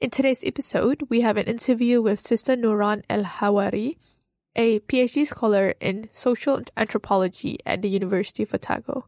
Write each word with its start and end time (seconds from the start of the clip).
In 0.00 0.08
today's 0.08 0.42
episode, 0.42 1.02
we 1.10 1.20
have 1.20 1.36
an 1.36 1.44
interview 1.44 2.00
with 2.00 2.20
Sister 2.20 2.56
Nouran 2.56 3.02
El-Hawary, 3.10 3.98
a 4.56 4.80
PhD 4.80 5.26
scholar 5.26 5.74
in 5.78 6.08
social 6.10 6.62
anthropology 6.74 7.58
at 7.66 7.82
the 7.82 7.90
University 7.90 8.44
of 8.44 8.54
Otago. 8.54 9.04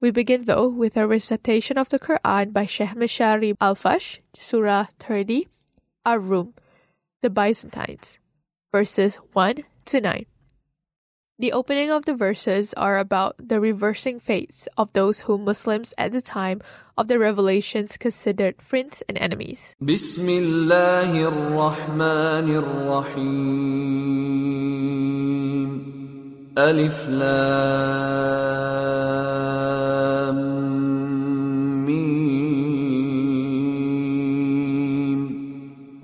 We 0.00 0.10
begin 0.10 0.46
though 0.46 0.68
with 0.68 0.96
a 0.96 1.06
recitation 1.06 1.76
of 1.76 1.90
the 1.90 1.98
Quran 1.98 2.54
by 2.54 2.64
Sheikh 2.64 2.96
Mishary 2.96 3.54
Alafasy, 3.58 4.20
Surah 4.32 4.86
30, 4.98 5.48
Ar-Rum, 6.06 6.54
the 7.20 7.28
Byzantines, 7.28 8.20
verses 8.72 9.16
1 9.34 9.64
to 9.84 10.00
9. 10.00 10.24
The 11.39 11.53
opening 11.53 11.91
of 11.91 12.05
the 12.05 12.15
verses 12.15 12.73
are 12.73 12.97
about 12.97 13.35
the 13.37 13.59
reversing 13.59 14.19
fates 14.19 14.67
of 14.75 14.93
those 14.93 15.19
whom 15.29 15.45
Muslims 15.45 15.93
at 15.95 16.11
the 16.11 16.21
time 16.21 16.61
of 16.97 17.07
the 17.07 17.19
revelations 17.19 17.95
considered 17.95 18.59
friends 18.59 19.03
and 19.07 19.19
enemies. 19.19 19.75
بسم 19.79 20.29
الله 20.29 21.27
الرحمن 21.27 22.49
الرحيم 22.57 23.77
ألف 26.57 27.09
لام 27.09 27.57
ميم 31.85 32.81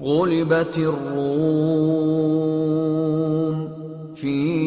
غلبت 0.02 0.78
الروم 0.78 1.94
في 4.16 4.67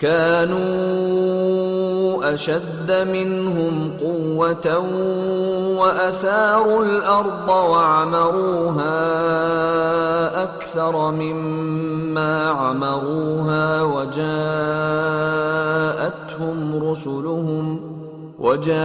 كانوا 0.00 0.60
أشد 2.34 3.08
منهم 3.12 3.92
قوة 4.00 4.78
وأثاروا 5.78 6.84
الأرض 6.84 7.48
وعمروها 7.48 9.00
أكثر 10.42 11.10
مما 11.10 12.48
عمروها 12.48 13.82
وجاءتهم 13.82 14.30
رسلهم 16.90 17.80
وجاءتهم 18.38 18.80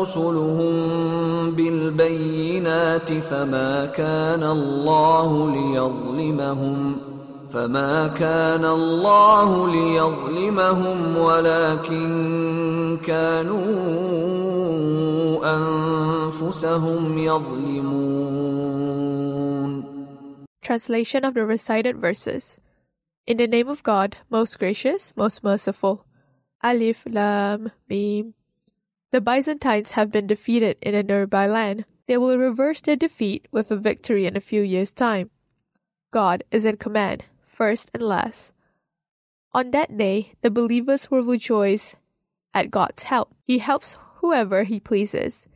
رسلهم 0.00 0.74
بالبينات 1.50 3.12
فما 3.12 3.86
كان 3.86 4.42
الله 4.42 5.50
ليظلمهم 5.50 6.79
فما 7.59 8.07
كان 8.07 8.65
الله 8.65 9.71
ليظلمهم 9.71 11.17
ولكن 11.17 12.97
كانوا 13.03 13.65
انفسهم 15.55 17.17
يظلمون 17.17 18.25
Translation 20.61 21.23
of 21.23 21.33
the 21.35 21.45
recited 21.45 21.97
verses 21.97 22.59
In 23.27 23.37
the 23.37 23.47
name 23.47 23.69
of 23.69 23.83
God, 23.83 24.17
most 24.29 24.59
gracious, 24.59 25.13
most 25.15 25.43
merciful. 25.43 26.05
Alif 26.61 27.05
Lam 27.09 27.71
Mim. 27.89 28.33
The 29.11 29.21
Byzantines 29.21 29.91
have 29.91 30.11
been 30.11 30.27
defeated 30.27 30.77
in 30.81 30.93
a 30.93 31.03
nearby 31.03 31.47
land. 31.47 31.85
They 32.07 32.17
will 32.17 32.37
reverse 32.37 32.81
their 32.81 32.95
defeat 32.95 33.47
with 33.51 33.71
a 33.71 33.77
victory 33.77 34.25
in 34.25 34.35
a 34.35 34.41
few 34.41 34.61
years' 34.61 34.91
time. 34.91 35.29
God 36.11 36.43
is 36.51 36.65
in 36.65 36.77
command 36.77 37.25
first 37.60 37.90
and 37.92 38.02
last. 38.02 38.54
On 39.52 39.70
that 39.72 39.94
day, 39.94 40.32
the 40.40 40.50
believers 40.50 41.10
will 41.10 41.20
rejoice 41.20 41.94
at 42.54 42.70
God's 42.70 43.02
help. 43.02 43.34
He 43.44 43.58
helps 43.58 43.98
whoever 44.24 44.64
He 44.64 44.80
pleases. 44.80 45.46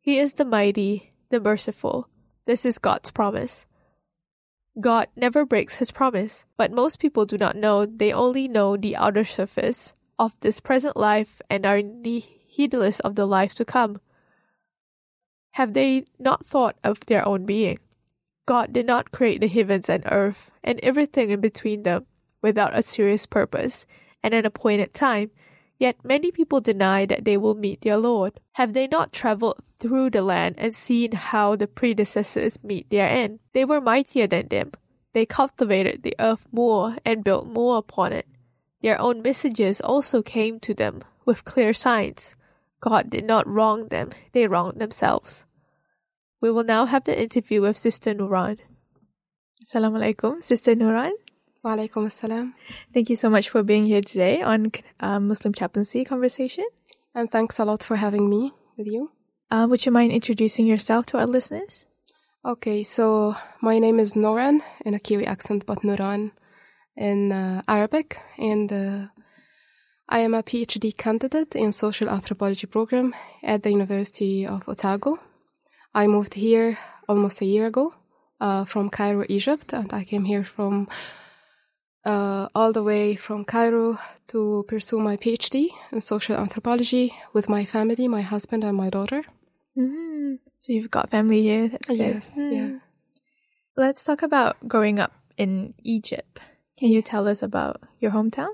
He 0.00 0.18
is 0.18 0.34
the 0.34 0.46
mighty, 0.46 1.12
the 1.28 1.38
merciful. 1.38 2.08
This 2.46 2.64
is 2.64 2.78
God's 2.78 3.10
promise. 3.10 3.66
God 4.80 5.08
never 5.14 5.44
breaks 5.44 5.76
His 5.76 5.90
promise, 5.90 6.46
but 6.56 6.72
most 6.72 6.98
people 6.98 7.26
do 7.26 7.36
not 7.36 7.56
know, 7.56 7.84
they 7.84 8.10
only 8.10 8.48
know 8.48 8.78
the 8.78 8.96
outer 8.96 9.24
surface 9.24 9.92
of 10.18 10.32
this 10.40 10.60
present 10.60 10.96
life 10.96 11.42
and 11.50 11.66
are 11.66 11.82
heedless 12.02 13.00
of 13.00 13.16
the 13.16 13.26
life 13.26 13.54
to 13.56 13.66
come. 13.66 14.00
Have 15.60 15.74
they 15.74 16.06
not 16.18 16.46
thought 16.46 16.76
of 16.82 17.04
their 17.04 17.26
own 17.28 17.44
being? 17.44 17.80
God 18.46 18.72
did 18.72 18.86
not 18.86 19.12
create 19.12 19.40
the 19.40 19.48
heavens 19.48 19.88
and 19.88 20.04
earth 20.06 20.50
and 20.64 20.80
everything 20.82 21.30
in 21.30 21.40
between 21.40 21.82
them 21.82 22.06
without 22.42 22.76
a 22.76 22.82
serious 22.82 23.26
purpose 23.26 23.86
and 24.22 24.34
an 24.34 24.46
appointed 24.46 24.92
time, 24.94 25.30
yet 25.78 26.04
many 26.04 26.30
people 26.30 26.60
deny 26.60 27.06
that 27.06 27.24
they 27.24 27.36
will 27.36 27.54
meet 27.54 27.82
their 27.82 27.96
Lord. 27.96 28.40
Have 28.52 28.72
they 28.72 28.86
not 28.86 29.12
traveled 29.12 29.62
through 29.78 30.10
the 30.10 30.22
land 30.22 30.56
and 30.58 30.74
seen 30.74 31.12
how 31.12 31.56
the 31.56 31.66
predecessors 31.66 32.62
meet 32.62 32.90
their 32.90 33.08
end? 33.08 33.40
They 33.52 33.64
were 33.64 33.80
mightier 33.80 34.26
than 34.26 34.48
them. 34.48 34.72
They 35.12 35.26
cultivated 35.26 36.02
the 36.02 36.14
earth 36.18 36.46
more 36.52 36.96
and 37.04 37.24
built 37.24 37.46
more 37.46 37.78
upon 37.78 38.12
it. 38.12 38.26
Their 38.82 39.00
own 39.00 39.22
messages 39.22 39.80
also 39.80 40.22
came 40.22 40.60
to 40.60 40.74
them 40.74 41.02
with 41.24 41.44
clear 41.44 41.72
signs. 41.72 42.34
God 42.80 43.10
did 43.10 43.24
not 43.24 43.46
wrong 43.46 43.88
them, 43.88 44.10
they 44.32 44.46
wronged 44.46 44.80
themselves. 44.80 45.44
We 46.40 46.50
will 46.50 46.64
now 46.64 46.86
have 46.86 47.04
the 47.04 47.20
interview 47.20 47.60
with 47.60 47.76
Sister 47.76 48.14
Nuran. 48.14 48.58
Assalamu 49.62 50.00
alaikum, 50.00 50.42
Sister 50.42 50.74
Nuran. 50.74 51.12
Wa 51.62 51.74
alaikum 51.74 52.06
assalam. 52.06 52.54
Thank 52.94 53.10
you 53.10 53.16
so 53.16 53.28
much 53.28 53.50
for 53.50 53.62
being 53.62 53.84
here 53.84 54.00
today 54.00 54.40
on 54.40 54.72
uh, 55.00 55.20
Muslim 55.20 55.52
Chaplaincy 55.52 56.02
Conversation. 56.02 56.64
And 57.14 57.30
thanks 57.30 57.58
a 57.58 57.66
lot 57.66 57.82
for 57.82 57.96
having 57.96 58.30
me 58.30 58.54
with 58.78 58.86
you. 58.86 59.10
Uh, 59.50 59.66
would 59.68 59.84
you 59.84 59.92
mind 59.92 60.12
introducing 60.12 60.66
yourself 60.66 61.04
to 61.06 61.18
our 61.18 61.26
listeners? 61.26 61.86
Okay, 62.42 62.82
so 62.84 63.36
my 63.60 63.78
name 63.78 64.00
is 64.00 64.14
Noran 64.14 64.62
in 64.86 64.94
a 64.94 64.98
Kiwi 64.98 65.26
accent, 65.26 65.66
but 65.66 65.80
Nuran 65.80 66.30
in 66.96 67.32
uh, 67.32 67.60
Arabic. 67.68 68.16
And 68.38 68.72
uh, 68.72 69.06
I 70.08 70.20
am 70.20 70.32
a 70.32 70.42
PhD 70.42 70.96
candidate 70.96 71.54
in 71.54 71.72
social 71.72 72.08
anthropology 72.08 72.66
program 72.66 73.14
at 73.42 73.62
the 73.62 73.70
University 73.70 74.46
of 74.46 74.66
Otago. 74.66 75.18
I 75.94 76.06
moved 76.06 76.34
here 76.34 76.78
almost 77.08 77.40
a 77.40 77.44
year 77.44 77.66
ago 77.66 77.94
uh, 78.40 78.64
from 78.64 78.90
Cairo, 78.90 79.24
Egypt, 79.28 79.72
and 79.72 79.92
I 79.92 80.04
came 80.04 80.24
here 80.24 80.44
from 80.44 80.88
uh, 82.04 82.48
all 82.54 82.72
the 82.72 82.82
way 82.82 83.16
from 83.16 83.44
Cairo 83.44 83.98
to 84.28 84.64
pursue 84.68 85.00
my 85.00 85.16
PhD 85.16 85.68
in 85.92 86.00
social 86.00 86.36
anthropology 86.36 87.12
with 87.32 87.48
my 87.48 87.64
family, 87.64 88.08
my 88.08 88.22
husband, 88.22 88.64
and 88.64 88.76
my 88.76 88.88
daughter. 88.88 89.24
Mm-hmm. 89.76 90.34
So 90.58 90.72
you've 90.72 90.90
got 90.90 91.10
family 91.10 91.42
here. 91.42 91.68
That's 91.68 91.88
good. 91.88 91.98
Yes, 91.98 92.34
yeah. 92.36 92.78
Let's 93.76 94.04
talk 94.04 94.22
about 94.22 94.56
growing 94.68 94.98
up 94.98 95.12
in 95.36 95.74
Egypt. 95.82 96.40
Can 96.78 96.88
you 96.88 97.02
tell 97.02 97.26
us 97.26 97.42
about 97.42 97.80
your 97.98 98.12
hometown? 98.12 98.50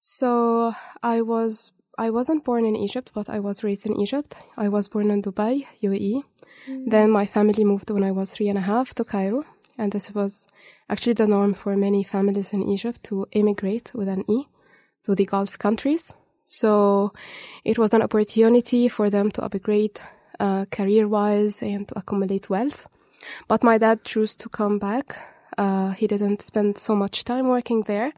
So 0.00 0.74
I 1.02 1.22
was 1.22 1.72
I 2.02 2.10
wasn't 2.10 2.42
born 2.42 2.66
in 2.66 2.74
Egypt, 2.74 3.12
but 3.14 3.30
I 3.30 3.38
was 3.38 3.62
raised 3.62 3.86
in 3.86 4.00
Egypt. 4.00 4.34
I 4.56 4.68
was 4.68 4.88
born 4.88 5.12
in 5.12 5.22
Dubai, 5.22 5.66
UAE. 5.84 6.24
Then 6.84 7.12
my 7.12 7.26
family 7.26 7.62
moved 7.62 7.90
when 7.90 8.02
I 8.02 8.10
was 8.10 8.32
three 8.32 8.48
and 8.48 8.58
a 8.58 8.66
half 8.72 8.92
to 8.94 9.04
Cairo, 9.04 9.44
and 9.78 9.92
this 9.92 10.12
was 10.12 10.48
actually 10.90 11.12
the 11.12 11.28
norm 11.28 11.54
for 11.54 11.76
many 11.76 12.02
families 12.02 12.52
in 12.52 12.64
Egypt 12.64 13.04
to 13.04 13.26
immigrate 13.30 13.92
with 13.94 14.08
an 14.08 14.24
E 14.28 14.48
to 15.04 15.14
the 15.14 15.26
Gulf 15.26 15.56
countries. 15.60 16.12
So 16.42 17.12
it 17.64 17.78
was 17.78 17.94
an 17.94 18.02
opportunity 18.02 18.88
for 18.88 19.08
them 19.08 19.30
to 19.30 19.44
upgrade 19.44 20.00
uh, 20.40 20.64
career 20.72 21.06
wise 21.06 21.62
and 21.62 21.86
to 21.86 21.98
accumulate 22.00 22.50
wealth. 22.50 22.88
But 23.46 23.62
my 23.62 23.78
dad 23.78 24.02
chose 24.02 24.34
to 24.42 24.48
come 24.48 24.80
back. 24.80 25.06
Uh, 25.56 25.92
he 25.92 26.08
didn't 26.08 26.42
spend 26.42 26.78
so 26.78 26.96
much 26.96 27.22
time 27.22 27.46
working 27.46 27.82
there. 27.82 28.12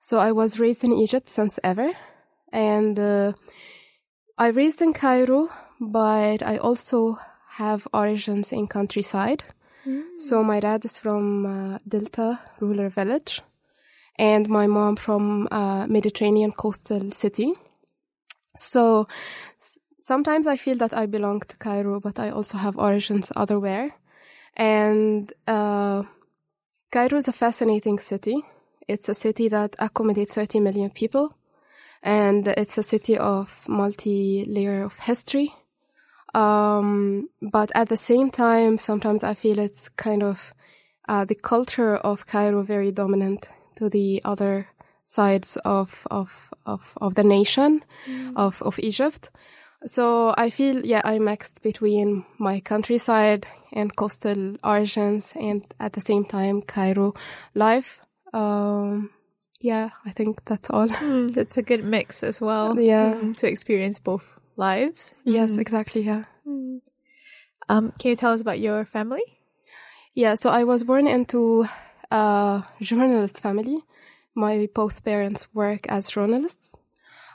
So 0.00 0.18
I 0.18 0.30
was 0.30 0.60
raised 0.60 0.84
in 0.84 0.92
Egypt 0.92 1.28
since 1.28 1.58
ever. 1.64 1.90
And 2.52 2.98
uh, 2.98 3.32
I 4.36 4.48
raised 4.48 4.80
in 4.82 4.92
Cairo, 4.92 5.48
but 5.80 6.42
I 6.42 6.56
also 6.58 7.16
have 7.56 7.86
origins 7.92 8.52
in 8.52 8.66
countryside. 8.68 9.42
So 10.18 10.42
my 10.42 10.60
dad 10.60 10.84
is 10.84 10.98
from 10.98 11.46
uh, 11.46 11.78
Delta 11.86 12.40
rural 12.60 12.88
village, 12.90 13.40
and 14.18 14.48
my 14.48 14.66
mom 14.66 14.96
from 14.96 15.48
uh, 15.50 15.86
Mediterranean 15.86 16.52
coastal 16.52 17.10
city. 17.12 17.52
So 18.56 19.06
s- 19.60 19.78
sometimes 19.98 20.46
I 20.46 20.56
feel 20.56 20.76
that 20.78 20.92
I 20.94 21.06
belong 21.06 21.40
to 21.40 21.56
Cairo, 21.56 22.00
but 22.00 22.18
I 22.18 22.30
also 22.30 22.58
have 22.58 22.76
origins 22.76 23.30
otherwhere. 23.36 23.92
And 24.56 25.32
uh, 25.46 26.02
Cairo 26.90 27.16
is 27.18 27.28
a 27.28 27.32
fascinating 27.32 27.98
city. 27.98 28.42
It's 28.88 29.08
a 29.08 29.14
city 29.14 29.48
that 29.48 29.76
accommodates 29.78 30.34
30 30.34 30.60
million 30.60 30.90
people, 30.90 31.34
and 32.02 32.48
it's 32.48 32.78
a 32.78 32.82
city 32.82 33.16
of 33.18 33.68
multi-layer 33.68 34.82
of 34.82 34.98
history. 34.98 35.52
Um, 36.34 37.28
but 37.40 37.70
at 37.74 37.88
the 37.88 37.96
same 37.96 38.30
time, 38.30 38.78
sometimes 38.78 39.24
I 39.24 39.34
feel 39.34 39.58
it's 39.58 39.88
kind 39.88 40.22
of 40.22 40.52
uh, 41.08 41.24
the 41.24 41.34
culture 41.34 41.96
of 41.96 42.26
Cairo 42.26 42.62
very 42.62 42.92
dominant 42.92 43.48
to 43.76 43.88
the 43.88 44.20
other 44.24 44.68
sides 45.04 45.56
of 45.64 46.06
of 46.10 46.52
of, 46.66 46.92
of 47.00 47.14
the 47.14 47.24
nation 47.24 47.82
of 48.36 48.62
of 48.62 48.78
Egypt. 48.78 49.30
So 49.86 50.34
I 50.36 50.50
feel 50.50 50.84
yeah 50.84 51.00
I'm 51.04 51.24
mixed 51.24 51.62
between 51.62 52.24
my 52.38 52.60
countryside 52.60 53.46
and 53.72 53.94
coastal 53.96 54.56
origins, 54.62 55.32
and 55.40 55.64
at 55.80 55.92
the 55.94 56.00
same 56.00 56.24
time 56.24 56.62
Cairo 56.62 57.14
life. 57.54 58.00
Um, 58.34 59.10
yeah, 59.60 59.90
I 60.04 60.10
think 60.10 60.44
that's 60.44 60.70
all. 60.70 60.88
Mm, 61.00 61.32
that's 61.32 61.56
a 61.56 61.62
good 61.62 61.84
mix 61.84 62.22
as 62.22 62.40
well. 62.40 62.78
Yeah. 62.78 63.14
mm, 63.14 63.36
to 63.36 63.48
experience 63.48 63.98
both 63.98 64.40
lives. 64.56 65.14
Yes, 65.24 65.56
exactly. 65.58 66.02
Yeah. 66.02 66.24
Um, 67.68 67.92
can 67.98 68.10
you 68.10 68.16
tell 68.16 68.32
us 68.32 68.40
about 68.40 68.60
your 68.60 68.84
family? 68.84 69.22
Yeah, 70.14 70.34
so 70.34 70.50
I 70.50 70.64
was 70.64 70.84
born 70.84 71.06
into 71.06 71.66
a 72.10 72.64
journalist 72.80 73.40
family. 73.40 73.84
My 74.34 74.68
both 74.74 75.04
parents 75.04 75.48
work 75.52 75.86
as 75.88 76.08
journalists. 76.10 76.76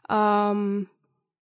Um, 0.09 0.89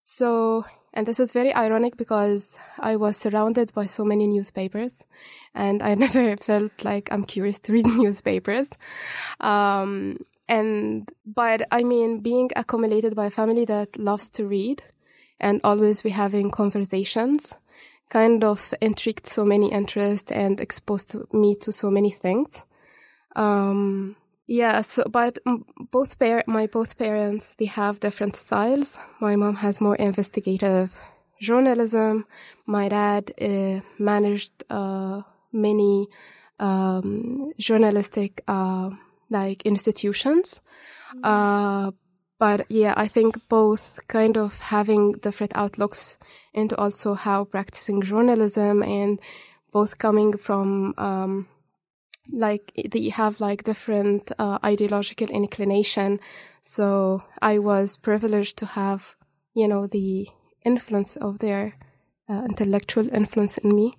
so, 0.02 0.64
and 0.92 1.06
this 1.06 1.20
is 1.20 1.32
very 1.32 1.54
ironic 1.54 1.96
because 1.96 2.58
I 2.78 2.96
was 2.96 3.16
surrounded 3.16 3.72
by 3.72 3.86
so 3.86 4.04
many 4.04 4.26
newspapers 4.26 5.04
and 5.54 5.82
I 5.82 5.94
never 6.04 6.36
felt 6.36 6.84
like 6.84 7.10
I'm 7.12 7.24
curious 7.24 7.60
to 7.60 7.72
read 7.72 7.86
newspapers. 7.96 8.70
Um, 9.40 10.18
and, 10.48 11.10
but 11.24 11.66
I 11.70 11.82
mean, 11.82 12.20
being 12.20 12.50
accumulated 12.56 13.14
by 13.14 13.26
a 13.26 13.30
family 13.30 13.64
that 13.66 13.98
loves 13.98 14.30
to 14.30 14.46
read 14.46 14.82
and 15.40 15.60
always 15.64 16.02
be 16.02 16.10
having 16.10 16.50
conversations 16.50 17.54
kind 18.10 18.44
of 18.44 18.74
intrigued 18.82 19.26
so 19.26 19.44
many 19.44 19.72
interests 19.72 20.30
and 20.30 20.60
exposed 20.60 21.16
me 21.32 21.54
to 21.56 21.72
so 21.72 21.90
many 21.90 22.10
things. 22.10 22.64
Um, 23.34 24.16
yeah, 24.46 24.82
so, 24.82 25.04
but 25.10 25.38
both 25.90 26.18
par- 26.18 26.44
my 26.46 26.66
both 26.66 26.98
parents, 26.98 27.54
they 27.56 27.64
have 27.66 28.00
different 28.00 28.36
styles. 28.36 28.98
My 29.20 29.36
mom 29.36 29.56
has 29.56 29.80
more 29.80 29.96
investigative 29.96 30.98
journalism. 31.40 32.26
My 32.66 32.88
dad 32.88 33.32
uh, 33.40 33.80
managed 33.98 34.64
uh, 34.68 35.22
many 35.52 36.08
um, 36.58 37.52
journalistic 37.58 38.42
uh, 38.46 38.90
like 39.32 39.66
institutions. 39.66 40.60
Uh, 41.22 41.90
but 42.38 42.66
yeah, 42.68 42.94
I 42.96 43.08
think 43.08 43.36
both 43.48 44.00
kind 44.08 44.36
of 44.36 44.58
having 44.58 45.12
different 45.12 45.52
outlooks 45.54 46.18
into 46.52 46.76
also 46.76 47.14
how 47.14 47.44
practicing 47.44 48.02
journalism 48.02 48.82
and 48.82 49.20
both 49.72 49.98
coming 49.98 50.36
from 50.36 50.94
um, 50.98 51.46
like 52.30 52.72
they 52.90 53.08
have 53.10 53.40
like 53.40 53.64
different 53.64 54.32
uh, 54.38 54.58
ideological 54.64 55.28
inclination. 55.28 56.20
So 56.62 57.22
I 57.40 57.58
was 57.58 57.96
privileged 57.96 58.56
to 58.58 58.66
have 58.66 59.16
you 59.54 59.68
know 59.68 59.86
the 59.86 60.28
influence 60.64 61.16
of 61.16 61.38
their 61.38 61.74
uh, 62.28 62.42
intellectual 62.48 63.08
influence 63.14 63.58
in 63.58 63.74
me. 63.74 63.94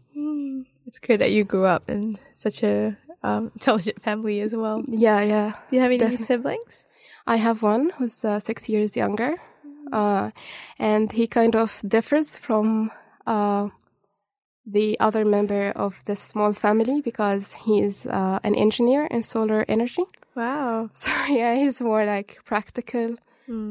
It's 0.86 1.00
great 1.00 1.20
that 1.20 1.32
you 1.32 1.44
grew 1.44 1.66
up 1.66 1.90
in 1.90 2.18
such 2.32 2.62
a 2.64 2.98
um, 3.24 3.52
intelligent 3.56 4.02
family 4.02 4.42
as 4.42 4.56
well. 4.56 4.84
Yeah, 4.88 5.22
Yeah, 5.22 5.54
Do 5.70 5.76
you 5.76 5.82
have 5.82 5.92
any 5.92 5.98
Definitely. 5.98 6.26
siblings? 6.26 6.86
I 7.26 7.38
have 7.38 7.64
one 7.64 7.92
who's 7.98 8.26
uh, 8.26 8.40
six 8.40 8.68
years 8.68 8.98
younger, 8.98 9.36
uh, 9.92 10.32
and 10.78 11.12
he 11.12 11.28
kind 11.28 11.56
of 11.56 11.82
differs 11.88 12.38
from 12.38 12.92
uh, 13.26 13.70
the 14.66 14.98
other 15.00 15.24
member 15.26 15.72
of 15.76 16.04
this 16.06 16.20
small 16.22 16.54
family 16.54 17.02
because 17.02 17.54
he 17.54 17.82
is 17.82 18.06
uh, 18.06 18.40
an 18.44 18.56
engineer 18.56 19.06
in 19.06 19.24
solar 19.24 19.66
energy. 19.68 20.04
Wow. 20.36 20.90
So 20.94 21.12
yeah, 21.30 21.56
he's 21.56 21.82
more 21.82 22.06
like 22.06 22.40
practical 22.46 23.18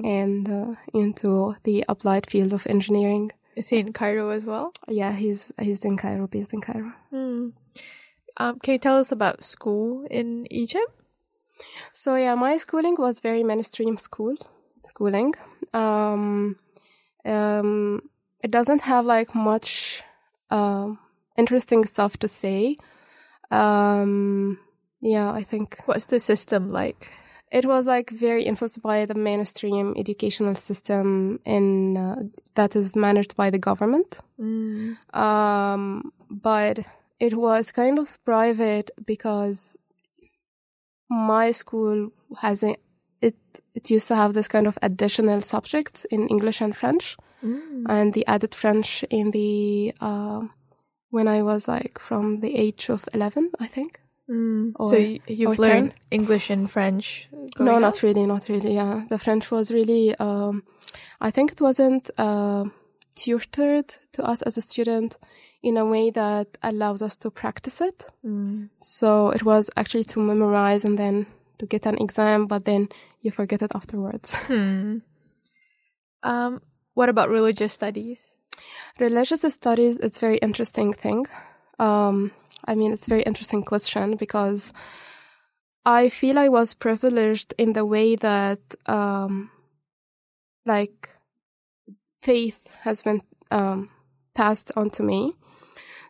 and 0.04 0.48
uh, 0.48 0.74
into 0.94 1.56
the 1.64 1.84
applied 1.88 2.26
field 2.30 2.52
of 2.52 2.66
engineering. 2.66 3.32
Is 3.56 3.68
he 3.70 3.78
in 3.78 3.92
Cairo 3.92 4.30
as 4.30 4.44
well? 4.44 4.72
Yeah, 4.88 5.12
he's 5.12 5.52
he's 5.60 5.84
in 5.84 5.96
Cairo, 5.96 6.26
based 6.26 6.52
in 6.54 6.60
Cairo. 6.60 6.92
Um, 8.36 8.58
can 8.58 8.72
you 8.72 8.78
tell 8.78 8.98
us 8.98 9.12
about 9.12 9.42
school 9.42 10.06
in 10.10 10.46
Egypt? 10.50 10.92
So 11.92 12.16
yeah, 12.16 12.34
my 12.34 12.56
schooling 12.56 12.96
was 12.98 13.20
very 13.20 13.42
mainstream 13.42 13.96
school 13.96 14.36
schooling. 14.84 15.34
Um, 15.72 16.56
um, 17.24 18.02
it 18.42 18.50
doesn't 18.50 18.82
have 18.82 19.04
like 19.04 19.34
much 19.34 20.02
um, 20.50 20.98
interesting 21.36 21.84
stuff 21.84 22.16
to 22.18 22.28
say. 22.28 22.76
Um, 23.50 24.58
yeah, 25.00 25.30
I 25.30 25.42
think 25.42 25.78
What's 25.86 26.06
the 26.06 26.18
system 26.18 26.72
like? 26.72 27.10
it 27.52 27.66
was 27.66 27.86
like 27.86 28.08
very 28.08 28.44
influenced 28.44 28.80
by 28.82 29.04
the 29.04 29.14
mainstream 29.14 29.94
educational 29.98 30.54
system 30.54 31.38
in 31.44 31.98
uh, 31.98 32.16
that 32.54 32.74
is 32.74 32.96
managed 32.96 33.36
by 33.36 33.50
the 33.50 33.58
government. 33.58 34.20
Um, 35.12 36.12
but 36.30 36.78
it 37.22 37.34
was 37.34 37.72
kind 37.72 37.98
of 37.98 38.18
private 38.24 38.90
because 39.06 39.76
my 41.08 41.52
school 41.52 42.10
has 42.40 42.62
a, 42.62 42.74
it 43.20 43.36
it 43.74 43.90
used 43.90 44.08
to 44.08 44.16
have 44.16 44.32
this 44.34 44.48
kind 44.48 44.66
of 44.66 44.78
additional 44.82 45.40
subjects 45.42 46.04
in 46.10 46.28
English 46.28 46.60
and 46.62 46.74
French, 46.74 47.16
and 47.88 48.12
the 48.14 48.24
added 48.26 48.54
French 48.54 49.04
in 49.10 49.30
the 49.32 49.92
uh, 50.00 50.40
when 51.10 51.28
I 51.28 51.42
was 51.42 51.68
like 51.68 51.98
from 51.98 52.40
the 52.40 52.54
age 52.56 52.90
of 52.90 53.08
eleven, 53.14 53.50
I 53.60 53.66
think. 53.68 54.00
so 54.80 54.94
Or- 54.96 54.98
you, 54.98 55.18
you've 55.26 55.58
learned 55.58 55.90
10. 55.90 56.20
English 56.20 56.50
and 56.50 56.70
French. 56.70 57.28
no, 57.58 57.78
not 57.78 58.02
really, 58.02 58.24
not 58.26 58.48
really. 58.48 58.74
Yeah, 58.74 59.04
the 59.08 59.18
French 59.18 59.50
was 59.50 59.70
really. 59.70 60.14
Um, 60.18 60.62
I 61.20 61.30
think 61.30 61.52
it 61.52 61.60
wasn't 61.60 62.10
uh, 62.18 62.64
tutored 63.14 63.88
to 64.12 64.22
us 64.24 64.42
as 64.42 64.56
a 64.56 64.62
student 64.62 65.18
in 65.62 65.76
a 65.76 65.86
way 65.86 66.10
that 66.10 66.58
allows 66.62 67.02
us 67.02 67.16
to 67.18 67.30
practice 67.30 67.80
it. 67.80 68.04
So 68.78 69.30
it 69.30 69.44
was 69.44 69.70
actually 69.76 70.04
to 70.04 70.20
memorize 70.20 70.84
and 70.84 70.98
then 70.98 71.26
to 71.58 71.66
get 71.66 71.86
an 71.86 71.98
exam, 71.98 72.46
but 72.46 72.64
then 72.64 72.88
you 73.20 73.30
forget 73.30 73.62
it 73.62 73.72
afterwards. 73.74 74.36
Um, 76.24 76.62
what 76.94 77.08
about 77.08 77.30
religious 77.30 77.72
studies? 77.72 78.38
Religious 79.00 79.42
studies, 79.42 79.98
it's 79.98 80.20
very 80.20 80.36
interesting 80.38 80.92
thing. 80.92 81.26
Um, 81.78 82.32
I 82.64 82.74
mean, 82.74 82.92
it's 82.92 83.06
a 83.06 83.10
very 83.10 83.22
interesting 83.22 83.62
question 83.64 84.16
because 84.16 84.72
I 85.84 86.08
feel 86.10 86.38
I 86.38 86.48
was 86.48 86.74
privileged 86.74 87.54
in 87.58 87.72
the 87.72 87.84
way 87.84 88.14
that, 88.16 88.60
um, 88.86 89.50
like, 90.64 91.10
faith 92.20 92.70
has 92.82 93.02
been 93.02 93.20
um, 93.50 93.90
passed 94.34 94.70
on 94.76 94.90
to 94.90 95.02
me. 95.02 95.34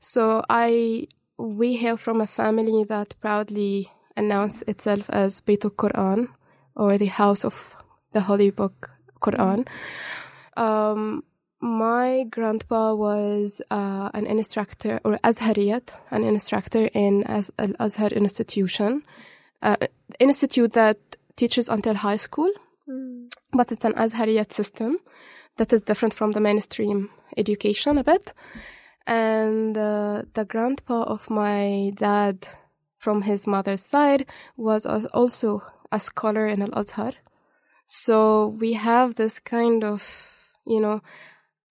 So 0.04 0.42
I, 0.50 1.06
we 1.38 1.76
hail 1.76 1.96
from 1.96 2.20
a 2.20 2.26
family 2.26 2.82
that 2.88 3.14
proudly 3.20 3.88
announced 4.16 4.64
itself 4.66 5.08
as 5.10 5.40
Beit 5.40 5.60
Quran 5.60 6.26
or 6.74 6.98
the 6.98 7.06
house 7.06 7.44
of 7.44 7.76
the 8.12 8.22
holy 8.22 8.50
book 8.50 8.90
Quran. 9.20 9.68
Um, 10.56 11.22
my 11.60 12.24
grandpa 12.28 12.94
was 12.94 13.62
uh, 13.70 14.10
an 14.12 14.26
instructor 14.26 14.98
or 15.04 15.20
Azhariyat, 15.22 15.94
an 16.10 16.24
instructor 16.24 16.90
in 16.92 17.22
Az- 17.28 17.52
Al 17.56 17.72
Azhar 17.78 18.08
institution, 18.08 19.04
uh, 19.62 19.76
institute 20.18 20.72
that 20.72 20.98
teaches 21.36 21.68
until 21.68 21.94
high 21.94 22.16
school, 22.16 22.50
but 23.52 23.70
it's 23.70 23.84
an 23.84 23.92
Azhariyat 23.92 24.52
system 24.52 24.98
that 25.58 25.72
is 25.72 25.82
different 25.82 26.12
from 26.12 26.32
the 26.32 26.40
mainstream 26.40 27.08
education 27.36 27.98
a 27.98 28.02
bit. 28.02 28.34
And 29.06 29.76
uh, 29.76 30.22
the 30.34 30.44
grandpa 30.44 31.02
of 31.02 31.28
my 31.30 31.92
dad 31.94 32.48
from 32.98 33.22
his 33.22 33.46
mother's 33.46 33.84
side 33.84 34.26
was 34.56 34.86
also 34.86 35.62
a 35.90 35.98
scholar 35.98 36.46
in 36.46 36.62
Al 36.62 36.70
Azhar. 36.72 37.12
So 37.84 38.48
we 38.58 38.74
have 38.74 39.16
this 39.16 39.40
kind 39.40 39.84
of, 39.84 40.00
you 40.66 40.80
know, 40.80 41.02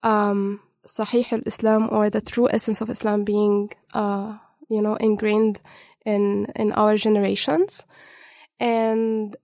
um, 0.02 0.60
Sahih 0.86 1.32
al 1.32 1.42
Islam 1.46 1.88
or 1.90 2.10
the 2.10 2.20
true 2.20 2.48
essence 2.50 2.80
of 2.80 2.90
Islam 2.90 3.24
being, 3.24 3.70
uh, 3.94 4.36
you 4.68 4.82
know, 4.82 4.96
ingrained 4.96 5.60
in 6.04 6.46
in 6.56 6.72
our 6.72 6.96
generations, 6.96 7.86
and 8.58 9.36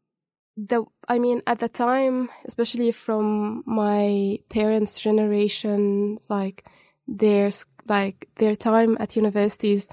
the 0.57 0.85
I 1.09 1.18
mean 1.18 1.42
at 1.47 1.61
the 1.61 1.68
time, 1.68 2.28
especially 2.45 2.92
from 2.92 3.62
my 3.66 4.38
parents' 4.49 5.00
generation, 5.00 6.18
like 6.28 6.64
their 7.07 7.50
like 7.88 8.28
their 8.37 8.54
time 8.54 8.97
at 9.00 9.16
universities, 9.16 9.88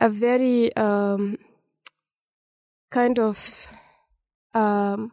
a 0.00 0.08
very 0.08 0.74
um, 0.76 1.38
kind 2.90 3.18
of 3.18 3.68
um, 4.54 5.12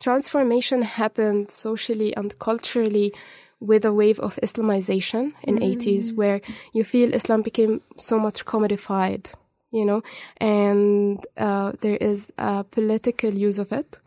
transformation 0.00 0.82
happened 0.82 1.50
socially 1.50 2.14
and 2.16 2.38
culturally 2.38 3.12
with 3.60 3.84
a 3.84 3.92
wave 3.92 4.20
of 4.20 4.36
Islamization 4.42 5.32
in 5.42 5.56
80s 5.58 6.14
where 6.14 6.40
you 6.72 6.84
feel 6.84 7.12
Islam 7.14 7.42
became 7.42 7.80
so 7.96 8.18
much 8.18 8.44
commodified, 8.44 9.32
you 9.72 9.84
know, 9.84 10.02
and 10.36 11.24
uh, 11.36 11.72
there 11.80 11.96
is 11.96 12.32
a 12.38 12.62
political 12.64 13.34
use 13.34 13.58
of 13.58 13.72
it. 13.72 13.98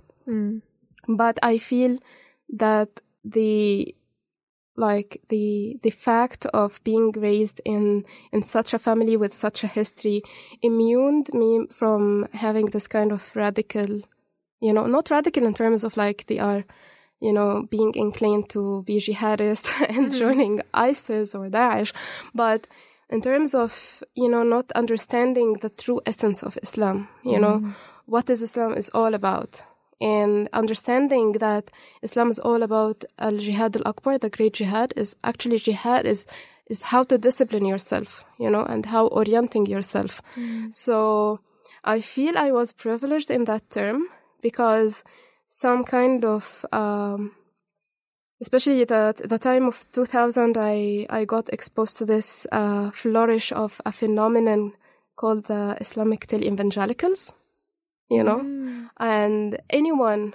But 1.08 1.38
I 1.44 1.58
feel 1.58 1.98
that 2.54 3.02
the 3.26 3.94
like 4.76 5.22
the 5.30 5.78
the 5.84 5.90
fact 5.90 6.46
of 6.48 6.82
being 6.84 7.12
raised 7.12 7.62
in 7.66 8.06
in 8.32 8.42
such 8.42 8.74
a 8.74 8.80
family 8.80 9.18
with 9.18 9.34
such 9.34 9.64
a 9.64 9.68
history 9.68 10.22
immuned 10.62 11.30
me 11.34 11.68
from 11.72 12.28
having 12.34 12.68
this 12.68 12.88
kind 12.88 13.12
of 13.12 13.36
radical 13.36 14.02
you 14.62 14.72
know 14.72 14.86
not 14.86 15.10
radical 15.10 15.46
in 15.46 15.54
terms 15.54 15.84
of 15.84 15.98
like 15.98 16.26
they 16.28 16.40
are 16.40 16.64
you 17.20 17.34
know 17.34 17.68
being 17.70 17.94
inclined 17.96 18.50
to 18.50 18.84
be 18.84 18.98
jihadist 18.98 19.70
and 19.90 20.08
mm-hmm. 20.08 20.20
joining 20.20 20.62
isis 20.74 21.36
or 21.36 21.50
daesh 21.50 21.92
but 22.34 22.68
in 23.10 23.22
terms 23.22 23.54
of 23.54 24.04
you 24.16 24.30
know 24.30 24.44
not 24.44 24.72
understanding 24.72 25.54
the 25.62 25.70
true 25.70 26.00
essence 26.06 26.42
of 26.44 26.58
islam 26.64 27.10
you 27.24 27.40
know 27.40 27.58
mm-hmm. 27.58 27.72
what 28.06 28.30
is 28.30 28.42
islam 28.42 28.74
is 28.74 28.90
all 28.90 29.14
about 29.14 29.64
and 30.02 30.50
understanding 30.54 31.34
that 31.34 31.70
Islam 32.02 32.30
is 32.30 32.40
all 32.40 32.64
about 32.64 33.06
al 33.20 33.38
jihad 33.38 33.76
al 33.78 33.84
akbar, 33.86 34.18
the 34.18 34.30
great 34.30 34.54
jihad, 34.54 34.94
is 34.96 35.16
actually 35.24 35.58
jihad 35.58 36.06
is 36.06 36.28
is 36.68 36.82
how 36.84 37.04
to 37.04 37.18
discipline 37.18 37.66
yourself, 37.66 38.26
you 38.40 38.50
know, 38.50 38.64
and 38.64 38.86
how 38.86 39.08
orienting 39.08 39.66
yourself. 39.66 40.22
So 40.72 41.40
I 41.84 42.00
feel 42.02 42.38
I 42.38 42.52
was 42.52 42.74
privileged 42.74 43.30
in 43.30 43.46
that 43.46 43.70
term 43.70 44.08
because 44.42 45.04
some 45.48 45.84
kind 45.84 46.24
of 46.24 46.66
um, 46.72 47.32
especially 48.40 48.86
the 48.86 49.14
the 49.28 49.38
time 49.38 49.68
of 49.68 49.86
2000 49.92 50.58
I 50.58 51.06
I 51.10 51.26
got 51.26 51.50
exposed 51.54 51.98
to 51.98 52.06
this 52.06 52.48
uh, 52.52 52.92
flourish 52.92 53.52
of 53.52 53.82
a 53.86 53.92
phenomenon 53.92 54.74
called 55.16 55.46
the 55.46 55.78
Islamic 55.80 56.28
televangelicals 56.28 57.34
you 58.16 58.24
know? 58.28 58.40
And 58.98 59.50
anyone 59.70 60.34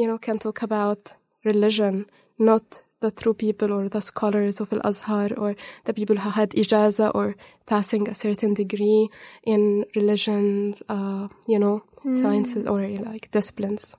you 0.00 0.06
know 0.08 0.18
can 0.26 0.38
talk 0.38 0.62
about 0.62 1.00
religion 1.44 2.06
not 2.38 2.82
the 3.00 3.10
true 3.10 3.34
people 3.34 3.70
or 3.76 3.88
the 3.88 4.00
scholars 4.00 4.60
of 4.62 4.72
al-azhar 4.72 5.28
or 5.36 5.54
the 5.86 5.94
people 5.98 6.16
who 6.22 6.30
had 6.30 6.50
ijaza 6.50 7.06
or 7.14 7.36
passing 7.66 8.08
a 8.08 8.14
certain 8.14 8.52
degree 8.54 9.08
in 9.52 9.60
religions 9.94 10.82
uh, 10.88 11.28
you 11.52 11.58
know 11.58 11.76
sciences 12.12 12.66
or 12.66 12.80
like 13.10 13.30
disciplines. 13.30 13.96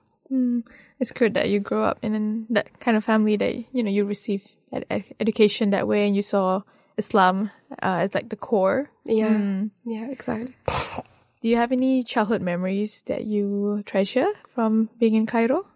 It's 1.00 1.12
good 1.20 1.34
that 1.34 1.48
you 1.52 1.58
grew 1.60 1.82
up 1.82 1.98
in 2.02 2.46
that 2.50 2.66
kind 2.80 2.96
of 2.96 3.04
family 3.04 3.36
that 3.36 3.52
you 3.76 3.82
know 3.84 3.90
you 3.90 4.04
receive 4.04 4.42
ed- 4.72 4.86
ed- 4.90 5.14
education 5.20 5.70
that 5.70 5.86
way, 5.90 6.06
and 6.06 6.14
you 6.18 6.22
saw 6.22 6.62
Islam 6.96 7.50
uh, 7.82 8.06
as 8.06 8.14
like 8.14 8.28
the 8.28 8.36
core. 8.48 8.90
yeah. 9.04 9.38
Yeah 9.84 10.06
exactly 10.10 10.54
Do 11.40 11.48
you 11.48 11.56
have 11.56 11.72
any 11.72 12.02
childhood 12.02 12.42
memories 12.42 13.02
that 13.06 13.24
you 13.24 13.82
treasure 13.84 14.32
from 14.48 14.88
being 14.98 15.14
in 15.14 15.26
Cairo? 15.26 15.66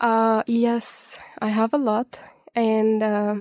Uh, 0.00 0.42
yes, 0.46 1.20
I 1.38 1.48
have 1.48 1.72
a 1.74 1.78
lot. 1.78 2.20
And, 2.54 3.02
uh, 3.02 3.36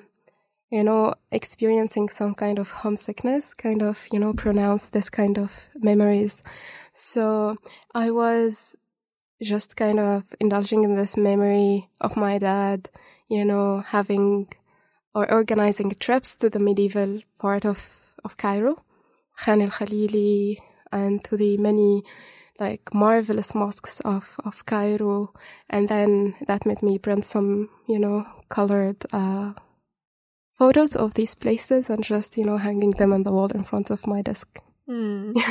you 0.69 0.83
know, 0.83 1.13
experiencing 1.31 2.09
some 2.09 2.33
kind 2.33 2.59
of 2.59 2.71
homesickness 2.71 3.53
kind 3.53 3.81
of, 3.81 4.07
you 4.11 4.19
know, 4.19 4.33
pronounce 4.33 4.89
this 4.89 5.09
kind 5.09 5.37
of 5.37 5.69
memories. 5.75 6.41
So 6.93 7.57
I 7.93 8.11
was 8.11 8.75
just 9.41 9.75
kind 9.75 9.99
of 9.99 10.23
indulging 10.39 10.83
in 10.83 10.95
this 10.95 11.15
memory 11.15 11.89
of 12.01 12.17
my 12.17 12.37
dad, 12.37 12.89
you 13.29 13.45
know, 13.45 13.79
having 13.79 14.47
or 15.15 15.31
organizing 15.31 15.91
trips 15.91 16.35
to 16.37 16.49
the 16.49 16.59
medieval 16.59 17.21
part 17.39 17.65
of, 17.65 18.13
of 18.23 18.37
Cairo, 18.37 18.83
Khan 19.37 19.61
el 19.61 19.69
Khalili, 19.69 20.57
and 20.93 21.23
to 21.25 21.35
the 21.35 21.57
many 21.57 22.03
like 22.59 22.93
marvelous 22.93 23.53
mosques 23.55 23.99
of, 24.01 24.37
of 24.45 24.65
Cairo. 24.65 25.33
And 25.69 25.89
then 25.89 26.35
that 26.47 26.65
made 26.65 26.83
me 26.83 26.99
print 26.99 27.25
some, 27.25 27.69
you 27.87 27.99
know, 27.99 28.25
colored 28.49 29.03
uh, 29.11 29.53
photos 30.53 30.95
of 30.95 31.15
these 31.15 31.35
places 31.35 31.89
and 31.89 32.03
just, 32.03 32.37
you 32.37 32.45
know, 32.45 32.57
hanging 32.57 32.91
them 32.91 33.11
on 33.11 33.23
the 33.23 33.31
wall 33.31 33.47
in 33.47 33.63
front 33.63 33.89
of 33.89 34.07
my 34.07 34.21
desk. 34.21 34.59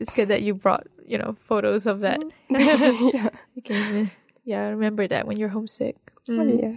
It's 0.00 0.12
good 0.12 0.28
that 0.28 0.42
you 0.42 0.54
brought 0.54 0.86
you 1.04 1.18
know 1.18 1.36
photos 1.40 1.86
of 1.86 2.00
that. 2.00 2.22
yeah. 2.50 3.30
Can, 3.64 4.10
yeah, 4.44 4.68
remember 4.68 5.08
that 5.08 5.26
when 5.26 5.38
you're 5.38 5.48
homesick. 5.48 5.96
yeah. 6.28 6.76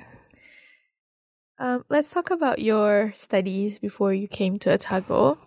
Um, 1.60 1.86
let's 1.89 2.10
talk 2.10 2.31
about 2.31 2.58
your 2.60 3.12
studies 3.13 3.77
before 3.77 4.13
you 4.13 4.27
came 4.27 4.58
to 4.60 4.74
Otago. 4.74 5.38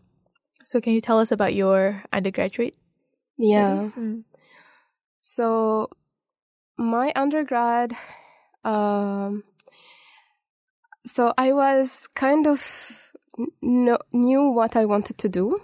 So, 0.64 0.80
can 0.80 0.92
you 0.92 1.00
tell 1.00 1.18
us 1.18 1.30
about 1.30 1.54
your 1.54 2.02
undergraduate 2.12 2.76
Yeah. 3.38 3.90
Mm. 3.96 4.24
So 5.20 5.90
my 6.76 7.12
undergrad, 7.16 7.92
um, 8.64 9.44
so 11.04 11.32
I 11.38 11.52
was 11.52 12.08
kind 12.14 12.46
of 12.46 13.12
kn- 13.36 13.50
kn- 13.62 13.98
knew 14.12 14.50
what 14.50 14.76
I 14.76 14.84
wanted 14.84 15.18
to 15.18 15.28
do. 15.28 15.60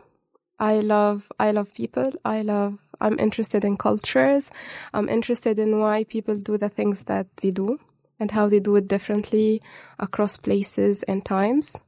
I 0.59 0.81
love, 0.81 1.31
I 1.39 1.53
love 1.53 1.73
people. 1.75 2.13
I 2.25 2.43
love 2.43 2.79
I'm 3.01 3.19
interested 3.19 3.65
in 3.65 3.79
cultures. 3.79 4.51
I'm 4.93 5.09
interested 5.09 5.59
in 5.59 5.81
why 5.81 6.05
people 6.05 6.37
do 6.37 6.59
the 6.59 6.69
things 6.69 7.05
that 7.05 7.35
they 7.39 7.51
do 7.51 7.81
and 8.19 8.31
how 8.31 8.49
they 8.49 8.61
do 8.61 8.77
it 8.77 8.89
differently 8.89 9.63
across 9.99 10.37
places 10.37 11.03
and 11.05 11.25
times. 11.25 11.81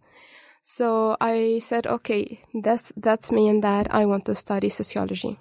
So 0.62 1.16
I 1.20 1.58
said, 1.58 1.86
okay, 1.86 2.44
that's, 2.62 2.92
that's 2.96 3.32
me 3.32 3.48
and 3.48 3.62
that. 3.64 3.92
I 3.92 4.06
want 4.06 4.24
to 4.26 4.34
study 4.34 4.68
sociology. 4.68 5.38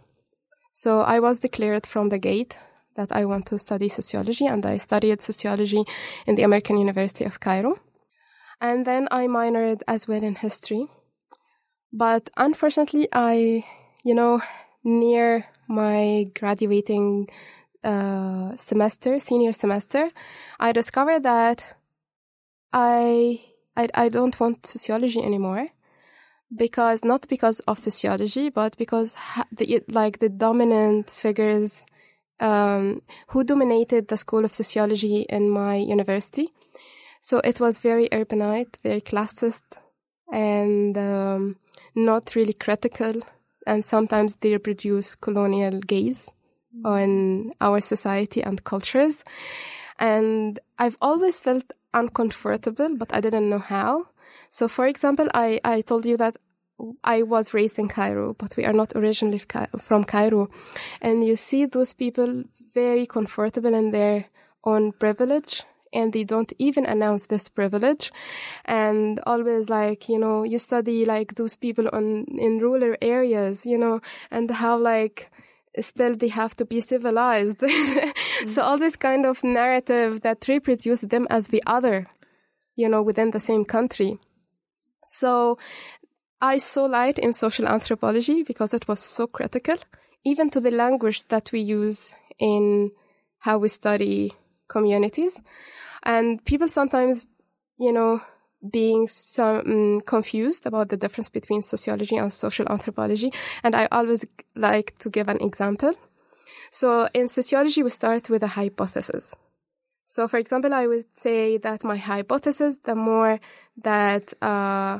So 0.73 1.01
I 1.01 1.19
was 1.19 1.39
declared 1.39 1.85
from 1.85 2.09
the 2.09 2.19
gate 2.19 2.57
that 2.95 3.11
I 3.11 3.25
want 3.25 3.45
to 3.47 3.59
study 3.59 3.87
sociology 3.87 4.45
and 4.45 4.65
I 4.65 4.77
studied 4.77 5.21
sociology 5.21 5.83
in 6.25 6.35
the 6.35 6.43
American 6.43 6.77
University 6.77 7.25
of 7.25 7.39
Cairo. 7.39 7.79
And 8.59 8.85
then 8.85 9.07
I 9.11 9.27
minored 9.27 9.81
as 9.87 10.07
well 10.07 10.23
in 10.23 10.35
history. 10.35 10.87
But 11.93 12.29
unfortunately, 12.37 13.07
I, 13.11 13.65
you 14.03 14.15
know, 14.15 14.41
near 14.83 15.45
my 15.67 16.31
graduating 16.33 17.29
uh, 17.83 18.55
semester, 18.55 19.19
senior 19.19 19.51
semester, 19.51 20.11
I 20.59 20.71
discovered 20.71 21.23
that 21.23 21.75
I, 22.71 23.41
I, 23.81 24.05
I 24.05 24.09
don't 24.09 24.39
want 24.39 24.65
sociology 24.65 25.21
anymore 25.23 25.67
because 26.55 27.03
not 27.03 27.27
because 27.27 27.59
of 27.61 27.79
sociology, 27.79 28.49
but 28.49 28.77
because 28.77 29.15
the, 29.51 29.83
like 29.87 30.19
the 30.19 30.29
dominant 30.29 31.09
figures 31.09 31.85
um, 32.39 33.01
who 33.27 33.43
dominated 33.43 34.07
the 34.07 34.17
school 34.17 34.43
of 34.45 34.53
sociology 34.53 35.21
in 35.29 35.49
my 35.49 35.75
university. 35.75 36.49
So 37.21 37.39
it 37.43 37.59
was 37.59 37.79
very 37.79 38.07
urbanite, 38.09 38.77
very 38.83 39.01
classist, 39.01 39.63
and 40.31 40.97
um, 40.97 41.57
not 41.95 42.35
really 42.35 42.53
critical. 42.53 43.21
And 43.67 43.85
sometimes 43.85 44.37
they 44.37 44.53
reproduce 44.53 45.15
colonial 45.15 45.79
gaze 45.79 46.33
on 46.83 47.51
our 47.61 47.79
society 47.79 48.41
and 48.43 48.63
cultures. 48.63 49.23
And 49.99 50.59
I've 50.79 50.97
always 50.99 51.41
felt 51.41 51.71
uncomfortable, 51.93 52.95
but 52.95 53.13
I 53.13 53.21
didn't 53.21 53.49
know 53.49 53.59
how. 53.59 54.07
So, 54.49 54.67
for 54.67 54.87
example, 54.87 55.27
I, 55.33 55.59
I 55.63 55.81
told 55.81 56.05
you 56.05 56.17
that 56.17 56.37
I 57.03 57.23
was 57.23 57.53
raised 57.53 57.77
in 57.79 57.87
Cairo, 57.87 58.33
but 58.33 58.57
we 58.57 58.65
are 58.65 58.73
not 58.73 58.93
originally 58.95 59.41
from 59.79 60.03
Cairo. 60.03 60.49
And 61.01 61.25
you 61.25 61.35
see 61.35 61.65
those 61.65 61.93
people 61.93 62.43
very 62.73 63.05
comfortable 63.05 63.73
in 63.73 63.91
their 63.91 64.25
own 64.63 64.91
privilege 64.93 65.63
and 65.93 66.13
they 66.13 66.23
don't 66.23 66.53
even 66.57 66.85
announce 66.85 67.25
this 67.25 67.49
privilege 67.49 68.11
and 68.65 69.19
always 69.25 69.69
like 69.69 70.07
you 70.07 70.17
know 70.17 70.43
you 70.43 70.57
study 70.57 71.05
like 71.05 71.35
those 71.35 71.55
people 71.57 71.89
on 71.91 72.25
in 72.37 72.59
rural 72.59 72.95
areas 73.01 73.65
you 73.65 73.77
know 73.77 73.99
and 74.29 74.49
how 74.51 74.77
like 74.77 75.29
still 75.79 76.15
they 76.15 76.27
have 76.27 76.55
to 76.55 76.65
be 76.65 76.81
civilized 76.81 77.59
mm-hmm. 77.59 78.47
so 78.47 78.61
all 78.61 78.77
this 78.77 78.95
kind 78.95 79.25
of 79.25 79.43
narrative 79.43 80.21
that 80.21 80.47
reproduce 80.47 81.01
them 81.01 81.27
as 81.29 81.47
the 81.47 81.63
other 81.65 82.07
you 82.75 82.89
know 82.89 83.01
within 83.01 83.31
the 83.31 83.39
same 83.39 83.63
country 83.63 84.19
so 85.05 85.57
I 86.41 86.57
saw 86.57 86.85
light 86.85 87.19
in 87.19 87.33
social 87.33 87.67
anthropology 87.67 88.41
because 88.41 88.73
it 88.73 88.87
was 88.87 88.99
so 88.99 89.27
critical, 89.27 89.77
even 90.25 90.49
to 90.49 90.59
the 90.59 90.71
language 90.71 91.27
that 91.27 91.51
we 91.51 91.59
use 91.59 92.15
in 92.39 92.91
how 93.39 93.59
we 93.59 93.67
study 93.67 94.33
communities. 94.67 95.39
And 96.01 96.43
people 96.43 96.67
sometimes, 96.67 97.27
you 97.77 97.91
know, 97.91 98.21
being 98.69 99.07
some 99.07 99.59
um, 99.59 100.01
confused 100.01 100.65
about 100.65 100.89
the 100.89 100.97
difference 100.97 101.29
between 101.29 101.63
sociology 101.63 102.17
and 102.17 102.31
social 102.31 102.67
anthropology. 102.69 103.31
And 103.63 103.75
I 103.75 103.87
always 103.91 104.25
like 104.55 104.97
to 104.99 105.09
give 105.09 105.27
an 105.27 105.41
example. 105.41 105.93
So 106.69 107.07
in 107.13 107.27
sociology, 107.27 107.83
we 107.83 107.89
start 107.89 108.29
with 108.29 108.43
a 108.43 108.47
hypothesis. 108.47 109.35
So, 110.05 110.27
for 110.27 110.37
example, 110.37 110.73
I 110.73 110.87
would 110.87 111.15
say 111.15 111.57
that 111.57 111.83
my 111.83 111.97
hypothesis, 111.97 112.77
the 112.83 112.95
more 112.95 113.39
that 113.77 114.33
uh, 114.41 114.99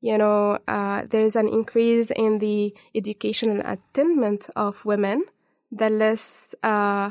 you 0.00 0.16
know, 0.16 0.58
uh, 0.68 1.04
there's 1.10 1.36
an 1.36 1.48
increase 1.48 2.10
in 2.10 2.38
the 2.38 2.74
educational 2.94 3.60
attainment 3.64 4.48
of 4.54 4.84
women, 4.84 5.24
the 5.72 5.90
less 5.90 6.54
uh, 6.62 7.10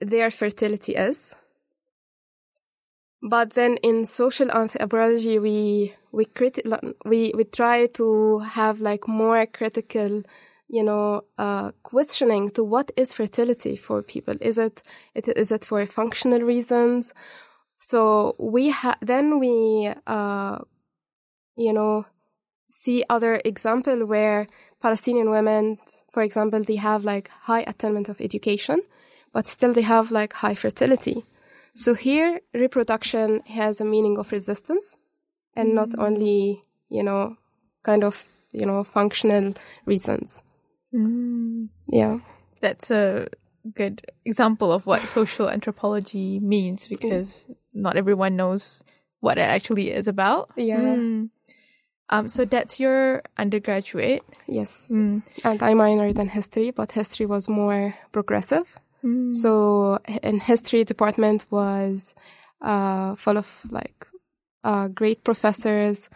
their 0.00 0.30
fertility 0.30 0.94
is. 0.94 1.34
But 3.22 3.54
then 3.54 3.76
in 3.82 4.04
social 4.04 4.50
anthropology, 4.50 5.38
we 5.38 5.94
we 6.12 6.24
criti- 6.26 6.94
we 7.04 7.32
we 7.34 7.44
try 7.44 7.86
to 7.86 8.38
have 8.40 8.80
like 8.80 9.08
more 9.08 9.44
critical, 9.46 10.22
you 10.68 10.82
know, 10.84 11.22
uh, 11.36 11.72
questioning 11.82 12.50
to 12.50 12.62
what 12.62 12.92
is 12.96 13.12
fertility 13.12 13.76
for 13.76 14.02
people. 14.02 14.36
Is 14.40 14.56
it, 14.58 14.82
it 15.14 15.26
is 15.28 15.50
it 15.50 15.64
for 15.64 15.84
functional 15.86 16.42
reasons? 16.42 17.12
So 17.78 18.36
we 18.38 18.70
ha- 18.70 18.98
then 19.02 19.40
we 19.40 19.92
uh, 20.06 20.58
you 21.56 21.72
know, 21.72 22.06
see 22.68 23.04
other 23.10 23.40
example 23.44 24.06
where 24.06 24.46
Palestinian 24.80 25.30
women, 25.30 25.78
for 26.12 26.22
example, 26.22 26.62
they 26.62 26.76
have 26.76 27.04
like 27.04 27.28
high 27.28 27.64
attainment 27.66 28.08
of 28.08 28.20
education, 28.20 28.80
but 29.32 29.46
still 29.46 29.72
they 29.72 29.82
have 29.82 30.10
like 30.10 30.34
high 30.34 30.54
fertility. 30.54 31.24
So 31.74 31.94
here, 31.94 32.40
reproduction 32.54 33.40
has 33.46 33.80
a 33.80 33.84
meaning 33.84 34.18
of 34.18 34.32
resistance 34.32 34.96
and 35.54 35.74
not 35.74 35.90
mm. 35.90 36.02
only, 36.02 36.62
you 36.88 37.02
know, 37.02 37.36
kind 37.82 38.04
of, 38.04 38.24
you 38.52 38.66
know, 38.66 38.84
functional 38.84 39.54
reasons. 39.86 40.42
Mm. 40.94 41.68
Yeah. 41.88 42.18
That's 42.60 42.90
a 42.90 43.28
good 43.74 44.02
example 44.24 44.72
of 44.72 44.86
what 44.86 45.02
social 45.02 45.48
anthropology 45.48 46.40
means 46.40 46.88
because 46.88 47.50
not 47.74 47.96
everyone 47.96 48.36
knows 48.36 48.82
what 49.20 49.38
it 49.38 49.42
actually 49.42 49.90
is 49.90 50.08
about. 50.08 50.50
Yeah. 50.56 50.78
Mm. 50.78 51.30
Um, 52.10 52.28
so 52.28 52.44
that's 52.44 52.80
your 52.80 53.22
undergraduate. 53.36 54.22
Yes. 54.46 54.90
Mm. 54.92 55.22
And 55.44 55.62
I 55.62 55.74
minored 55.74 56.18
in 56.18 56.28
history, 56.28 56.70
but 56.70 56.92
history 56.92 57.26
was 57.26 57.48
more 57.48 57.94
progressive. 58.12 58.76
Mm. 59.04 59.34
So 59.34 59.98
in 60.22 60.40
history 60.40 60.84
department 60.84 61.46
was 61.50 62.14
uh, 62.60 63.14
full 63.14 63.36
of 63.36 63.48
like 63.70 64.06
uh, 64.64 64.88
great 64.88 65.24
professors, 65.24 66.10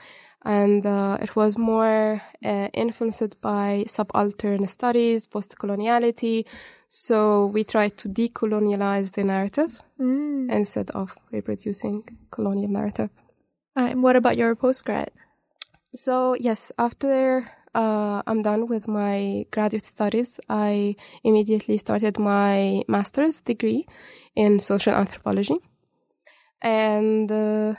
and 0.44 0.84
uh, 0.84 1.18
it 1.20 1.36
was 1.36 1.56
more 1.56 2.20
uh, 2.44 2.68
influenced 2.74 3.40
by 3.40 3.84
subaltern 3.86 4.66
studies, 4.66 5.26
post-coloniality. 5.26 6.44
So 6.88 7.46
we 7.46 7.64
tried 7.64 7.96
to 7.98 8.08
decolonialize 8.08 9.12
the 9.12 9.24
narrative 9.24 9.80
mm. 9.98 10.50
instead 10.50 10.90
of 10.90 11.16
reproducing 11.30 12.04
colonial 12.30 12.70
narrative. 12.70 13.10
And 13.74 14.02
what 14.02 14.16
about 14.16 14.36
your 14.36 14.54
postgrad? 14.56 15.08
So 15.94 16.34
yes, 16.34 16.72
after 16.78 17.50
uh, 17.74 18.22
I'm 18.26 18.42
done 18.42 18.66
with 18.66 18.88
my 18.88 19.46
graduate 19.50 19.86
studies, 19.86 20.38
I 20.48 20.96
immediately 21.24 21.76
started 21.76 22.18
my 22.18 22.82
master's 22.88 23.40
degree 23.40 23.86
in 24.34 24.58
social 24.58 24.92
anthropology, 24.92 25.56
and 26.60 27.30
uh, 27.30 27.74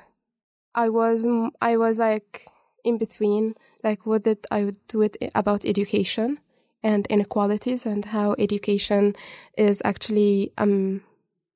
I 0.73 0.89
was 0.89 1.27
I 1.61 1.77
was 1.77 1.99
like 1.99 2.47
in 2.83 2.97
between, 2.97 3.55
like 3.83 4.05
what 4.05 4.23
did 4.23 4.45
I 4.51 4.63
would 4.65 4.77
do 4.87 5.01
it 5.01 5.17
about 5.35 5.65
education 5.65 6.39
and 6.81 7.07
inequalities 7.07 7.85
and 7.85 8.03
how 8.03 8.35
education 8.37 9.15
is 9.57 9.81
actually 9.85 10.51
um, 10.57 11.01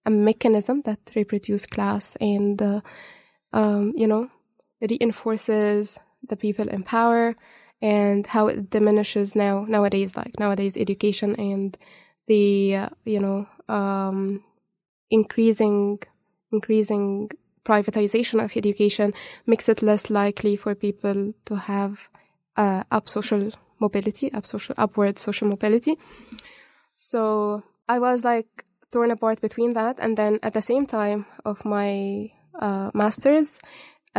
a 0.05 0.09
mechanism 0.09 0.81
that 0.83 0.99
reproduces 1.15 1.65
class 1.65 2.15
and 2.21 2.61
uh, 2.61 2.81
um, 3.51 3.93
you 3.95 4.07
know 4.07 4.29
reinforces 4.81 5.99
the 6.27 6.37
people 6.37 6.67
in 6.69 6.83
power 6.83 7.35
and 7.81 8.25
how 8.27 8.47
it 8.47 8.69
diminishes 8.69 9.35
now 9.35 9.65
nowadays 9.67 10.15
like 10.17 10.39
nowadays 10.39 10.75
education 10.77 11.35
and 11.35 11.77
the 12.27 12.75
uh, 12.75 12.89
you 13.05 13.19
know 13.19 13.47
um, 13.69 14.43
increasing 15.09 15.99
increasing 16.51 17.29
privatization 17.63 18.43
of 18.43 18.55
education 18.55 19.13
makes 19.45 19.67
it 19.67 19.81
less 19.81 20.09
likely 20.09 20.55
for 20.55 20.73
people 20.73 21.33
to 21.45 21.55
have 21.55 22.09
uh, 22.55 22.83
up 22.91 23.09
social 23.09 23.51
mobility 23.79 24.31
up 24.33 24.45
social 24.45 24.73
upward 24.77 25.19
social 25.19 25.47
mobility. 25.47 25.97
So 26.93 27.63
i 27.89 27.99
was 27.99 28.25
like 28.25 28.65
torn 28.91 29.11
apart 29.11 29.39
between 29.41 29.73
that 29.73 29.99
and 29.99 30.17
then 30.17 30.39
at 30.43 30.53
the 30.53 30.61
same 30.61 30.85
time 30.85 31.25
of 31.45 31.63
my 31.65 32.31
uh, 32.59 32.89
masters 32.93 33.59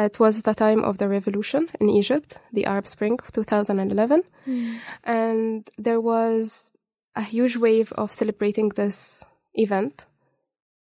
it 0.04 0.20
was 0.20 0.42
the 0.42 0.54
time 0.54 0.84
of 0.84 0.98
the 0.98 1.08
revolution 1.08 1.68
in 1.80 1.88
Egypt, 1.88 2.38
the 2.52 2.66
Arab 2.66 2.86
Spring 2.86 3.18
of 3.22 3.32
2011. 3.32 4.22
Mm. 4.46 4.78
And 5.04 5.68
there 5.76 6.00
was 6.00 6.76
a 7.16 7.22
huge 7.22 7.56
wave 7.56 7.92
of 7.92 8.12
celebrating 8.12 8.68
this 8.70 9.24
event. 9.54 10.06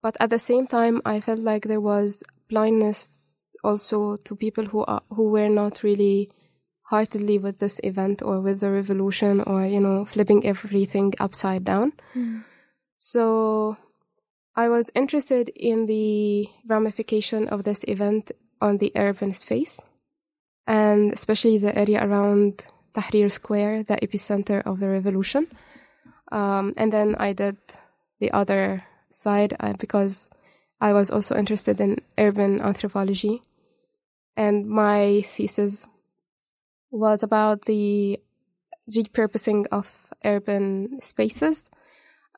But 0.02 0.16
at 0.20 0.30
the 0.30 0.40
same 0.40 0.66
time, 0.66 1.02
I 1.06 1.20
felt 1.20 1.40
like 1.40 1.66
there 1.66 1.82
was 1.82 2.24
blindness 2.50 3.20
also 3.64 4.16
to 4.16 4.36
people 4.36 4.66
who 4.66 4.84
are, 4.86 5.04
who 5.10 5.30
were 5.30 5.50
not 5.50 5.84
really 5.84 6.32
heartedly 6.84 7.38
with 7.38 7.60
this 7.60 7.80
event 7.84 8.22
or 8.22 8.40
with 8.40 8.62
the 8.62 8.72
revolution 8.72 9.42
or, 9.42 9.66
you 9.66 9.80
know, 9.80 10.06
flipping 10.06 10.46
everything 10.46 11.14
upside 11.20 11.64
down. 11.64 11.94
Mm. 12.16 12.44
So 12.98 13.78
I 14.56 14.70
was 14.70 14.92
interested 14.96 15.50
in 15.50 15.86
the 15.86 16.48
ramification 16.68 17.48
of 17.48 17.64
this 17.64 17.84
event 17.88 18.32
on 18.62 18.78
the 18.78 18.92
urban 18.96 19.34
space 19.34 19.82
and 20.68 21.12
especially 21.14 21.58
the 21.58 21.78
area 21.78 22.04
around 22.06 22.66
Tahrir 22.94 23.32
Square, 23.32 23.84
the 23.84 23.98
epicenter 23.98 24.62
of 24.66 24.80
the 24.80 24.90
revolution. 24.90 25.48
Um, 26.32 26.74
and 26.78 26.92
then 26.92 27.16
I 27.20 27.34
did 27.34 27.58
the 28.20 28.32
other 28.32 28.84
side 29.10 29.56
uh, 29.60 29.74
because 29.74 30.30
I 30.80 30.94
was 30.94 31.12
also 31.12 31.36
interested 31.36 31.80
in 31.82 31.98
urban 32.18 32.62
anthropology. 32.62 33.42
And 34.38 34.68
my 34.68 35.24
thesis 35.26 35.88
was 36.90 37.24
about 37.24 37.64
the 37.64 38.20
repurposing 38.90 39.68
of 39.72 40.14
urban 40.24 41.02
spaces. 41.02 41.70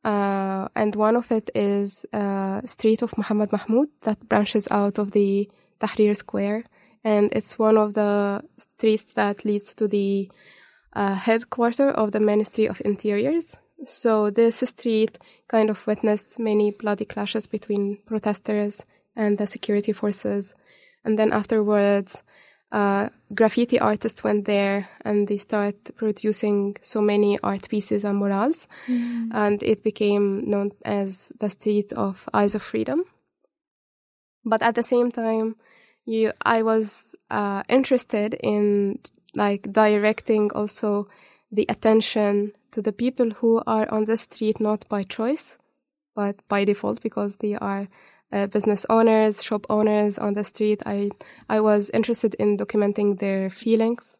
Uh, 0.03 0.67
and 0.75 0.95
one 0.95 1.15
of 1.15 1.31
it 1.31 1.49
is 1.55 2.05
uh, 2.13 2.61
street 2.65 3.01
of 3.01 3.17
Muhammad 3.17 3.51
Mahmoud 3.51 3.89
that 4.01 4.27
branches 4.27 4.67
out 4.69 4.99
of 4.99 5.11
the 5.11 5.49
Tahrir 5.83 6.15
Square. 6.15 6.63
And 7.03 7.31
it's 7.33 7.59
one 7.59 7.77
of 7.77 7.93
the 7.93 8.43
streets 8.57 9.13
that 9.13 9.43
leads 9.43 9.73
to 9.75 9.87
the 9.87 10.31
uh, 10.93 11.15
headquarter 11.15 11.89
of 11.89 12.11
the 12.11 12.19
Ministry 12.19 12.67
of 12.67 12.81
Interiors. 12.85 13.57
So 13.83 14.29
this 14.29 14.59
street 14.59 15.17
kind 15.49 15.69
of 15.69 15.85
witnessed 15.85 16.39
many 16.39 16.71
bloody 16.71 17.05
clashes 17.05 17.47
between 17.47 17.97
protesters 18.05 18.85
and 19.15 19.37
the 19.37 19.47
security 19.47 19.91
forces. 19.91 20.55
And 21.03 21.19
then 21.19 21.33
afterwards, 21.33 22.23
uh, 22.71 23.09
graffiti 23.35 23.79
artists 23.79 24.23
went 24.23 24.45
there 24.45 24.87
and 25.01 25.27
they 25.27 25.37
started 25.37 25.95
producing 25.97 26.77
so 26.81 27.01
many 27.01 27.37
art 27.41 27.67
pieces 27.67 28.05
and 28.05 28.17
murals. 28.17 28.67
Mm. 28.87 29.29
And 29.33 29.61
it 29.61 29.83
became 29.83 30.49
known 30.49 30.71
as 30.85 31.33
the 31.39 31.49
street 31.49 31.91
of 31.93 32.29
Eyes 32.33 32.55
of 32.55 32.63
Freedom. 32.63 33.03
But 34.45 34.61
at 34.61 34.75
the 34.75 34.83
same 34.83 35.11
time, 35.11 35.55
you, 36.05 36.33
I 36.41 36.63
was 36.63 37.15
uh, 37.29 37.63
interested 37.69 38.33
in 38.43 38.99
like 39.35 39.71
directing 39.71 40.51
also 40.51 41.07
the 41.51 41.65
attention 41.69 42.53
to 42.71 42.81
the 42.81 42.91
people 42.91 43.29
who 43.31 43.61
are 43.65 43.89
on 43.91 44.05
the 44.05 44.17
street 44.17 44.59
not 44.59 44.87
by 44.89 45.03
choice, 45.03 45.57
but 46.15 46.35
by 46.47 46.65
default 46.65 47.01
because 47.01 47.37
they 47.37 47.55
are 47.55 47.87
uh, 48.31 48.47
business 48.47 48.85
owners, 48.89 49.43
shop 49.43 49.65
owners 49.69 50.17
on 50.17 50.33
the 50.33 50.43
street. 50.43 50.81
I 50.85 51.11
I 51.47 51.61
was 51.61 51.89
interested 51.91 52.33
in 52.35 52.57
documenting 52.57 53.19
their 53.19 53.49
feelings, 53.49 54.17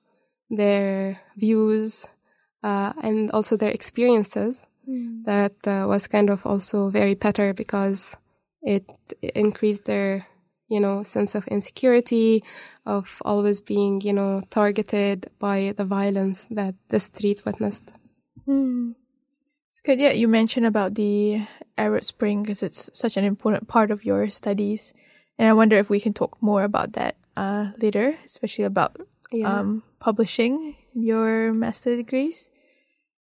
their 0.50 1.20
views, 1.36 2.08
uh, 2.64 2.94
and 3.02 3.32
also 3.32 3.58
their 3.58 3.72
experiences. 3.72 4.68
Mm. 4.88 5.26
That 5.26 5.56
uh, 5.66 5.88
was 5.88 6.08
kind 6.08 6.30
of 6.30 6.46
also 6.46 6.90
very 6.90 7.16
better 7.16 7.54
because 7.54 8.18
it 8.65 8.86
increased 9.36 9.86
their 9.86 10.26
you 10.69 10.80
know 10.80 11.04
sense 11.04 11.36
of 11.36 11.47
insecurity, 11.47 12.43
of 12.86 13.21
always 13.26 13.62
being 13.62 14.02
you 14.02 14.13
know 14.13 14.41
targeted 14.49 15.30
by 15.39 15.73
the 15.78 15.86
violence 15.86 16.47
that 16.52 16.76
the 16.89 16.99
street 16.99 17.43
witnessed. 17.45 17.93
Mm. 18.47 18.95
It's 19.69 19.82
good. 19.82 19.99
Yeah, 19.99 20.12
you 20.12 20.28
mentioned 20.28 20.65
about 20.67 20.93
the 20.95 21.41
Arab 21.78 22.04
Spring 22.04 22.43
because 22.43 22.62
it's 22.62 22.89
such 22.93 23.17
an 23.17 23.26
important 23.26 23.67
part 23.67 23.89
of 23.91 24.06
your 24.06 24.30
studies, 24.30 24.93
and 25.39 25.47
I 25.49 25.54
wonder 25.54 25.78
if 25.78 25.89
we 25.89 25.99
can 25.99 26.13
talk 26.13 26.38
more 26.41 26.63
about 26.63 26.93
that 26.93 27.15
uh, 27.36 27.71
later, 27.82 28.15
especially 28.26 28.65
about 28.65 28.97
Yeah. 29.32 29.60
um, 29.60 29.82
publishing 29.99 30.76
your 30.93 31.52
master 31.54 31.95
degrees. 31.95 32.52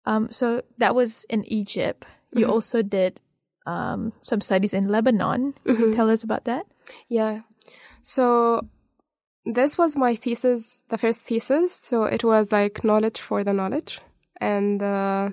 Um, 0.05 0.29
so 0.29 0.61
that 0.77 0.93
was 0.93 1.25
in 1.33 1.41
Egypt. 1.49 2.05
You 2.31 2.45
Mhm. 2.45 2.51
also 2.53 2.83
did 2.83 3.19
um, 3.65 4.13
some 4.21 4.41
studies 4.41 4.73
in 4.73 4.87
Lebanon. 4.87 5.53
Mhm. 5.65 5.93
tell 5.95 6.09
us 6.09 6.23
about 6.23 6.45
that? 6.45 6.65
Yeah. 7.09 7.41
So 8.01 8.61
this 9.45 9.77
was 9.77 9.95
my 9.97 10.15
thesis, 10.15 10.83
the 10.89 10.97
first 10.97 11.21
thesis. 11.21 11.73
So 11.73 12.03
it 12.03 12.23
was 12.23 12.51
like 12.51 12.83
knowledge 12.83 13.19
for 13.19 13.43
the 13.43 13.53
knowledge. 13.53 13.99
And 14.41 14.81
uh, 14.81 15.29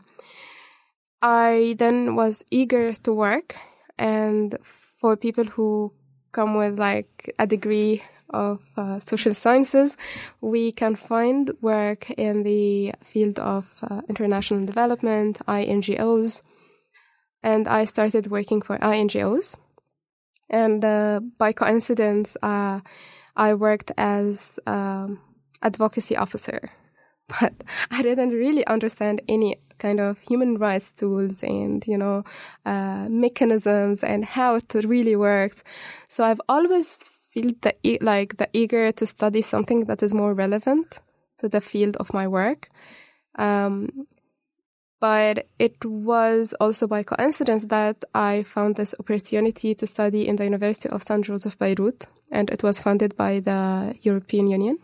I 1.23 1.75
then 1.79 2.15
was 2.17 2.45
eager 2.51 2.93
to 2.93 3.13
work. 3.13 3.57
And 3.99 4.57
for 4.63 5.17
people 5.17 5.45
who 5.45 5.93
come 6.33 6.55
with 6.57 6.79
like 6.79 7.35
a 7.39 7.47
degree 7.47 8.03
of 8.31 8.63
uh, 8.77 8.99
social 8.99 9.35
sciences, 9.35 9.97
we 10.41 10.73
can 10.73 10.97
find 10.97 11.51
work 11.61 12.11
in 12.11 12.43
the 12.45 12.95
field 13.05 13.39
of 13.39 13.79
uh, 13.83 14.01
international 14.09 14.65
development, 14.65 15.39
INGOs. 15.47 16.43
And 17.43 17.67
I 17.69 17.85
started 17.85 18.29
working 18.29 18.63
for 18.63 18.79
INGOs. 18.79 19.57
And 20.49 20.85
uh, 20.85 21.21
by 21.39 21.53
coincidence, 21.53 22.37
uh, 22.43 22.81
I 23.37 23.55
worked 23.55 23.91
as 23.97 24.59
um, 24.67 25.21
advocacy 25.63 26.17
officer, 26.17 26.69
but 27.41 27.55
I 27.91 28.03
didn't 28.03 28.31
really 28.31 28.67
understand 28.67 29.23
any 29.29 29.57
kind 29.79 29.99
of 29.99 30.19
human 30.21 30.59
rights 30.59 30.93
tools 30.93 31.43
and 31.43 31.85
you 31.87 31.99
know 31.99 32.23
uh, 32.67 33.07
mechanisms 33.09 34.05
and 34.05 34.25
how 34.25 34.55
it 34.57 34.75
really 34.85 35.17
works. 35.17 35.65
So 36.09 36.25
I've 36.25 36.41
always 36.49 37.05
felt 37.33 37.63
the 37.63 37.75
e- 37.83 37.99
like 38.01 38.37
the 38.37 38.49
eager 38.53 38.93
to 38.93 39.07
study 39.07 39.43
something 39.43 39.87
that 39.87 40.03
is 40.03 40.13
more 40.15 40.35
relevant 40.35 41.01
to 41.39 41.49
the 41.49 41.61
field 41.61 41.97
of 41.97 42.13
my 42.13 42.29
work. 42.29 42.69
Um, 43.37 44.07
but 45.03 45.49
it 45.59 45.85
was 45.85 46.55
also 46.61 46.87
by 46.87 47.03
coincidence 47.03 47.65
that 47.65 48.05
I 48.15 48.45
found 48.45 48.77
this 48.77 48.95
opportunity 49.01 49.75
to 49.75 49.85
study 49.85 50.29
in 50.29 50.37
the 50.37 50.45
University 50.45 50.89
of 50.91 51.03
St. 51.03 51.25
Joseph 51.25 51.59
Beirut, 51.59 52.07
and 52.31 52.49
it 52.51 52.63
was 52.63 52.79
funded 52.79 53.17
by 53.17 53.41
the 53.41 53.97
European 54.03 54.47
Union. 54.47 54.79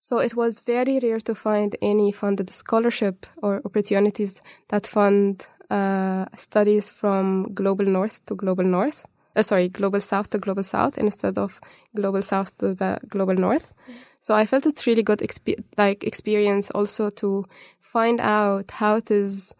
So 0.00 0.20
it 0.20 0.34
was 0.34 0.60
very 0.60 0.98
rare 1.02 1.20
to 1.20 1.34
find 1.34 1.76
any 1.82 2.12
funded 2.12 2.48
scholarship 2.48 3.26
or 3.42 3.60
opportunities 3.66 4.40
that 4.68 4.86
fund 4.86 5.46
uh, 5.68 6.24
studies 6.34 6.88
from 6.88 7.52
global 7.52 7.84
north 7.84 8.24
to 8.24 8.34
global 8.34 8.64
north. 8.64 9.06
Uh, 9.36 9.42
sorry, 9.42 9.68
global 9.68 10.00
south 10.00 10.30
to 10.30 10.38
global 10.38 10.62
south 10.62 10.96
instead 10.96 11.36
of 11.36 11.60
global 11.94 12.22
south 12.22 12.56
to 12.56 12.74
the 12.74 12.98
global 13.06 13.34
north. 13.34 13.74
So 14.20 14.34
I 14.34 14.46
felt 14.46 14.66
it's 14.66 14.86
really 14.86 15.02
good 15.02 15.20
expe- 15.20 15.62
like 15.76 16.04
experience 16.04 16.70
also 16.70 17.10
to 17.10 17.44
find 17.92 18.20
out 18.20 18.70
how 18.70 18.96
it 18.96 19.10
is 19.10 19.54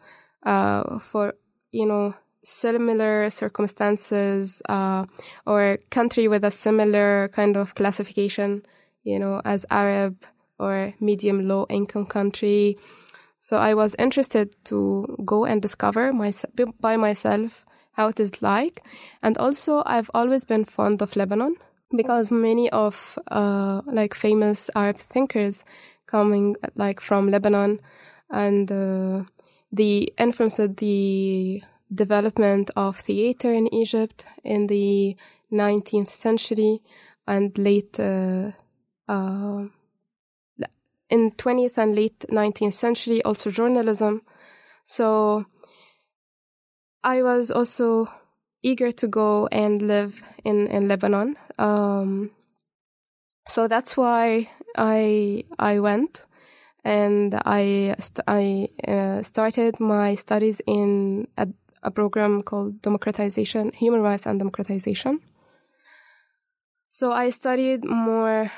uh, 0.45 0.99
for 0.99 1.35
you 1.73 1.87
know 1.87 2.15
similar 2.45 3.29
circumstances 3.31 4.63
uh, 4.69 5.05
or 5.47 5.79
country 5.91 6.29
with 6.29 6.45
a 6.45 6.51
similar 6.51 7.29
kind 7.29 7.57
of 7.57 7.75
classification, 7.75 8.65
you 9.05 9.19
know, 9.19 9.43
as 9.45 9.67
Arab 9.71 10.25
or 10.59 10.95
medium 11.01 11.47
low 11.47 11.67
income 11.69 12.07
country. 12.07 12.79
So 13.41 13.57
I 13.57 13.75
was 13.75 13.95
interested 13.99 14.55
to 14.65 15.17
go 15.25 15.45
and 15.45 15.61
discover 15.63 16.13
my, 16.13 16.33
by 16.81 16.97
myself 16.97 17.65
how 17.93 18.09
it 18.09 18.19
is 18.19 18.43
like. 18.43 18.83
And 19.23 19.37
also 19.39 19.83
I've 19.85 20.11
always 20.15 20.45
been 20.45 20.65
fond 20.65 21.03
of 21.03 21.17
Lebanon 21.17 21.55
because 21.97 22.31
many 22.31 22.71
of 22.71 23.19
uh, 23.31 23.83
like 23.87 24.15
famous 24.15 24.71
Arab 24.75 24.97
thinkers 24.97 25.65
coming 26.07 26.57
like 26.77 27.01
from 27.01 27.31
Lebanon 27.31 27.81
and 28.31 28.71
uh, 28.71 29.25
the 29.73 30.13
influence 30.19 30.59
of 30.59 30.77
the 30.77 31.63
development 31.93 32.71
of 32.77 32.97
theater 32.97 33.53
in 33.53 33.73
Egypt 33.73 34.25
in 34.45 34.67
the 34.67 35.17
19th 35.53 36.09
century 36.09 36.81
and 37.27 37.57
late 37.57 37.99
uh, 37.99 38.51
uh, 39.09 39.65
in 41.11 41.31
20th 41.33 41.79
and 41.79 41.95
late 41.95 42.19
19th 42.31 42.73
century 42.75 43.23
also 43.23 43.51
journalism. 43.51 44.23
So 44.85 45.47
i 47.05 47.23
was 47.23 47.51
also 47.51 48.07
eager 48.63 48.91
to 48.91 49.07
go 49.07 49.47
and 49.53 49.83
live 49.83 50.23
in 50.45 50.67
in 50.67 50.89
lebanon. 50.89 51.37
Um, 51.59 52.31
so 53.47 53.69
that's 53.69 53.97
why 53.97 54.51
i 54.77 55.45
i 55.59 55.79
went 55.79 56.27
and 56.89 57.35
i 57.45 57.95
st- 57.99 58.25
i 58.27 58.45
uh, 58.89 59.23
started 59.23 59.79
my 59.81 60.15
studies 60.15 60.59
in 60.67 61.27
a, 61.37 61.47
a 61.83 61.91
program 61.91 62.43
called 62.43 62.81
democratization 62.83 63.71
human 63.73 64.01
rights 64.01 64.27
and 64.27 64.39
democratization 64.39 65.21
so 66.89 67.13
i 67.13 67.31
studied 67.31 67.85
more 67.85 68.51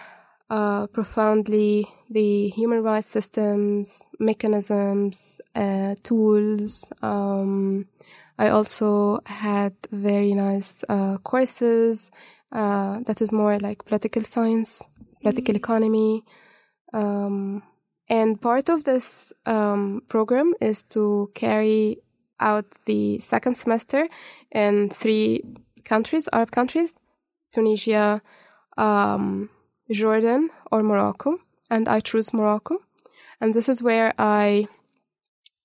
uh, 0.51 0.87
profoundly 0.88 1.87
the 2.11 2.49
human 2.49 2.83
rights 2.83 3.07
systems, 3.07 4.09
mechanisms, 4.19 5.40
uh, 5.55 5.95
tools. 6.03 6.93
Um, 7.03 7.87
I 8.37 8.49
also 8.49 9.21
had 9.27 9.75
very 9.93 10.35
nice 10.35 10.83
uh, 10.88 11.19
courses 11.19 12.11
that 12.51 13.21
is 13.21 13.33
more 13.33 13.59
like 13.61 13.85
political 13.85 14.25
science, 14.25 14.83
political 15.23 15.55
economy, 15.55 16.25
um, 16.93 17.62
And 18.11 18.40
part 18.40 18.68
of 18.68 18.83
this 18.83 19.33
um, 19.46 20.03
program 20.09 20.53
is 20.61 20.83
to 20.87 21.31
carry 21.35 21.99
out 22.40 22.68
the 22.87 23.20
second 23.20 23.55
semester 23.55 24.09
in 24.51 24.90
three 24.90 25.44
countries, 25.85 26.29
Arab 26.33 26.51
countries, 26.51 26.99
Tunisia, 27.53 28.20
um, 28.77 29.49
Jordan, 29.92 30.51
or 30.73 30.83
Morocco. 30.83 31.38
And 31.70 31.88
I 31.88 32.01
chose 32.01 32.35
Morocco. 32.35 32.79
And 33.40 33.55
this 33.55 33.68
is 33.68 33.81
where 33.81 34.12
I 34.18 34.66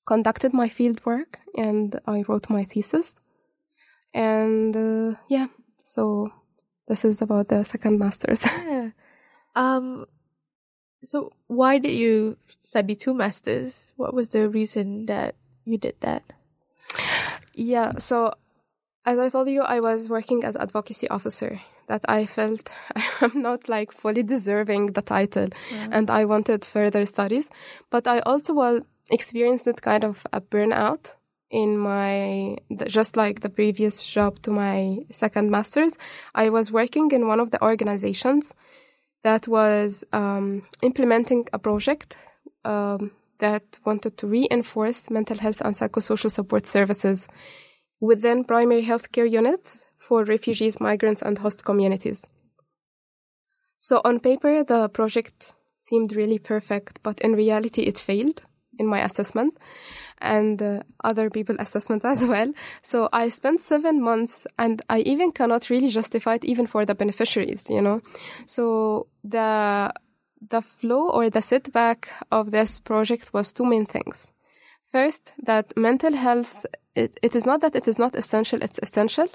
conducted 0.05 0.53
my 0.53 0.69
field 0.69 1.03
work 1.03 1.39
and 1.58 1.99
I 2.05 2.23
wrote 2.27 2.49
my 2.51 2.63
thesis. 2.63 3.15
And 4.13 4.75
uh, 4.77 5.17
yeah, 5.27 5.47
so 5.84 6.31
this 6.88 7.03
is 7.05 7.23
about 7.23 7.47
the 7.47 7.63
second 7.63 7.97
master's. 7.97 8.45
yeah. 8.67 8.91
Um, 9.55 10.05
so 11.05 11.31
why 11.47 11.77
did 11.77 11.93
you 11.93 12.37
study 12.61 12.95
two 12.95 13.13
masters? 13.13 13.93
What 13.95 14.13
was 14.13 14.29
the 14.29 14.49
reason 14.49 15.05
that 15.05 15.35
you 15.63 15.77
did 15.77 15.95
that? 16.01 16.23
Yeah, 17.53 17.93
so 17.97 18.33
as 19.05 19.19
I 19.19 19.29
told 19.29 19.47
you, 19.49 19.61
I 19.61 19.79
was 19.79 20.09
working 20.09 20.43
as 20.43 20.55
advocacy 20.55 21.07
officer. 21.09 21.61
That 21.87 22.03
I 22.09 22.25
felt 22.25 22.71
I'm 23.21 23.43
not 23.43 23.69
like 23.69 23.91
fully 23.91 24.23
deserving 24.23 24.93
the 24.93 25.03
title, 25.03 25.49
yeah. 25.71 25.89
and 25.91 26.09
I 26.09 26.25
wanted 26.25 26.65
further 26.65 27.05
studies. 27.05 27.51
But 27.91 28.07
I 28.07 28.19
also 28.21 28.55
was 28.55 28.81
experienced 29.11 29.65
that 29.65 29.83
kind 29.83 30.03
of 30.03 30.25
a 30.33 30.41
burnout 30.41 31.15
in 31.51 31.77
my 31.77 32.57
just 32.87 33.15
like 33.15 33.41
the 33.41 33.49
previous 33.49 34.03
job 34.03 34.41
to 34.41 34.51
my 34.51 35.05
second 35.11 35.51
master's. 35.51 35.95
I 36.33 36.49
was 36.49 36.71
working 36.71 37.11
in 37.11 37.27
one 37.27 37.39
of 37.39 37.51
the 37.51 37.61
organizations 37.63 38.55
that 39.25 39.47
was 39.47 40.03
um, 40.13 40.61
implementing 40.83 41.47
a 41.51 41.57
project 41.57 42.15
um, 42.63 43.09
that 43.39 43.79
wanted 43.83 44.19
to 44.19 44.27
reinforce 44.27 45.09
mental 45.09 45.39
health 45.39 45.61
and 45.61 45.73
psychosocial 45.73 46.29
support 46.29 46.67
services 46.67 47.27
within 47.99 48.43
primary 48.43 48.83
healthcare 48.83 49.29
units 49.29 49.83
for 49.97 50.23
refugees, 50.25 50.79
migrants, 50.79 51.23
and 51.23 51.39
host 51.39 51.65
communities. 51.65 52.27
So, 53.79 53.99
on 54.05 54.19
paper, 54.19 54.63
the 54.63 54.89
project 54.89 55.55
seemed 55.75 56.15
really 56.15 56.38
perfect, 56.38 57.01
but 57.01 57.19
in 57.21 57.33
reality, 57.33 57.81
it 57.81 57.97
failed 57.97 58.45
in 58.77 58.85
my 58.85 59.01
assessment 59.03 59.57
and 60.19 60.62
uh, 60.62 60.82
other 61.04 61.30
people 61.30 61.56
assessment 61.60 62.06
as 62.06 62.25
well. 62.25 62.54
So 62.82 63.10
I 63.12 63.30
spent 63.30 63.62
seven 63.62 64.01
months 64.01 64.47
and 64.58 64.82
I 64.89 64.99
even 64.99 65.32
cannot 65.32 65.69
really 65.69 65.89
justify 65.89 66.36
it 66.36 66.45
even 66.45 66.67
for 66.67 66.86
the 66.86 66.95
beneficiaries, 66.95 67.69
you 67.69 67.82
know. 67.82 68.01
So 68.45 69.08
the 69.23 69.91
the 70.49 70.62
flow 70.62 71.10
or 71.10 71.30
the 71.30 71.41
setback 71.41 72.10
of 72.32 72.51
this 72.51 72.80
project 72.80 73.34
was 73.34 73.51
two 73.51 73.65
main 73.65 73.86
things. 73.86 74.32
First, 74.86 75.34
that 75.43 75.75
mental 75.75 76.13
health, 76.13 76.65
it, 76.95 77.19
it 77.23 77.36
is 77.36 77.45
not 77.45 77.62
that 77.62 77.75
it 77.75 77.88
is 77.88 77.97
not 77.97 78.15
essential, 78.15 78.62
it's 78.62 78.80
essential, 78.80 79.28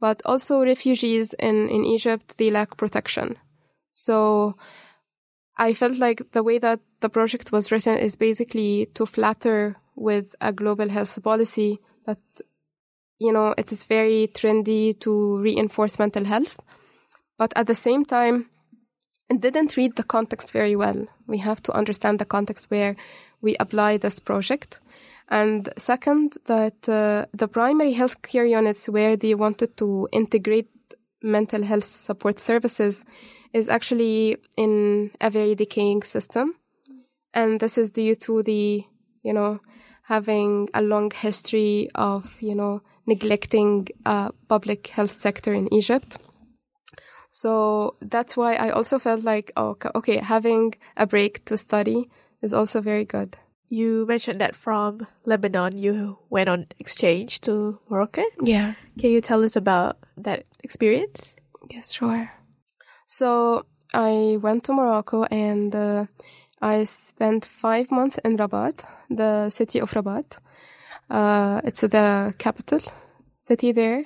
but 0.00 0.22
also 0.24 0.62
refugees 0.62 1.34
in, 1.34 1.68
in 1.68 1.84
Egypt, 1.84 2.38
they 2.38 2.50
lack 2.50 2.76
protection. 2.76 3.36
So 3.92 4.56
I 5.56 5.74
felt 5.74 5.98
like 5.98 6.32
the 6.32 6.42
way 6.42 6.58
that 6.58 6.80
the 7.00 7.08
project 7.08 7.50
was 7.50 7.72
written 7.72 7.98
is 7.98 8.16
basically 8.16 8.86
to 8.94 9.06
flatter 9.06 9.76
with 9.96 10.36
a 10.40 10.52
global 10.52 10.88
health 10.88 11.20
policy 11.22 11.80
that, 12.04 12.18
you 13.18 13.32
know, 13.32 13.54
it 13.58 13.72
is 13.72 13.84
very 13.84 14.28
trendy 14.32 14.98
to 15.00 15.38
reinforce 15.38 15.98
mental 15.98 16.24
health. 16.24 16.60
But 17.38 17.52
at 17.56 17.66
the 17.66 17.74
same 17.74 18.04
time, 18.04 18.50
it 19.28 19.40
didn't 19.40 19.76
read 19.76 19.96
the 19.96 20.04
context 20.04 20.52
very 20.52 20.76
well. 20.76 21.06
We 21.26 21.38
have 21.38 21.62
to 21.64 21.72
understand 21.72 22.18
the 22.18 22.24
context 22.24 22.70
where 22.70 22.96
we 23.40 23.56
apply 23.58 23.96
this 23.96 24.20
project. 24.20 24.80
And 25.28 25.68
second, 25.76 26.34
that 26.46 26.88
uh, 26.88 27.26
the 27.32 27.48
primary 27.48 27.94
healthcare 27.94 28.48
units 28.48 28.88
where 28.88 29.16
they 29.16 29.34
wanted 29.34 29.76
to 29.78 30.08
integrate 30.12 30.68
mental 31.22 31.62
health 31.62 31.84
support 31.84 32.38
services 32.38 33.04
is 33.52 33.68
actually 33.68 34.36
in 34.56 35.10
a 35.20 35.30
very 35.30 35.54
decaying 35.54 36.02
system. 36.02 36.54
And 37.34 37.58
this 37.58 37.76
is 37.76 37.90
due 37.90 38.14
to 38.14 38.42
the, 38.42 38.84
you 39.22 39.32
know, 39.32 39.60
having 40.06 40.68
a 40.72 40.82
long 40.82 41.10
history 41.10 41.88
of, 41.94 42.40
you 42.40 42.54
know, 42.54 42.80
neglecting 43.06 43.88
uh, 44.04 44.30
public 44.48 44.86
health 44.86 45.10
sector 45.10 45.52
in 45.52 45.72
Egypt. 45.74 46.18
So 47.32 47.96
that's 48.00 48.36
why 48.36 48.54
I 48.54 48.70
also 48.70 48.98
felt 48.98 49.24
like, 49.24 49.52
oh, 49.56 49.76
okay, 49.94 50.18
having 50.18 50.74
a 50.96 51.06
break 51.06 51.44
to 51.46 51.56
study 51.56 52.08
is 52.40 52.54
also 52.54 52.80
very 52.80 53.04
good. 53.04 53.36
You 53.68 54.06
mentioned 54.06 54.40
that 54.40 54.54
from 54.54 55.06
Lebanon, 55.24 55.76
you 55.76 56.18
went 56.30 56.48
on 56.48 56.66
exchange 56.78 57.40
to 57.40 57.80
Morocco. 57.90 58.22
Yeah. 58.40 58.74
Can 58.98 59.10
you 59.10 59.20
tell 59.20 59.42
us 59.42 59.56
about 59.56 59.98
that 60.16 60.46
experience? 60.62 61.34
Yes, 61.68 61.92
sure. 61.92 62.30
So 63.08 63.66
I 63.92 64.38
went 64.40 64.62
to 64.64 64.72
Morocco 64.72 65.24
and 65.24 65.74
uh, 65.74 66.06
I 66.60 66.84
spent 66.84 67.44
five 67.44 67.90
months 67.90 68.18
in 68.24 68.36
Rabat, 68.36 68.84
the 69.10 69.50
city 69.50 69.80
of 69.80 69.92
Rabat. 69.92 70.38
Uh, 71.10 71.60
it's 71.64 71.82
the 71.82 72.34
capital 72.38 72.80
city 73.38 73.72
there. 73.72 74.04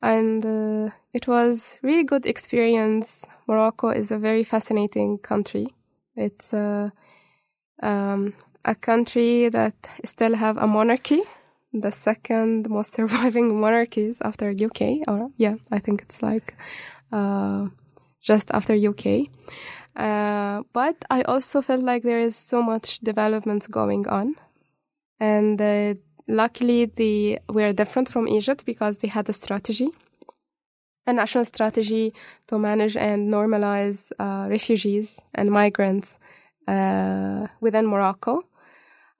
And 0.00 0.44
uh, 0.44 0.90
it 1.12 1.26
was 1.26 1.78
really 1.82 2.04
good 2.04 2.26
experience. 2.26 3.26
Morocco 3.46 3.88
is 3.88 4.10
a 4.10 4.18
very 4.18 4.44
fascinating 4.44 5.18
country. 5.18 5.66
It's 6.14 6.54
uh, 6.54 6.90
um, 7.82 8.34
a 8.64 8.74
country 8.74 9.48
that 9.48 9.74
still 10.04 10.34
have 10.34 10.56
a 10.56 10.66
monarchy, 10.66 11.22
the 11.72 11.90
second 11.90 12.68
most 12.68 12.92
surviving 12.98 13.60
monarchies 13.60 14.20
after 14.20 14.50
UK. 14.50 15.08
Or 15.08 15.30
yeah, 15.36 15.56
I 15.70 15.78
think 15.78 16.02
it's 16.02 16.22
like 16.22 16.54
uh, 17.10 17.68
just 18.20 18.50
after 18.52 18.74
UK. 18.74 19.28
Uh, 19.98 20.62
but 20.72 21.04
I 21.10 21.22
also 21.22 21.60
felt 21.60 21.82
like 21.82 22.04
there 22.04 22.20
is 22.20 22.36
so 22.36 22.62
much 22.62 23.00
development 23.00 23.68
going 23.68 24.06
on. 24.06 24.36
And 25.18 25.60
uh, 25.60 25.94
luckily, 26.28 26.90
we 27.48 27.62
are 27.64 27.72
different 27.72 28.08
from 28.08 28.28
Egypt 28.28 28.64
because 28.64 28.98
they 28.98 29.08
had 29.08 29.28
a 29.28 29.32
strategy, 29.32 29.88
a 31.04 31.12
national 31.12 31.44
strategy 31.46 32.14
to 32.46 32.58
manage 32.60 32.96
and 32.96 33.28
normalize 33.28 34.12
uh, 34.20 34.46
refugees 34.48 35.20
and 35.34 35.50
migrants 35.50 36.20
uh, 36.68 37.48
within 37.60 37.88
Morocco. 37.88 38.44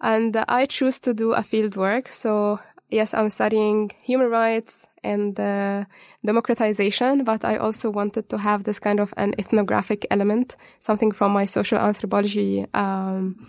And 0.01 0.37
I 0.49 0.67
chose 0.67 1.01
to 1.01 1.13
do 1.13 1.33
a 1.33 1.43
field 1.43 1.75
work. 1.75 2.13
So, 2.13 2.61
yes, 2.91 3.15
I'm 3.15 3.31
studying 3.31 3.91
human 4.03 4.31
rights 4.31 4.87
and 5.03 5.39
uh, 5.39 5.85
democratization, 6.25 7.25
but 7.25 7.45
I 7.45 7.57
also 7.57 7.91
wanted 7.91 8.29
to 8.31 8.39
have 8.39 8.65
this 8.65 8.79
kind 8.79 9.01
of 9.01 9.15
an 9.17 9.35
ethnographic 9.39 10.07
element, 10.11 10.57
something 10.79 11.13
from 11.13 11.33
my 11.33 11.45
social 11.45 11.79
anthropology 11.79 12.67
um, 12.75 13.49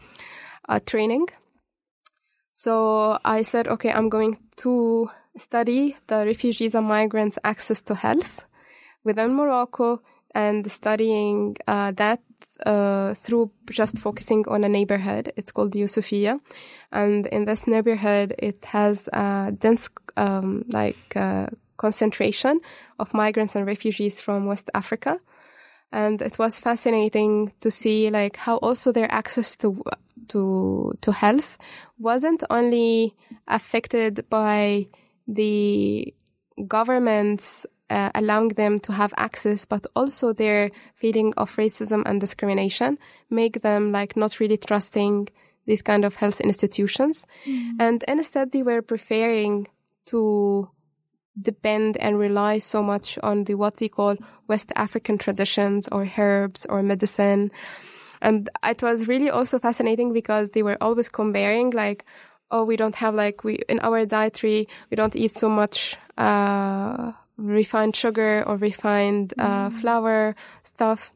uh, 0.67 0.79
training. 0.85 1.27
So 2.53 3.17
I 3.23 3.43
said, 3.43 3.67
okay, 3.67 3.91
I'm 3.91 4.09
going 4.09 4.37
to 4.57 5.09
study 5.37 5.95
the 6.07 6.25
refugees 6.25 6.75
and 6.75 6.87
migrants' 6.87 7.39
access 7.43 7.81
to 7.83 7.95
health 7.95 8.45
within 9.03 9.33
Morocco 9.33 10.01
and 10.35 10.69
studying 10.69 11.55
uh, 11.67 11.91
that 11.91 12.21
uh, 12.65 13.13
through 13.13 13.51
just 13.69 13.97
focusing 13.99 14.45
on 14.47 14.63
a 14.63 14.69
neighborhood. 14.69 15.33
It's 15.35 15.51
called 15.51 15.73
Yusufia. 15.73 16.39
And 16.91 17.27
in 17.27 17.45
this 17.45 17.67
neighborhood, 17.67 18.35
it 18.37 18.65
has 18.65 19.07
a 19.13 19.53
dense, 19.57 19.89
um, 20.17 20.65
like, 20.69 21.15
uh, 21.15 21.47
concentration 21.77 22.59
of 22.99 23.13
migrants 23.13 23.55
and 23.55 23.65
refugees 23.65 24.19
from 24.21 24.45
West 24.45 24.69
Africa. 24.73 25.19
And 25.91 26.21
it 26.21 26.37
was 26.37 26.59
fascinating 26.59 27.53
to 27.61 27.71
see, 27.71 28.09
like, 28.09 28.35
how 28.37 28.57
also 28.57 28.91
their 28.91 29.11
access 29.11 29.55
to, 29.57 29.81
to, 30.27 30.93
to 31.01 31.11
health 31.11 31.57
wasn't 31.97 32.43
only 32.49 33.15
affected 33.47 34.25
by 34.29 34.87
the 35.27 36.13
government's 36.67 37.65
uh, 37.89 38.11
allowing 38.15 38.49
them 38.49 38.79
to 38.81 38.93
have 38.93 39.13
access, 39.17 39.65
but 39.65 39.85
also 39.95 40.33
their 40.33 40.71
feeling 40.95 41.33
of 41.37 41.55
racism 41.55 42.03
and 42.05 42.21
discrimination 42.21 42.97
make 43.29 43.61
them 43.61 43.91
like 43.91 44.15
not 44.15 44.39
really 44.39 44.57
trusting 44.57 45.27
these 45.65 45.81
kind 45.81 46.05
of 46.05 46.15
health 46.15 46.41
institutions. 46.41 47.25
Mm. 47.45 47.75
And 47.79 48.03
instead 48.07 48.51
they 48.51 48.63
were 48.63 48.81
preferring 48.81 49.67
to 50.07 50.69
depend 51.39 51.97
and 51.97 52.17
rely 52.17 52.57
so 52.57 52.81
much 52.83 53.17
on 53.23 53.45
the 53.45 53.55
what 53.55 53.77
they 53.77 53.87
call 53.87 54.17
West 54.47 54.71
African 54.75 55.17
traditions 55.17 55.87
or 55.87 56.07
herbs 56.17 56.65
or 56.65 56.81
medicine. 56.83 57.51
And 58.21 58.49
it 58.63 58.83
was 58.83 59.07
really 59.07 59.29
also 59.29 59.59
fascinating 59.59 60.11
because 60.11 60.51
they 60.51 60.63
were 60.63 60.77
always 60.81 61.07
comparing 61.07 61.69
like, 61.69 62.03
oh, 62.51 62.65
we 62.65 62.75
don't 62.75 62.95
have 62.95 63.13
like 63.13 63.43
we 63.43 63.59
in 63.69 63.79
our 63.79 64.05
dietary 64.05 64.67
we 64.89 64.95
don't 64.95 65.15
eat 65.15 65.33
so 65.33 65.49
much 65.49 65.95
uh, 66.17 67.11
refined 67.39 67.95
sugar 67.95 68.43
or 68.45 68.57
refined 68.57 69.33
uh, 69.37 69.69
mm. 69.69 69.73
flour 69.73 70.35
stuff. 70.63 71.11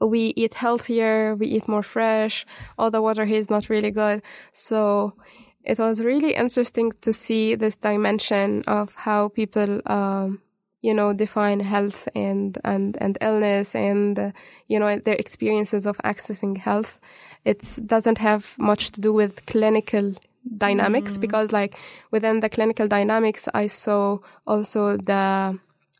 we 0.00 0.32
eat 0.34 0.54
healthier, 0.54 1.34
we 1.36 1.46
eat 1.46 1.68
more 1.68 1.82
fresh. 1.82 2.46
All 2.78 2.90
the 2.90 3.02
water 3.02 3.26
here 3.26 3.36
is 3.36 3.50
not 3.50 3.68
really 3.68 3.90
good. 3.90 4.22
So 4.52 5.14
it 5.62 5.78
was 5.78 6.02
really 6.02 6.32
interesting 6.34 6.92
to 7.02 7.12
see 7.12 7.54
this 7.54 7.76
dimension 7.76 8.62
of 8.66 8.94
how 8.94 9.28
people, 9.28 9.82
um, 9.84 10.40
you 10.80 10.94
know, 10.94 11.12
define 11.12 11.60
health 11.60 12.08
and, 12.14 12.56
and, 12.64 12.96
and 13.00 13.18
illness 13.20 13.74
and, 13.74 14.18
uh, 14.18 14.32
you 14.68 14.78
know, 14.78 14.98
their 14.98 15.16
experiences 15.16 15.84
of 15.84 15.98
accessing 15.98 16.56
health. 16.56 16.98
It 17.44 17.78
doesn't 17.84 18.18
have 18.18 18.56
much 18.58 18.92
to 18.92 19.00
do 19.00 19.12
with 19.12 19.44
clinical 19.44 20.14
dynamics 20.56 21.18
mm. 21.18 21.20
because 21.20 21.52
like 21.52 21.76
within 22.10 22.40
the 22.40 22.48
clinical 22.48 22.88
dynamics, 22.88 23.48
I 23.54 23.66
saw 23.66 24.18
also 24.46 24.96
the, 24.96 25.58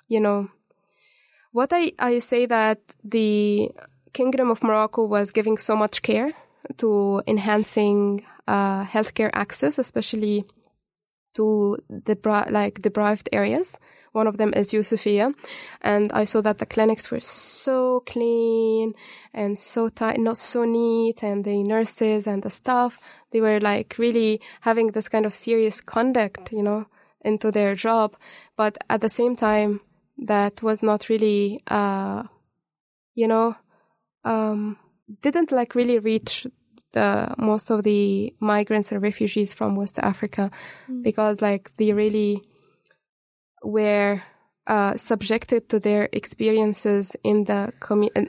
you 0.08 0.20
know, 0.20 0.48
what 1.52 1.70
I, 1.72 1.92
I 1.98 2.18
say 2.20 2.46
that 2.46 2.78
the 3.02 3.70
Kingdom 4.12 4.50
of 4.50 4.62
Morocco 4.62 5.04
was 5.04 5.30
giving 5.30 5.58
so 5.58 5.76
much 5.76 6.02
care 6.02 6.32
to 6.78 7.22
enhancing 7.26 8.24
uh, 8.46 8.84
healthcare 8.84 9.30
access, 9.32 9.78
especially 9.78 10.44
to 11.34 11.78
depri- 11.90 12.50
like 12.50 12.82
deprived 12.82 13.28
areas. 13.32 13.78
One 14.12 14.26
of 14.26 14.38
them 14.38 14.52
is 14.54 14.72
Yusufia. 14.72 15.34
And 15.80 16.12
I 16.12 16.24
saw 16.24 16.40
that 16.40 16.58
the 16.58 16.66
clinics 16.66 17.10
were 17.10 17.20
so 17.20 18.00
clean 18.06 18.94
and 19.32 19.58
so 19.58 19.88
tight, 19.88 20.18
not 20.18 20.36
so 20.36 20.64
neat. 20.64 21.22
And 21.22 21.44
the 21.44 21.62
nurses 21.62 22.26
and 22.26 22.42
the 22.42 22.50
staff, 22.50 22.98
they 23.30 23.40
were 23.40 23.60
like 23.60 23.96
really 23.98 24.40
having 24.62 24.88
this 24.88 25.08
kind 25.08 25.26
of 25.26 25.34
serious 25.34 25.80
conduct, 25.80 26.52
you 26.52 26.62
know, 26.62 26.86
into 27.22 27.50
their 27.50 27.74
job. 27.74 28.16
But 28.56 28.78
at 28.88 29.00
the 29.00 29.08
same 29.08 29.36
time, 29.36 29.80
that 30.18 30.62
was 30.62 30.82
not 30.82 31.08
really, 31.08 31.62
uh, 31.68 32.24
you 33.14 33.28
know, 33.28 33.56
um, 34.24 34.76
didn't 35.22 35.52
like 35.52 35.74
really 35.74 35.98
reach 35.98 36.46
the 36.92 37.34
most 37.38 37.70
of 37.70 37.84
the 37.84 38.34
migrants 38.40 38.92
and 38.92 39.02
refugees 39.02 39.54
from 39.54 39.76
West 39.76 39.98
Africa 40.00 40.50
mm. 40.90 41.02
because 41.02 41.40
like 41.40 41.70
they 41.76 41.92
really 41.92 42.42
were 43.62 44.22
uh, 44.66 44.96
subjected 44.96 45.68
to 45.68 45.80
their 45.80 46.08
experiences 46.12 47.16
in 47.24 47.44
the 47.44 47.72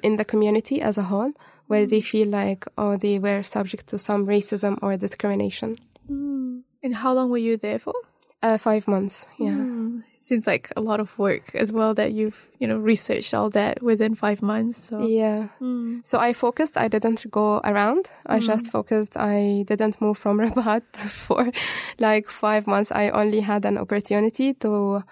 in 0.04 0.18
the 0.18 0.26
community 0.26 0.82
as 0.82 0.98
a 0.98 1.04
whole, 1.04 1.34
where 1.68 1.86
they 1.86 2.02
feel 2.02 2.28
like 2.28 2.66
oh 2.78 2.98
they 2.98 3.20
were 3.20 3.44
subject 3.44 3.88
to 3.88 3.98
some 3.98 4.26
racism 4.26 4.78
or 4.82 4.98
discrimination. 4.98 5.78
Mm. 6.10 6.64
And 6.84 6.96
how 6.96 7.14
long 7.14 7.30
were 7.30 7.38
you 7.38 7.58
there 7.58 7.80
for? 7.80 7.94
Uh, 8.42 8.58
five 8.58 8.88
months. 8.88 9.28
Yeah. 9.38 9.52
Mm, 9.52 10.04
seems 10.22 10.46
like 10.46 10.72
a 10.76 10.82
lot 10.82 11.00
of 11.00 11.18
work 11.18 11.56
as 11.56 11.72
well 11.72 11.94
that 11.96 12.12
you've, 12.14 12.48
you 12.60 12.68
know, 12.68 12.78
researched 12.78 13.34
all 13.34 13.50
that 13.50 13.82
within 13.82 14.14
five 14.16 14.42
months. 14.42 14.78
So. 14.78 15.00
Yeah. 15.00 15.48
Mm. 15.60 16.06
So 16.06 16.20
I 16.20 16.34
focused. 16.34 16.78
I 16.78 16.88
didn't 16.88 17.30
go 17.32 17.60
around. 17.64 18.10
I 18.26 18.38
mm. 18.40 18.46
just 18.46 18.68
focused. 18.68 19.18
I 19.18 19.64
didn't 19.66 20.00
move 20.00 20.18
from 20.18 20.40
Rabat 20.44 20.84
for 20.96 21.52
like 22.00 22.30
five 22.30 22.68
months. 22.68 22.92
I 22.92 23.10
only 23.10 23.40
had 23.42 23.66
an 23.66 23.78
opportunity 23.78 24.54
to 24.56 25.04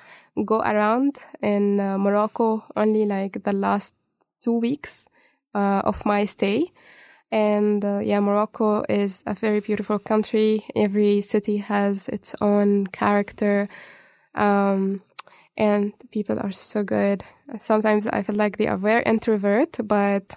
go 0.45 0.61
around 0.61 1.17
in 1.41 1.79
uh, 1.79 1.97
Morocco 1.97 2.63
only 2.75 3.05
like 3.05 3.43
the 3.43 3.53
last 3.53 3.95
two 4.41 4.59
weeks 4.59 5.07
uh, 5.55 5.81
of 5.85 6.05
my 6.05 6.25
stay. 6.25 6.71
And 7.31 7.83
uh, 7.85 7.99
yeah, 7.99 8.19
Morocco 8.19 8.83
is 8.89 9.23
a 9.25 9.33
very 9.33 9.59
beautiful 9.59 9.99
country. 9.99 10.65
Every 10.75 11.21
city 11.21 11.57
has 11.57 12.07
its 12.09 12.35
own 12.41 12.87
character. 12.87 13.69
Um, 14.39 15.01
and 15.57 15.93
people 16.11 16.39
are 16.39 16.51
so 16.51 16.83
good. 16.83 17.23
Sometimes 17.59 18.07
I 18.07 18.23
feel 18.23 18.35
like 18.35 18.57
they 18.57 18.67
are 18.67 18.77
very 18.77 19.03
introvert, 19.03 19.77
but 19.83 20.35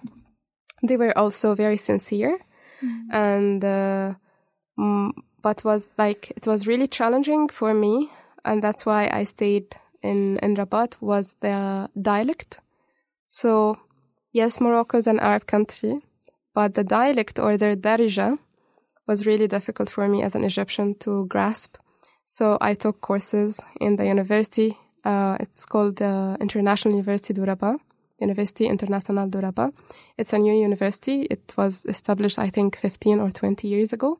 they 0.82 0.96
were 0.96 1.16
also 1.16 1.54
very 1.54 1.76
sincere. 1.76 2.38
Mm-hmm. 2.82 3.14
And, 3.14 3.64
uh, 3.64 4.14
mm, 4.78 5.12
but 5.42 5.64
was 5.64 5.88
like, 5.96 6.32
it 6.36 6.46
was 6.46 6.66
really 6.66 6.88
challenging 6.88 7.48
for 7.48 7.72
me. 7.72 8.10
And 8.44 8.62
that's 8.62 8.84
why 8.84 9.08
I 9.12 9.24
stayed 9.24 9.76
in, 10.02 10.38
in 10.38 10.56
Rabat 10.56 10.96
was 11.00 11.36
the 11.40 11.88
dialect. 12.00 12.60
So 13.26 13.78
yes, 14.32 14.60
Morocco 14.60 14.98
is 14.98 15.06
an 15.06 15.20
Arab 15.20 15.46
country 15.46 16.02
but 16.54 16.74
the 16.74 16.84
dialect 16.84 17.38
or 17.38 17.56
their 17.56 17.76
darija 17.76 18.38
was 19.06 19.26
really 19.26 19.48
difficult 19.48 19.90
for 19.90 20.08
me 20.08 20.22
as 20.22 20.34
an 20.34 20.44
Egyptian 20.44 20.94
to 20.96 21.26
grasp. 21.26 21.76
So 22.26 22.58
I 22.60 22.74
took 22.74 23.00
courses 23.00 23.60
in 23.80 23.96
the 23.96 24.06
university. 24.06 24.76
Uh, 25.04 25.36
it's 25.40 25.66
called 25.66 25.96
the 25.96 26.36
International 26.40 26.94
University 26.94 27.34
du 27.34 27.44
Rabat, 27.44 27.76
University 28.20 28.66
International 28.66 29.28
du 29.28 29.40
Rabat. 29.40 29.72
It's 30.16 30.32
a 30.32 30.38
new 30.38 30.54
university. 30.54 31.22
It 31.22 31.54
was 31.56 31.84
established, 31.86 32.38
I 32.38 32.48
think, 32.48 32.76
15 32.76 33.20
or 33.20 33.30
20 33.30 33.68
years 33.68 33.92
ago 33.92 34.18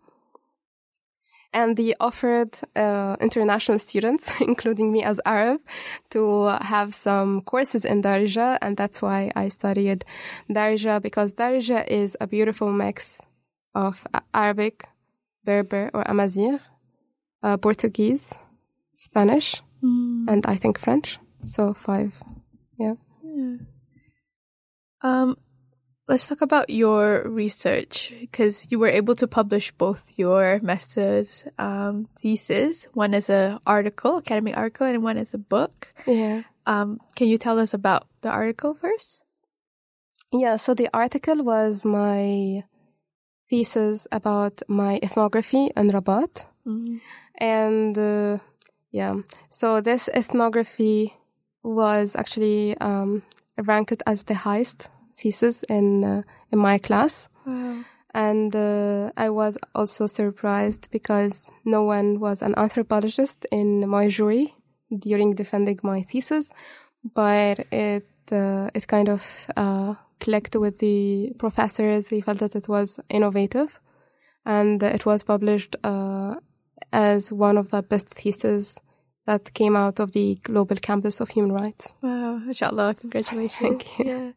and 1.53 1.77
they 1.77 1.95
offered 2.01 2.59
uh, 2.77 3.17
international 3.21 3.79
students, 3.79 4.33
including 4.41 4.93
me 4.93 5.03
as 5.03 5.21
Arab, 5.25 5.61
to 6.11 6.47
have 6.63 6.95
some 6.95 7.43
courses 7.43 7.85
in 7.85 8.03
Darija, 8.03 8.59
and 8.63 8.77
that's 8.77 9.03
why 9.03 9.31
I 9.37 9.49
studied 9.49 10.05
Darija 10.51 11.01
because 11.03 11.35
Darija 11.35 11.87
is 11.89 12.17
a 12.21 12.27
beautiful 12.27 12.73
mix 12.73 13.21
of 13.75 14.07
Arabic, 14.35 14.87
Berber 15.45 15.91
or 15.93 16.03
Amazigh, 16.07 16.59
uh, 17.43 17.57
Portuguese, 17.57 18.39
Spanish, 18.95 19.63
mm. 19.83 20.27
and 20.29 20.47
I 20.47 20.57
think 20.57 20.79
French. 20.79 21.19
So 21.45 21.75
five, 21.75 22.23
yeah. 22.79 22.95
yeah. 23.23 23.57
Um, 25.03 25.37
let's 26.09 26.29
talk 26.29 26.43
about 26.43 26.71
your 26.71 27.23
research 27.29 28.13
because 28.21 28.71
you 28.71 28.79
were 28.79 28.89
able 28.89 29.15
to 29.17 29.27
publish 29.27 29.73
both 29.73 30.07
your 30.17 30.61
master's 30.63 31.47
um, 31.59 32.09
thesis, 32.19 32.87
one 32.95 33.15
as 33.15 33.31
an 33.31 33.59
article, 33.67 34.19
academic 34.19 34.57
article, 34.57 34.87
and 34.87 35.03
one 35.03 35.19
as 35.19 35.35
a 35.35 35.39
book. 35.39 35.93
Yeah. 36.07 36.43
Um, 36.67 37.01
can 37.17 37.27
you 37.29 37.39
tell 37.39 37.59
us 37.59 37.75
about 37.75 38.07
the 38.21 38.31
article 38.31 38.75
first? 38.75 39.23
Yeah. 40.33 40.57
So 40.57 40.75
the 40.75 40.89
article 40.95 41.43
was 41.43 41.85
my 41.85 42.65
thesis 43.51 44.07
about 44.13 44.63
my 44.69 44.99
ethnography 45.03 45.71
in 45.77 45.89
Rabat, 45.89 46.47
mm-hmm. 46.67 46.99
And 47.37 47.97
uh, 47.99 48.39
yeah. 48.91 49.15
So 49.51 49.81
this 49.81 50.09
ethnography 50.09 51.15
was 51.63 52.17
actually 52.17 52.77
um, 52.79 53.23
ranked 53.57 54.03
as 54.07 54.25
the 54.25 54.35
highest 54.35 54.91
thesis 55.15 55.63
in 55.65 56.05
uh, 56.05 56.23
in 56.51 56.59
my 56.59 56.79
class. 56.79 57.29
Wow. 57.47 57.85
And 58.15 58.55
uh, 58.55 59.11
I 59.17 59.31
was 59.31 59.57
also 59.75 60.07
surprised 60.07 60.91
because 60.91 61.51
no 61.65 61.83
one 61.83 62.21
was 62.21 62.43
an 62.43 62.55
anthropologist 62.59 63.47
in 63.51 63.89
my 63.89 64.09
jury 64.09 64.55
during 64.99 65.35
defending 65.35 65.79
my 65.83 66.03
thesis, 66.03 66.53
but 67.15 67.61
it 67.73 68.07
uh, 68.31 68.71
it 68.75 68.87
kind 68.87 69.09
of 69.09 69.47
uh, 69.57 69.95
clicked 70.21 70.57
with 70.57 70.79
the 70.79 71.33
professors. 71.39 72.09
They 72.09 72.21
felt 72.21 72.39
that 72.39 72.55
it 72.55 72.69
was 72.69 73.01
innovative, 73.09 73.81
and 74.45 74.83
it 74.83 75.07
was 75.07 75.23
published 75.23 75.77
uh, 75.83 76.35
as 76.93 77.33
one 77.33 77.57
of 77.57 77.71
the 77.71 77.83
best 77.83 78.09
theses 78.09 78.81
that 79.27 79.55
came 79.55 79.77
out 79.77 80.01
of 80.01 80.13
the 80.13 80.37
Global 80.43 80.77
Campus 80.77 81.21
of 81.21 81.31
Human 81.31 81.53
Rights. 81.53 81.95
Wow, 82.03 82.41
inshallah, 82.47 82.97
congratulations. 83.01 83.55
Thank 83.59 83.99
you. 83.99 84.05
Yeah. 84.07 84.33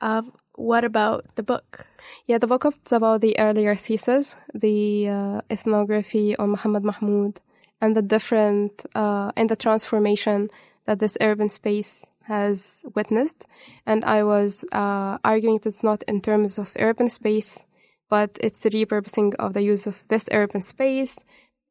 Um, 0.00 0.32
what 0.56 0.84
about 0.84 1.24
the 1.36 1.42
book? 1.42 1.86
Yeah, 2.26 2.38
the 2.38 2.46
book 2.46 2.64
is 2.64 2.92
about 2.92 3.20
the 3.20 3.38
earlier 3.38 3.74
thesis, 3.74 4.36
the 4.54 5.08
uh, 5.08 5.40
ethnography 5.50 6.36
on 6.36 6.50
Muhammad 6.50 6.82
Mahmoud, 6.82 7.40
and 7.80 7.94
the 7.94 8.02
different 8.02 8.84
uh, 8.94 9.32
and 9.36 9.48
the 9.48 9.56
transformation 9.56 10.48
that 10.86 10.98
this 10.98 11.18
urban 11.20 11.48
space 11.48 12.06
has 12.22 12.84
witnessed. 12.94 13.46
And 13.84 14.04
I 14.04 14.24
was 14.24 14.64
uh, 14.72 15.18
arguing 15.24 15.58
that 15.58 15.66
it's 15.66 15.82
not 15.82 16.02
in 16.04 16.20
terms 16.20 16.58
of 16.58 16.72
urban 16.78 17.08
space, 17.08 17.66
but 18.08 18.38
it's 18.40 18.62
the 18.62 18.70
repurposing 18.70 19.34
of 19.34 19.52
the 19.52 19.62
use 19.62 19.86
of 19.86 20.06
this 20.08 20.28
urban 20.32 20.62
space, 20.62 21.18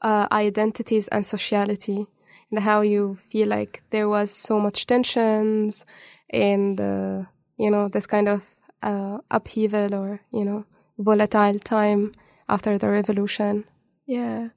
uh, 0.05 0.27
identities, 0.31 1.09
and 1.09 1.25
sociality, 1.25 2.05
and 2.51 2.59
how 2.61 2.81
you 2.85 3.17
feel 3.33 3.49
like 3.49 3.81
there 3.89 4.07
was 4.07 4.29
so 4.29 4.59
much 4.59 4.85
tensions 4.85 5.83
and 6.29 6.79
uh, 6.79 7.23
you 7.57 7.71
know, 7.71 7.87
this 7.87 8.07
kind 8.07 8.27
of 8.27 8.55
uh, 8.83 9.19
upheaval 9.31 9.95
or, 9.95 10.19
you 10.31 10.45
know, 10.45 10.65
volatile 10.97 11.59
time 11.59 12.13
after 12.47 12.77
the 12.77 12.89
revolution. 12.89 13.65
Yeah. 14.05 14.49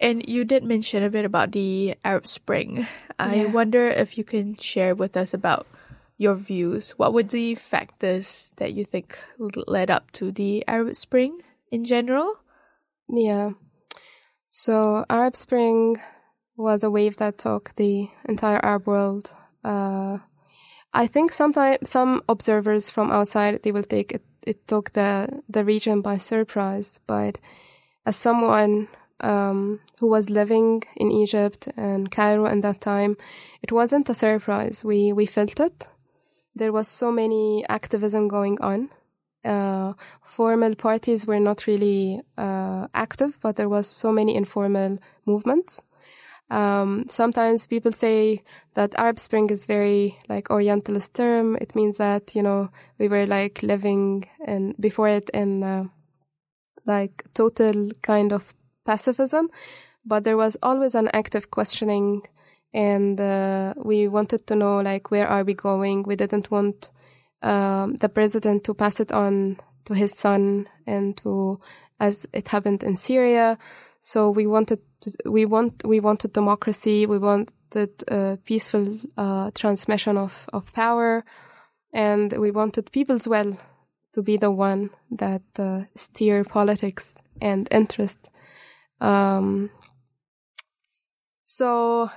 And 0.00 0.28
you 0.28 0.44
did 0.44 0.64
mention 0.64 1.02
a 1.02 1.10
bit 1.10 1.24
about 1.24 1.52
the 1.52 1.94
Arab 2.04 2.26
Spring. 2.26 2.86
I 3.18 3.34
yeah. 3.34 3.50
wonder 3.50 3.86
if 3.86 4.18
you 4.18 4.24
can 4.24 4.56
share 4.56 4.94
with 4.94 5.16
us 5.16 5.34
about 5.34 5.66
your 6.16 6.34
views. 6.34 6.92
What 6.92 7.12
were 7.12 7.22
the 7.22 7.54
factors 7.54 8.52
that 8.56 8.72
you 8.74 8.84
think 8.84 9.18
led 9.66 9.90
up 9.90 10.10
to 10.12 10.30
the 10.30 10.64
Arab 10.66 10.94
Spring 10.94 11.38
in 11.70 11.84
general? 11.84 12.36
Yeah. 13.08 13.50
So, 14.56 15.04
Arab 15.10 15.34
Spring 15.34 15.96
was 16.56 16.84
a 16.84 16.90
wave 16.90 17.16
that 17.16 17.38
took 17.38 17.74
the 17.74 18.08
entire 18.28 18.64
Arab 18.64 18.86
world 18.86 19.34
uh, 19.64 20.18
I 20.92 21.06
think 21.08 21.32
sometimes 21.32 21.90
some 21.90 22.22
observers 22.28 22.90
from 22.90 23.10
outside 23.10 23.62
they 23.62 23.72
will 23.72 23.82
take 23.82 24.12
it. 24.12 24.22
It 24.46 24.68
took 24.68 24.92
the 24.92 25.42
the 25.48 25.64
region 25.64 26.02
by 26.02 26.18
surprise, 26.18 27.00
but 27.06 27.38
as 28.06 28.14
someone 28.16 28.88
um, 29.20 29.80
who 29.98 30.06
was 30.08 30.30
living 30.30 30.82
in 30.96 31.10
Egypt 31.10 31.66
and 31.76 32.10
Cairo 32.10 32.46
at 32.46 32.62
that 32.62 32.80
time, 32.80 33.16
it 33.62 33.72
wasn't 33.72 34.08
a 34.08 34.14
surprise. 34.14 34.84
We 34.84 35.12
we 35.12 35.26
felt 35.26 35.58
it. 35.58 35.88
There 36.54 36.72
was 36.72 36.86
so 36.86 37.10
many 37.10 37.64
activism 37.68 38.28
going 38.28 38.60
on. 38.60 38.90
Uh, 39.44 39.92
formal 40.22 40.74
parties 40.74 41.26
were 41.26 41.40
not 41.40 41.66
really 41.66 42.20
uh, 42.38 42.86
active, 42.94 43.38
but 43.40 43.56
there 43.56 43.68
was 43.68 43.86
so 43.86 44.12
many 44.12 44.34
informal 44.34 44.98
movements. 45.26 45.82
Um, 46.50 47.06
sometimes 47.08 47.66
people 47.66 47.92
say 47.92 48.42
that 48.74 48.94
Arab 48.98 49.18
Spring 49.18 49.48
is 49.50 49.66
very 49.66 50.18
like 50.28 50.50
Orientalist 50.50 51.14
term. 51.14 51.56
It 51.56 51.74
means 51.74 51.96
that 51.96 52.34
you 52.34 52.42
know 52.42 52.70
we 52.98 53.08
were 53.08 53.26
like 53.26 53.62
living 53.62 54.28
and 54.44 54.74
before 54.78 55.08
it 55.08 55.30
in 55.30 55.62
uh, 55.62 55.84
like 56.86 57.24
total 57.34 57.90
kind 58.02 58.32
of 58.32 58.54
pacifism, 58.84 59.48
but 60.04 60.24
there 60.24 60.36
was 60.36 60.56
always 60.62 60.94
an 60.94 61.08
active 61.14 61.50
questioning, 61.50 62.22
and 62.74 63.18
uh, 63.20 63.74
we 63.76 64.06
wanted 64.08 64.46
to 64.46 64.54
know 64.54 64.80
like 64.80 65.10
where 65.10 65.26
are 65.26 65.44
we 65.44 65.54
going. 65.54 66.02
We 66.02 66.16
didn't 66.16 66.50
want 66.50 66.92
um, 67.44 67.94
the 67.96 68.08
president 68.08 68.64
to 68.64 68.74
pass 68.74 68.98
it 69.00 69.12
on 69.12 69.58
to 69.84 69.94
his 69.94 70.12
son 70.12 70.66
and 70.86 71.16
to 71.18 71.60
as 72.00 72.26
it 72.32 72.48
happened 72.48 72.82
in 72.82 72.96
Syria. 72.96 73.58
So 74.00 74.30
we 74.30 74.46
wanted 74.46 74.80
we 75.24 75.44
want 75.44 75.84
we 75.84 76.00
wanted 76.00 76.32
democracy. 76.32 77.06
We 77.06 77.18
wanted 77.18 77.92
a 78.08 78.38
peaceful 78.44 78.96
uh, 79.16 79.50
transmission 79.54 80.16
of 80.16 80.46
of 80.52 80.72
power, 80.72 81.24
and 81.92 82.32
we 82.32 82.50
wanted 82.50 82.90
people's 82.90 83.28
well 83.28 83.58
to 84.14 84.22
be 84.22 84.36
the 84.36 84.50
one 84.50 84.90
that 85.10 85.42
uh, 85.58 85.82
steer 85.94 86.44
politics 86.44 87.16
and 87.42 87.68
interest. 87.70 88.30
Um, 89.00 89.70
so, 91.44 92.10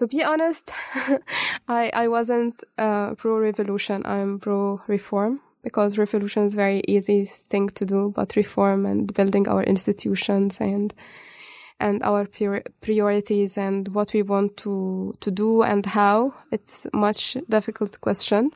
to 0.00 0.06
be 0.06 0.24
honest, 0.24 0.72
I 1.68 1.90
I 1.92 2.08
wasn't 2.08 2.64
uh, 2.78 3.14
pro 3.16 3.36
revolution. 3.38 4.02
I'm 4.06 4.38
pro 4.38 4.80
reform 4.86 5.40
because 5.62 5.98
revolution 5.98 6.44
is 6.44 6.54
very 6.54 6.80
easy 6.88 7.26
thing 7.26 7.68
to 7.68 7.84
do, 7.84 8.10
but 8.16 8.34
reform 8.34 8.86
and 8.86 9.12
building 9.12 9.46
our 9.46 9.62
institutions 9.62 10.58
and 10.58 10.94
and 11.78 12.02
our 12.02 12.26
priorities 12.80 13.58
and 13.58 13.88
what 13.88 14.14
we 14.14 14.22
want 14.22 14.56
to 14.64 15.12
to 15.20 15.30
do 15.30 15.62
and 15.62 15.84
how 15.84 16.32
it's 16.50 16.86
much 16.94 17.36
difficult 17.50 18.00
question. 18.00 18.50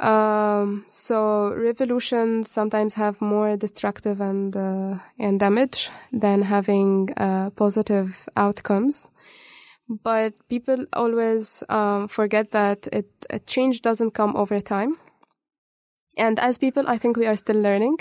Um, 0.00 0.84
so 0.88 1.54
revolutions 1.54 2.50
sometimes 2.50 2.94
have 2.94 3.20
more 3.20 3.56
destructive 3.56 4.20
and 4.20 4.56
uh, 4.56 4.98
and 5.16 5.38
damage 5.38 5.90
than 6.12 6.42
having 6.42 7.14
uh, 7.16 7.50
positive 7.50 8.28
outcomes. 8.36 9.10
But 9.88 10.34
people 10.48 10.84
always 10.92 11.62
um, 11.68 12.08
forget 12.08 12.50
that 12.50 12.86
it 12.92 13.08
change 13.46 13.82
doesn't 13.82 14.12
come 14.12 14.36
over 14.36 14.60
time 14.60 14.98
and 16.18 16.38
as 16.40 16.58
people, 16.58 16.84
I 16.88 16.98
think 16.98 17.16
we 17.16 17.26
are 17.26 17.36
still 17.36 17.60
learning. 17.60 17.98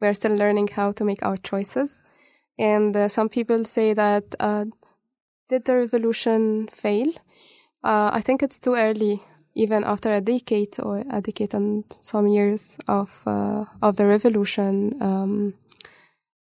We 0.00 0.08
are 0.08 0.14
still 0.14 0.34
learning 0.34 0.68
how 0.68 0.92
to 0.92 1.04
make 1.04 1.24
our 1.24 1.36
choices. 1.36 2.00
And 2.58 2.96
uh, 2.96 3.08
some 3.08 3.28
people 3.28 3.64
say 3.64 3.94
that 3.94 4.34
uh, 4.40 4.64
did 5.48 5.64
the 5.64 5.76
revolution 5.76 6.68
fail? 6.72 7.12
Uh, 7.84 8.10
I 8.12 8.20
think 8.20 8.42
it's 8.42 8.58
too 8.58 8.74
early, 8.74 9.22
even 9.54 9.84
after 9.84 10.12
a 10.12 10.20
decade 10.20 10.80
or 10.80 11.04
a 11.10 11.20
decade 11.20 11.54
and 11.54 11.84
some 11.88 12.26
years 12.26 12.76
of 12.88 13.22
uh, 13.24 13.64
of 13.80 13.96
the 13.96 14.06
revolution. 14.06 15.00
Um, 15.00 15.54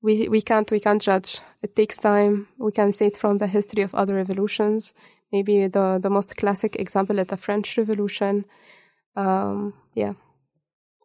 we 0.07 0.29
we 0.29 0.41
can't 0.41 0.71
we 0.71 0.79
can't 0.79 1.01
judge. 1.01 1.41
It 1.61 1.75
takes 1.75 1.97
time. 1.97 2.47
We 2.57 2.71
can 2.71 2.91
say 2.91 3.07
it 3.07 3.17
from 3.17 3.37
the 3.37 3.47
history 3.47 3.83
of 3.83 3.93
other 3.93 4.15
revolutions. 4.15 4.93
Maybe 5.33 5.67
the 5.67 5.99
the 6.01 6.09
most 6.09 6.37
classic 6.37 6.75
example 6.79 7.19
is 7.19 7.27
the 7.27 7.37
French 7.37 7.77
Revolution. 7.77 8.45
Um, 9.15 9.73
yeah. 9.93 10.13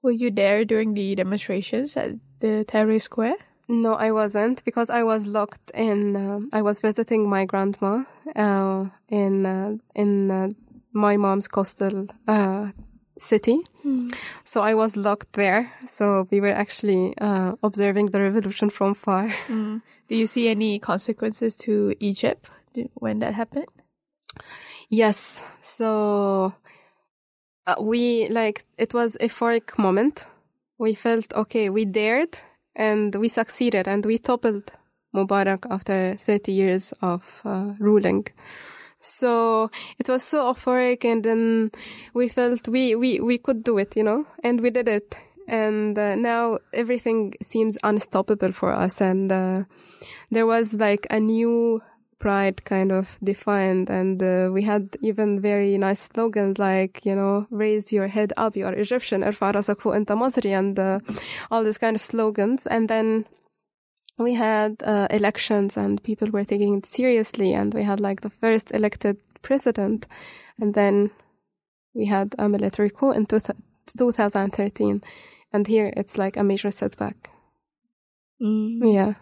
Were 0.02 0.16
you 0.22 0.30
there 0.30 0.64
during 0.64 0.94
the 0.94 1.14
demonstrations 1.14 1.96
at 1.96 2.10
the 2.40 2.64
Tahrir 2.70 3.00
Square? 3.00 3.38
No, 3.68 3.94
I 3.94 4.10
wasn't 4.10 4.64
because 4.64 4.90
I 4.90 5.02
was 5.02 5.26
locked 5.26 5.70
in. 5.74 6.16
Uh, 6.16 6.40
I 6.52 6.62
was 6.62 6.80
visiting 6.80 7.28
my 7.28 7.44
grandma 7.44 8.04
uh, 8.36 8.86
in 9.08 9.46
uh, 9.46 9.76
in 9.94 10.30
uh, 10.30 10.48
my 10.92 11.16
mom's 11.16 11.48
coastal 11.48 12.06
uh, 12.28 12.70
city, 13.22 13.60
mm. 13.84 14.12
so 14.44 14.60
I 14.60 14.74
was 14.74 14.96
locked 14.96 15.32
there. 15.34 15.70
So 15.86 16.26
we 16.30 16.40
were 16.40 16.52
actually 16.52 17.14
uh, 17.18 17.54
observing 17.62 18.06
the 18.06 18.20
revolution 18.20 18.70
from 18.70 18.94
far. 18.94 19.28
Mm. 19.48 19.82
Do 20.08 20.16
you 20.16 20.26
see 20.26 20.48
any 20.48 20.78
consequences 20.78 21.56
to 21.56 21.94
Egypt 22.00 22.50
when 22.94 23.20
that 23.20 23.34
happened? 23.34 23.66
Yes. 24.88 25.46
So 25.62 26.54
uh, 27.66 27.74
we 27.80 28.28
like 28.28 28.64
it 28.78 28.94
was 28.94 29.16
a 29.16 29.28
euphoric 29.28 29.78
moment. 29.78 30.26
We 30.78 30.94
felt 30.94 31.32
okay, 31.34 31.70
we 31.70 31.84
dared 31.84 32.38
and 32.76 33.14
we 33.14 33.28
succeeded 33.28 33.88
and 33.88 34.04
we 34.04 34.18
toppled 34.18 34.72
Mubarak 35.14 35.66
after 35.70 36.14
30 36.18 36.52
years 36.52 36.92
of 37.02 37.42
uh, 37.44 37.72
ruling. 37.78 38.26
So 39.02 39.70
it 39.98 40.08
was 40.08 40.22
so 40.22 40.52
euphoric, 40.52 41.04
and 41.04 41.24
then 41.24 41.72
we 42.14 42.28
felt 42.28 42.68
we 42.68 42.94
we 42.94 43.20
we 43.20 43.36
could 43.36 43.64
do 43.64 43.76
it, 43.78 43.96
you 43.96 44.04
know, 44.04 44.26
and 44.44 44.60
we 44.60 44.70
did 44.70 44.88
it. 44.88 45.18
And 45.48 45.98
uh, 45.98 46.14
now 46.14 46.58
everything 46.72 47.34
seems 47.42 47.76
unstoppable 47.82 48.52
for 48.52 48.70
us, 48.72 49.00
and 49.00 49.30
uh, 49.32 49.64
there 50.30 50.46
was 50.46 50.74
like 50.74 51.08
a 51.10 51.18
new 51.18 51.82
pride 52.20 52.64
kind 52.64 52.92
of 52.92 53.18
defined. 53.24 53.90
And 53.90 54.22
uh, 54.22 54.50
we 54.52 54.62
had 54.62 54.96
even 55.02 55.40
very 55.40 55.76
nice 55.76 56.02
slogans 56.02 56.60
like 56.60 57.04
you 57.04 57.16
know 57.16 57.48
raise 57.50 57.92
your 57.92 58.06
head 58.06 58.32
up 58.36 58.56
you 58.56 58.64
are 58.64 58.72
egyptian 58.72 59.24
and 59.24 60.78
uh, 60.78 61.00
all 61.50 61.64
these 61.64 61.78
kind 61.78 61.96
of 61.96 62.02
slogans. 62.02 62.68
And 62.68 62.88
then 62.88 63.26
we 64.22 64.34
had 64.34 64.82
uh, 64.84 65.06
elections 65.10 65.76
and 65.76 66.02
people 66.02 66.28
were 66.30 66.44
taking 66.44 66.78
it 66.78 66.86
seriously 66.86 67.52
and 67.52 67.74
we 67.74 67.82
had 67.82 68.00
like 68.00 68.20
the 68.20 68.30
first 68.30 68.72
elected 68.74 69.22
president 69.42 70.06
and 70.60 70.74
then 70.74 71.10
we 71.94 72.06
had 72.06 72.34
a 72.38 72.48
military 72.48 72.90
coup 72.90 73.12
in 73.12 73.26
2013 73.26 75.02
and 75.52 75.66
here 75.66 75.92
it's 75.96 76.16
like 76.16 76.36
a 76.36 76.42
major 76.42 76.70
setback 76.70 77.30
mm. 78.40 78.94
yeah 78.94 79.14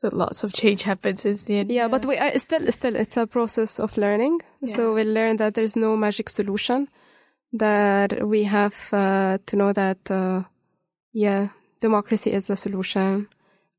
so 0.00 0.08
lots 0.12 0.44
of 0.44 0.54
change 0.54 0.84
happened 0.84 1.20
since 1.20 1.42
then. 1.42 1.68
Yeah, 1.68 1.82
yeah, 1.82 1.88
but 1.88 2.06
we 2.06 2.16
are 2.16 2.38
still, 2.38 2.72
still, 2.72 2.96
it's 2.96 3.18
a 3.18 3.26
process 3.26 3.78
of 3.78 3.98
learning. 3.98 4.40
Yeah. 4.62 4.74
So 4.74 4.94
we 4.94 5.04
learn 5.04 5.36
that 5.36 5.52
there's 5.52 5.76
no 5.76 5.94
magic 5.94 6.30
solution. 6.30 6.88
That 7.52 8.26
we 8.26 8.44
have 8.44 8.74
uh, 8.92 9.36
to 9.44 9.56
know 9.56 9.74
that, 9.74 10.10
uh, 10.10 10.44
yeah, 11.12 11.48
democracy 11.82 12.32
is 12.32 12.46
the 12.46 12.56
solution. 12.56 13.28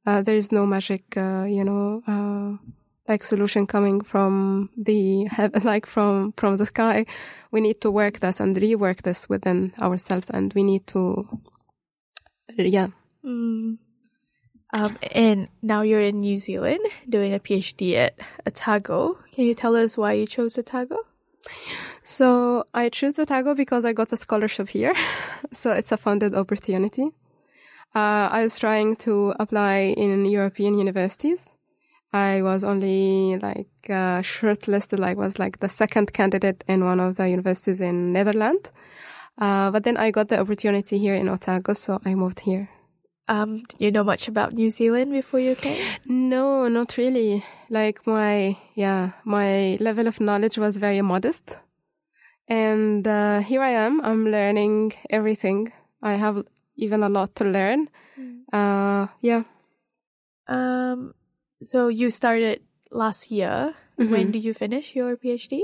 Uh, 0.05 0.21
there 0.21 0.35
is 0.35 0.51
no 0.51 0.65
magic, 0.65 1.15
uh, 1.15 1.45
you 1.47 1.63
know, 1.63 2.01
uh, 2.07 2.57
like 3.07 3.23
solution 3.23 3.67
coming 3.67 4.01
from 4.01 4.69
the 4.77 5.25
heaven, 5.25 5.63
like 5.65 5.85
from 5.85 6.33
from 6.37 6.55
the 6.55 6.65
sky. 6.65 7.05
We 7.51 7.61
need 7.61 7.81
to 7.81 7.91
work 7.91 8.19
this 8.19 8.39
and 8.39 8.55
rework 8.55 9.03
this 9.03 9.29
within 9.29 9.73
ourselves, 9.79 10.29
and 10.29 10.53
we 10.53 10.63
need 10.63 10.87
to, 10.87 11.27
yeah. 12.57 12.87
Mm. 13.23 13.77
Um, 14.73 14.97
and 15.11 15.49
now 15.61 15.81
you're 15.81 15.99
in 15.99 16.19
New 16.19 16.37
Zealand 16.37 16.79
doing 17.09 17.33
a 17.33 17.39
PhD 17.39 17.95
at 17.95 18.17
Otago. 18.47 19.17
Can 19.33 19.43
you 19.43 19.53
tell 19.53 19.75
us 19.75 19.97
why 19.97 20.13
you 20.13 20.25
chose 20.25 20.57
Otago? 20.57 20.97
So 22.03 22.63
I 22.73 22.89
chose 22.89 23.19
Otago 23.19 23.53
because 23.53 23.85
I 23.85 23.93
got 23.93 24.13
a 24.13 24.17
scholarship 24.17 24.69
here. 24.69 24.93
so 25.51 25.73
it's 25.73 25.91
a 25.91 25.97
funded 25.97 26.33
opportunity. 26.33 27.11
Uh, 27.93 28.29
I 28.31 28.43
was 28.43 28.57
trying 28.57 28.95
to 28.97 29.33
apply 29.39 29.93
in 29.97 30.25
European 30.25 30.77
universities. 30.77 31.55
I 32.13 32.41
was 32.41 32.63
only 32.63 33.37
like 33.37 33.69
uh, 33.89 34.21
shortlisted, 34.21 34.99
like 34.99 35.17
was 35.17 35.39
like 35.39 35.59
the 35.59 35.69
second 35.69 36.13
candidate 36.13 36.63
in 36.67 36.85
one 36.85 36.99
of 36.99 37.15
the 37.15 37.29
universities 37.29 37.81
in 37.81 38.13
Netherlands. 38.13 38.71
Uh, 39.37 39.71
but 39.71 39.83
then 39.83 39.97
I 39.97 40.11
got 40.11 40.27
the 40.27 40.39
opportunity 40.39 40.97
here 40.97 41.15
in 41.15 41.29
Otago, 41.29 41.73
so 41.73 41.99
I 42.05 42.15
moved 42.15 42.41
here. 42.41 42.69
Um, 43.27 43.63
did 43.63 43.81
you 43.81 43.91
know 43.91 44.03
much 44.03 44.27
about 44.27 44.53
New 44.53 44.69
Zealand 44.69 45.11
before 45.11 45.39
you 45.39 45.55
came? 45.55 45.81
No, 46.05 46.67
not 46.67 46.97
really. 46.97 47.45
Like 47.69 48.05
my, 48.05 48.57
yeah, 48.75 49.11
my 49.23 49.77
level 49.79 50.07
of 50.07 50.19
knowledge 50.19 50.57
was 50.57 50.77
very 50.77 51.01
modest. 51.01 51.59
And 52.47 53.07
uh, 53.07 53.39
here 53.39 53.61
I 53.61 53.69
am. 53.69 54.01
I'm 54.01 54.25
learning 54.25 54.93
everything. 55.09 55.71
I 56.01 56.15
have 56.15 56.43
even 56.81 57.03
a 57.03 57.09
lot 57.09 57.35
to 57.35 57.45
learn. 57.45 57.87
Mm. 58.19 58.43
Uh, 58.51 59.07
yeah. 59.21 59.43
Um, 60.47 61.13
so 61.61 61.87
you 61.87 62.09
started 62.09 62.61
last 62.91 63.31
year 63.31 63.73
When 64.09 64.31
do 64.31 64.39
you 64.39 64.53
finish 64.53 64.95
your 64.95 65.15
PhD? 65.17 65.61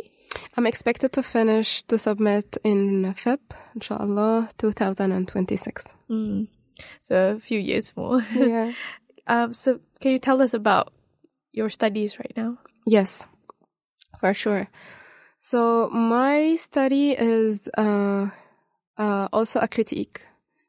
I'm 0.56 0.68
expected 0.68 1.12
to 1.14 1.24
finish 1.24 1.84
to 1.84 1.98
submit 1.98 2.58
in 2.64 3.14
Feb, 3.16 3.40
inshallah, 3.74 4.50
2026. 4.58 5.96
Mm. 6.10 6.48
So 7.02 7.36
a 7.36 7.40
few 7.40 7.60
years 7.60 7.96
more. 7.96 8.22
yeah. 8.36 8.74
Um, 9.26 9.54
so 9.54 9.80
can 10.00 10.12
you 10.12 10.20
tell 10.20 10.42
us 10.42 10.54
about 10.54 10.94
your 11.52 11.70
studies 11.70 12.20
right 12.20 12.34
now? 12.38 12.60
Yes, 12.86 13.28
for 14.20 14.34
sure. 14.34 14.68
So 15.40 15.90
my 15.90 16.56
study 16.56 17.12
is 17.12 17.70
uh, 17.78 18.30
uh, 18.98 19.28
also 19.34 19.60
a 19.60 19.68
critique, 19.68 20.22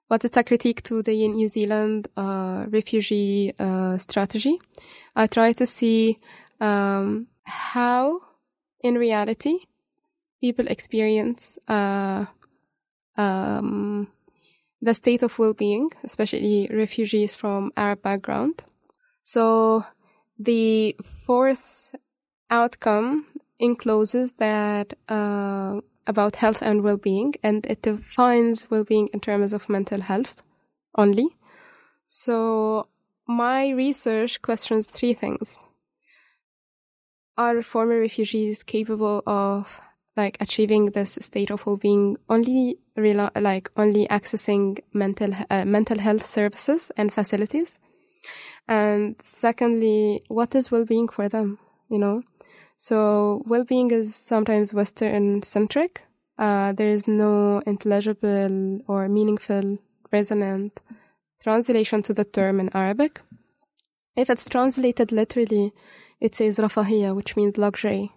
but 0.09 0.25
it's 0.25 0.37
a 0.37 0.43
critique 0.43 0.83
to 0.83 1.03
the 1.03 1.29
New 1.29 1.49
Zealand 1.49 2.09
uh, 2.17 2.67
refugee 2.69 3.53
uh, 3.59 3.99
strategy. 3.99 4.59
I 5.15 5.27
try 5.27 5.53
to 5.55 5.67
see 5.67 6.19
um, 6.61 7.29
how, 7.45 8.21
in 8.81 8.97
reality, 8.97 9.59
people 10.41 10.67
experience 10.69 11.59
uh, 11.69 12.27
um, 13.17 14.09
the 14.81 14.95
state 14.95 15.23
of 15.23 15.39
well-being, 15.39 15.91
especially 16.05 16.69
refugees 16.73 17.35
from 17.35 17.73
Arab 17.77 18.03
background. 18.03 18.65
So 19.23 19.85
the 20.39 20.97
fourth 21.27 21.95
outcome 22.51 23.27
encloses 23.59 24.33
that 24.35 24.95
uh, 25.09 25.81
about 26.09 26.37
health 26.37 26.63
and 26.63 26.83
well-being, 26.83 27.35
and 27.43 27.65
it 27.67 27.83
defines 27.83 28.71
well-being 28.71 29.09
in 29.13 29.21
terms 29.21 29.53
of 29.53 29.69
mental 29.69 30.01
health 30.01 30.43
only. 30.97 31.37
So 32.07 32.89
my 33.29 33.71
research 33.71 34.43
questions 34.43 34.87
three 34.87 35.13
things: 35.13 35.61
Are 37.37 37.63
former 37.63 38.01
refugees 38.01 38.63
capable 38.63 39.23
of 39.27 39.81
like 40.17 40.37
achieving 40.41 40.87
this 40.87 41.19
state 41.21 41.51
of 41.51 41.65
well-being 41.67 42.17
only 42.29 42.79
like 42.97 43.71
only 43.77 44.09
accessing 44.09 44.81
mental 44.93 45.33
uh, 45.51 45.65
mental 45.65 45.99
health 45.99 46.25
services 46.25 46.91
and 46.97 47.13
facilities? 47.13 47.79
And 48.67 49.17
secondly, 49.23 50.25
what 50.29 50.55
is 50.55 50.71
well-being 50.71 51.09
for 51.09 51.29
them? 51.29 51.59
You 51.89 51.99
know, 51.99 52.23
so 52.79 53.43
well-being 53.45 53.91
is 53.91 54.15
sometimes 54.15 54.73
Western 54.73 55.43
centric. 55.43 56.05
Uh, 56.39 56.73
there 56.73 56.87
is 56.89 57.09
no 57.09 57.61
intelligible 57.67 58.81
or 58.87 59.09
meaningful 59.09 59.79
resonant 60.13 60.81
translation 61.43 62.03
to 62.03 62.15
the 62.15 62.25
term 62.25 62.61
in 62.61 62.71
Arabic. 62.75 63.21
If 64.17 64.31
it's 64.31 64.49
translated 64.49 65.11
literally, 65.11 65.73
it 66.21 66.37
says 66.37 66.59
rafahiyya, 66.59 67.17
which 67.17 67.37
means 67.37 67.59
luxury. 67.59 68.13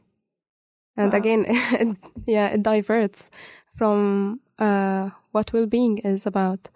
And 0.96 1.12
wow. 1.12 1.18
again, 1.18 1.46
it, 1.48 1.98
yeah, 2.28 2.50
it 2.50 2.62
diverts 2.62 3.32
from 3.76 4.42
uh, 4.60 5.10
what 5.32 5.54
well-being 5.54 5.98
is 6.00 6.28
about. 6.28 6.70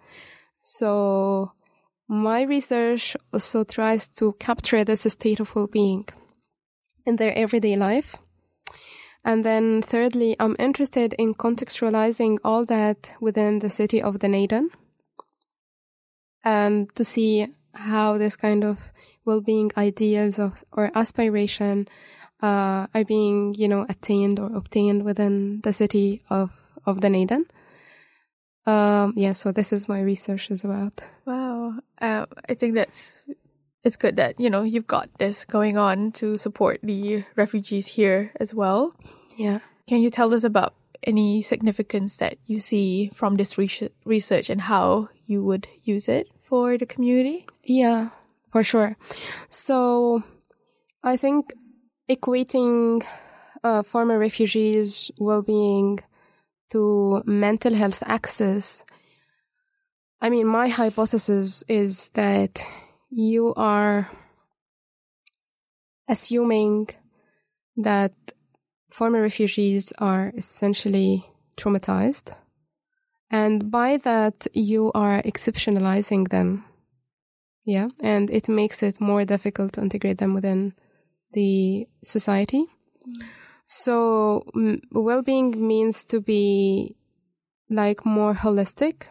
So 0.58 1.52
my 2.08 2.42
research 2.42 3.16
also 3.32 3.62
tries 3.62 4.08
to 4.08 4.32
capture 4.40 4.82
this 4.82 5.02
state 5.02 5.38
of 5.38 5.54
well-being 5.54 6.08
in 7.06 7.16
their 7.16 7.32
everyday 7.36 7.76
life. 7.76 8.16
And 9.24 9.44
then 9.44 9.82
thirdly, 9.82 10.36
I'm 10.38 10.56
interested 10.58 11.14
in 11.14 11.34
contextualizing 11.34 12.38
all 12.44 12.64
that 12.66 13.12
within 13.20 13.58
the 13.58 13.70
city 13.70 14.00
of 14.00 14.18
Dunedin 14.18 14.70
and 16.44 16.94
to 16.94 17.04
see 17.04 17.48
how 17.74 18.18
this 18.18 18.36
kind 18.36 18.62
of 18.62 18.92
well-being 19.24 19.72
ideals 19.76 20.38
of, 20.38 20.62
or 20.70 20.92
aspiration 20.94 21.88
uh, 22.40 22.86
are 22.94 23.04
being, 23.04 23.54
you 23.58 23.66
know, 23.66 23.84
attained 23.88 24.38
or 24.38 24.54
obtained 24.54 25.04
within 25.04 25.60
the 25.62 25.72
city 25.72 26.22
of, 26.30 26.52
of 26.84 27.00
Dunedin. 27.00 27.46
Um, 28.64 29.14
yeah, 29.16 29.32
so 29.32 29.50
this 29.50 29.72
is 29.72 29.88
my 29.88 30.00
research 30.00 30.50
is 30.50 30.64
about. 30.64 31.00
Wow. 31.24 31.74
Uh, 32.00 32.26
I 32.48 32.54
think 32.54 32.74
that's, 32.74 33.24
it's 33.86 33.94
good 33.94 34.16
that, 34.16 34.40
you 34.40 34.50
know, 34.50 34.64
you've 34.64 34.88
got 34.88 35.08
this 35.18 35.44
going 35.44 35.78
on 35.78 36.10
to 36.10 36.36
support 36.36 36.80
the 36.82 37.22
refugees 37.36 37.86
here 37.86 38.32
as 38.40 38.52
well. 38.52 38.96
Yeah. 39.36 39.60
Can 39.86 40.02
you 40.02 40.10
tell 40.10 40.34
us 40.34 40.42
about 40.42 40.74
any 41.04 41.40
significance 41.40 42.16
that 42.16 42.36
you 42.46 42.58
see 42.58 43.10
from 43.14 43.36
this 43.36 43.56
research 43.56 44.50
and 44.50 44.62
how 44.62 45.08
you 45.26 45.44
would 45.44 45.68
use 45.84 46.08
it 46.08 46.26
for 46.40 46.76
the 46.76 46.84
community? 46.84 47.46
Yeah, 47.62 48.08
for 48.50 48.64
sure. 48.64 48.96
So 49.50 50.24
I 51.04 51.16
think 51.16 51.52
equating 52.10 53.06
uh, 53.62 53.84
former 53.84 54.18
refugees' 54.18 55.12
well-being 55.16 56.00
to 56.70 57.22
mental 57.24 57.74
health 57.74 58.02
access, 58.04 58.84
I 60.20 60.28
mean, 60.28 60.48
my 60.48 60.66
hypothesis 60.66 61.62
is 61.68 62.08
that 62.14 62.66
you 63.10 63.54
are 63.56 64.08
assuming 66.08 66.88
that 67.76 68.12
former 68.88 69.20
refugees 69.20 69.92
are 69.98 70.32
essentially 70.36 71.24
traumatized. 71.56 72.34
And 73.30 73.70
by 73.70 73.96
that, 73.98 74.46
you 74.52 74.92
are 74.94 75.20
exceptionalizing 75.22 76.28
them. 76.28 76.64
Yeah. 77.64 77.88
And 78.00 78.30
it 78.30 78.48
makes 78.48 78.82
it 78.82 79.00
more 79.00 79.24
difficult 79.24 79.72
to 79.72 79.80
integrate 79.82 80.18
them 80.18 80.34
within 80.34 80.74
the 81.32 81.88
society. 82.04 82.66
Mm. 83.06 83.26
So 83.66 84.44
well-being 84.92 85.66
means 85.66 86.04
to 86.06 86.20
be 86.20 86.94
like 87.68 88.06
more 88.06 88.34
holistic 88.34 89.08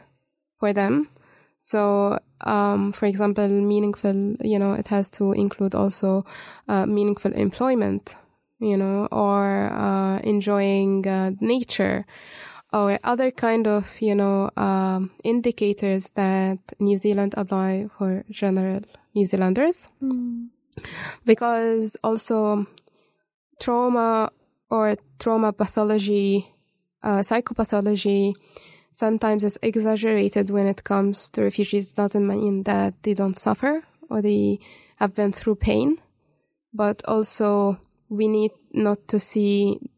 for 0.60 0.72
them. 0.72 1.10
So, 1.66 2.20
um, 2.42 2.92
for 2.92 3.08
example, 3.08 3.48
meaningful, 3.48 4.36
you 4.40 4.60
know, 4.60 4.74
it 4.74 4.88
has 4.90 5.10
to 5.18 5.32
include 5.32 5.74
also 5.74 6.24
uh, 6.68 6.86
meaningful 6.86 7.34
employment, 7.34 8.18
you 8.60 8.78
know, 8.78 9.08
or 9.12 9.72
uh, 9.74 10.20
enjoying 10.20 11.08
uh, 11.08 11.32
nature 11.42 12.06
or 12.72 13.00
other 13.04 13.32
kind 13.32 13.66
of, 13.66 14.00
you 14.00 14.14
know, 14.14 14.52
um, 14.56 15.10
indicators 15.24 16.12
that 16.12 16.60
New 16.80 16.98
Zealand 16.98 17.34
apply 17.36 17.88
for 17.98 18.24
general 18.30 18.82
New 19.16 19.26
Zealanders. 19.26 19.88
Mm. 20.04 20.50
Because 21.26 21.98
also 22.04 22.68
trauma 23.60 24.30
or 24.70 24.98
trauma 25.18 25.52
pathology, 25.52 26.46
uh, 27.02 27.22
psychopathology, 27.22 28.36
sometimes 28.96 29.44
is 29.44 29.60
exaggerated 29.62 30.50
when 30.50 30.68
it 30.68 30.86
comes 30.86 31.30
to 31.32 31.44
refugees. 31.44 31.92
Doesn't 31.92 32.26
mean 32.26 32.64
that 32.64 32.94
they 33.04 33.14
don't 33.14 33.36
suffer 33.38 33.84
or 34.10 34.22
they 34.22 34.60
have 34.96 35.14
been 35.14 35.34
through 35.34 35.56
pain, 35.56 36.02
but 36.74 37.02
also 37.06 37.78
we 38.08 38.30
need 38.30 38.52
not 38.72 39.06
to 39.10 39.20
see 39.20 39.92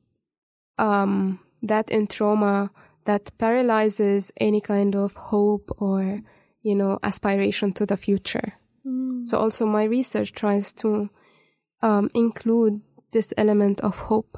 um, 0.80 1.40
that 1.62 1.92
in 1.92 2.08
trauma 2.08 2.72
that 3.06 3.32
paralyzes 3.38 4.32
any 4.38 4.60
kind 4.60 4.96
of 4.96 5.14
hope 5.14 5.72
or 5.78 6.22
you 6.64 6.76
know 6.76 6.98
aspiration 7.04 7.74
to 7.74 7.86
the 7.86 7.98
future. 7.98 8.54
Mm. 8.84 9.24
So 9.24 9.38
also 9.38 9.68
my 9.68 9.84
research 9.84 10.34
tries 10.34 10.74
to 10.82 11.10
um, 11.84 12.10
include 12.16 12.82
this 13.12 13.32
element 13.38 13.80
of 13.82 14.00
hope 14.00 14.38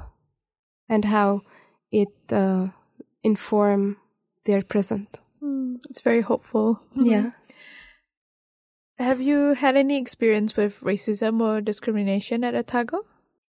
and 0.90 1.06
how 1.06 1.44
it 1.92 2.14
uh, 2.30 2.68
inform 3.24 3.98
their 4.46 4.62
present. 4.62 5.20
Mm, 5.42 5.78
it's 5.90 6.02
very 6.02 6.22
hopeful. 6.22 6.82
Yeah. 6.96 7.32
Have 8.98 9.22
you 9.22 9.54
had 9.54 9.78
any 9.78 9.98
experience 9.98 10.58
with 10.58 10.82
racism 10.82 11.40
or 11.42 11.62
discrimination 11.62 12.44
at 12.44 12.54
Otago? 12.54 13.06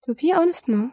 To 0.06 0.16
be 0.16 0.34
honest, 0.34 0.68
no. 0.68 0.92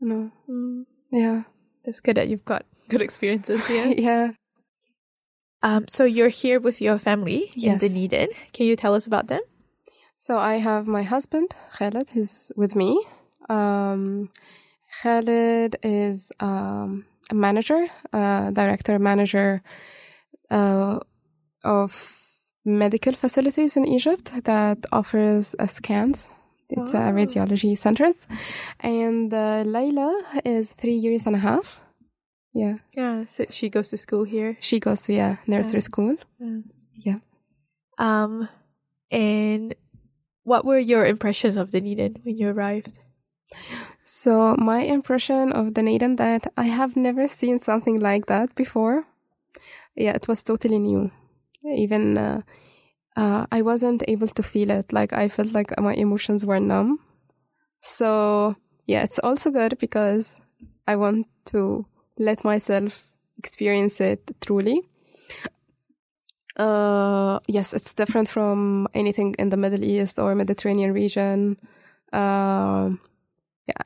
No. 0.00 0.30
Mm. 0.48 0.84
Yeah. 1.10 1.42
That's 1.84 1.98
good 1.98 2.16
that 2.16 2.28
you've 2.28 2.44
got 2.44 2.64
good 2.88 3.02
experiences 3.02 3.66
here. 3.66 3.86
yeah. 3.96 4.30
Um, 5.62 5.86
so 5.88 6.04
you're 6.04 6.28
here 6.28 6.60
with 6.60 6.80
your 6.80 6.98
family 6.98 7.50
yes. 7.54 7.82
in 7.82 7.88
Dunedin. 7.88 8.28
Can 8.52 8.66
you 8.66 8.76
tell 8.76 8.94
us 8.94 9.06
about 9.06 9.26
them? 9.26 9.40
So 10.16 10.38
I 10.38 10.56
have 10.56 10.86
my 10.86 11.02
husband, 11.02 11.54
Khaled, 11.72 12.10
who's 12.10 12.52
with 12.56 12.76
me. 12.76 13.02
Um, 13.48 14.30
Khaled 15.02 15.76
is 15.82 16.32
um, 16.40 17.04
a 17.30 17.34
manager, 17.34 17.86
uh, 18.12 18.50
director 18.50 18.98
manager 18.98 19.62
uh, 20.50 20.98
of 21.64 22.16
medical 22.64 23.12
facilities 23.12 23.76
in 23.76 23.86
Egypt 23.86 24.44
that 24.44 24.84
offers 24.92 25.54
uh, 25.58 25.66
scans. 25.66 26.30
It's 26.68 26.92
wow. 26.92 27.08
a 27.08 27.12
radiology 27.12 27.76
centers. 27.76 28.26
And 28.78 29.32
uh, 29.32 29.64
Layla 29.64 30.40
is 30.44 30.72
three 30.72 30.94
years 30.94 31.26
and 31.26 31.34
a 31.34 31.40
half. 31.40 31.80
Yeah. 32.52 32.78
Yeah. 32.92 33.24
So 33.24 33.46
she 33.50 33.68
goes 33.70 33.90
to 33.90 33.96
school 33.96 34.24
here. 34.24 34.56
She 34.60 34.80
goes 34.80 35.02
to 35.02 35.12
yeah 35.12 35.36
nursery 35.46 35.78
yeah. 35.78 35.90
school. 35.90 36.16
Yeah. 36.38 36.58
yeah. 36.94 37.16
Um, 37.98 38.48
and 39.10 39.74
what 40.44 40.64
were 40.64 40.78
your 40.78 41.04
impressions 41.04 41.56
of 41.56 41.70
Dunedin 41.70 42.16
when 42.22 42.38
you 42.38 42.48
arrived? 42.48 42.98
So 44.12 44.56
my 44.58 44.80
impression 44.80 45.52
of 45.52 45.66
the 45.66 45.82
Dunedin 45.82 46.16
that 46.16 46.52
I 46.56 46.64
have 46.64 46.96
never 46.96 47.28
seen 47.28 47.60
something 47.60 48.00
like 48.00 48.26
that 48.26 48.52
before. 48.56 49.04
Yeah, 49.94 50.14
it 50.14 50.26
was 50.26 50.42
totally 50.42 50.80
new. 50.80 51.12
Even 51.64 52.18
uh, 52.18 52.42
uh, 53.16 53.46
I 53.52 53.62
wasn't 53.62 54.02
able 54.08 54.26
to 54.26 54.42
feel 54.42 54.70
it. 54.70 54.92
Like 54.92 55.12
I 55.12 55.28
felt 55.28 55.52
like 55.52 55.78
my 55.80 55.94
emotions 55.94 56.44
were 56.44 56.58
numb. 56.58 56.98
So 57.82 58.56
yeah, 58.84 59.04
it's 59.04 59.20
also 59.20 59.52
good 59.52 59.78
because 59.78 60.40
I 60.88 60.96
want 60.96 61.28
to 61.52 61.86
let 62.18 62.42
myself 62.42 63.08
experience 63.38 64.00
it 64.00 64.28
truly. 64.40 64.82
Uh, 66.56 67.38
yes, 67.46 67.72
it's 67.72 67.94
different 67.94 68.28
from 68.28 68.88
anything 68.92 69.36
in 69.38 69.50
the 69.50 69.56
Middle 69.56 69.84
East 69.84 70.18
or 70.18 70.34
Mediterranean 70.34 70.92
region. 70.92 71.56
Uh, 72.12 72.90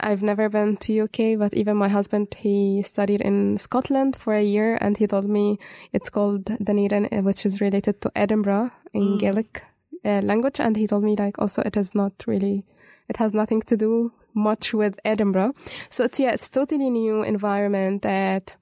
I've 0.00 0.22
never 0.22 0.48
been 0.48 0.76
to 0.78 1.02
UK, 1.02 1.38
but 1.38 1.54
even 1.54 1.76
my 1.76 1.88
husband, 1.88 2.34
he 2.34 2.82
studied 2.82 3.20
in 3.20 3.58
Scotland 3.58 4.16
for 4.16 4.34
a 4.34 4.42
year 4.42 4.78
and 4.80 4.96
he 4.96 5.06
told 5.06 5.28
me 5.28 5.58
it's 5.92 6.10
called 6.10 6.44
Dunedin, 6.62 7.08
uh, 7.12 7.22
which 7.22 7.46
is 7.46 7.60
related 7.60 8.00
to 8.02 8.12
Edinburgh 8.14 8.70
in 8.92 9.02
mm. 9.02 9.18
Gaelic 9.18 9.62
uh, 10.04 10.20
language. 10.22 10.60
And 10.60 10.76
he 10.76 10.86
told 10.86 11.04
me 11.04 11.16
like 11.16 11.38
also 11.38 11.62
it 11.62 11.76
is 11.76 11.94
not 11.94 12.12
really, 12.26 12.64
it 13.08 13.16
has 13.18 13.34
nothing 13.34 13.62
to 13.62 13.76
do 13.76 14.12
much 14.34 14.74
with 14.74 14.98
Edinburgh. 15.04 15.54
So 15.90 16.04
it's, 16.04 16.18
yeah, 16.18 16.32
it's 16.32 16.50
totally 16.50 16.90
new 16.90 17.22
environment 17.22 18.02
that 18.02 18.56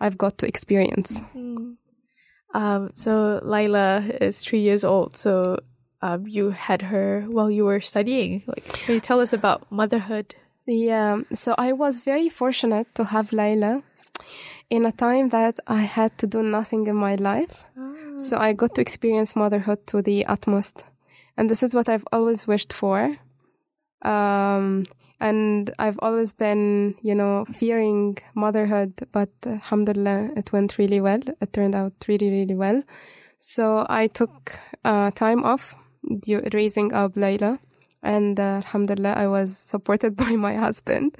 I've 0.00 0.18
got 0.18 0.38
to 0.38 0.46
experience. 0.46 1.20
Mm. 1.34 1.76
Um, 2.54 2.90
so 2.94 3.40
Laila 3.42 4.04
is 4.20 4.44
three 4.44 4.60
years 4.60 4.84
old. 4.84 5.16
So 5.16 5.58
um, 6.04 6.26
you 6.26 6.50
had 6.50 6.82
her 6.82 7.22
while 7.22 7.50
you 7.50 7.64
were 7.64 7.80
studying. 7.80 8.42
Like, 8.46 8.64
can 8.64 8.96
you 8.96 9.00
tell 9.00 9.20
us 9.20 9.32
about 9.32 9.70
motherhood? 9.72 10.36
Yeah, 10.66 11.20
so 11.32 11.54
I 11.58 11.72
was 11.72 12.00
very 12.00 12.28
fortunate 12.28 12.94
to 12.94 13.04
have 13.04 13.32
Laila 13.32 13.82
in 14.70 14.86
a 14.86 14.92
time 14.92 15.28
that 15.28 15.60
I 15.66 15.82
had 15.82 16.16
to 16.18 16.26
do 16.26 16.42
nothing 16.42 16.86
in 16.86 16.96
my 16.96 17.16
life. 17.16 17.64
Oh. 17.78 18.18
So 18.18 18.38
I 18.38 18.54
got 18.54 18.74
to 18.76 18.80
experience 18.80 19.36
motherhood 19.36 19.86
to 19.88 20.00
the 20.00 20.24
utmost. 20.26 20.84
And 21.36 21.50
this 21.50 21.62
is 21.62 21.74
what 21.74 21.88
I've 21.88 22.06
always 22.12 22.46
wished 22.46 22.72
for. 22.72 23.16
Um, 24.02 24.84
and 25.20 25.70
I've 25.78 25.98
always 26.00 26.32
been, 26.32 26.94
you 27.02 27.14
know, 27.14 27.44
fearing 27.46 28.18
motherhood, 28.34 29.06
but 29.12 29.30
alhamdulillah, 29.46 30.30
it 30.36 30.52
went 30.52 30.78
really 30.78 31.00
well. 31.00 31.20
It 31.40 31.52
turned 31.52 31.74
out 31.74 31.92
really, 32.08 32.30
really 32.30 32.54
well. 32.54 32.82
So 33.38 33.84
I 33.88 34.06
took 34.06 34.58
uh, 34.84 35.10
time 35.10 35.44
off 35.44 35.74
raising 36.52 36.92
up 36.94 37.16
Laila 37.16 37.58
and 38.04 38.38
uh, 38.38 38.60
alhamdulillah 38.62 39.14
i 39.16 39.26
was 39.26 39.56
supported 39.56 40.16
by 40.24 40.36
my 40.36 40.54
husband. 40.54 41.16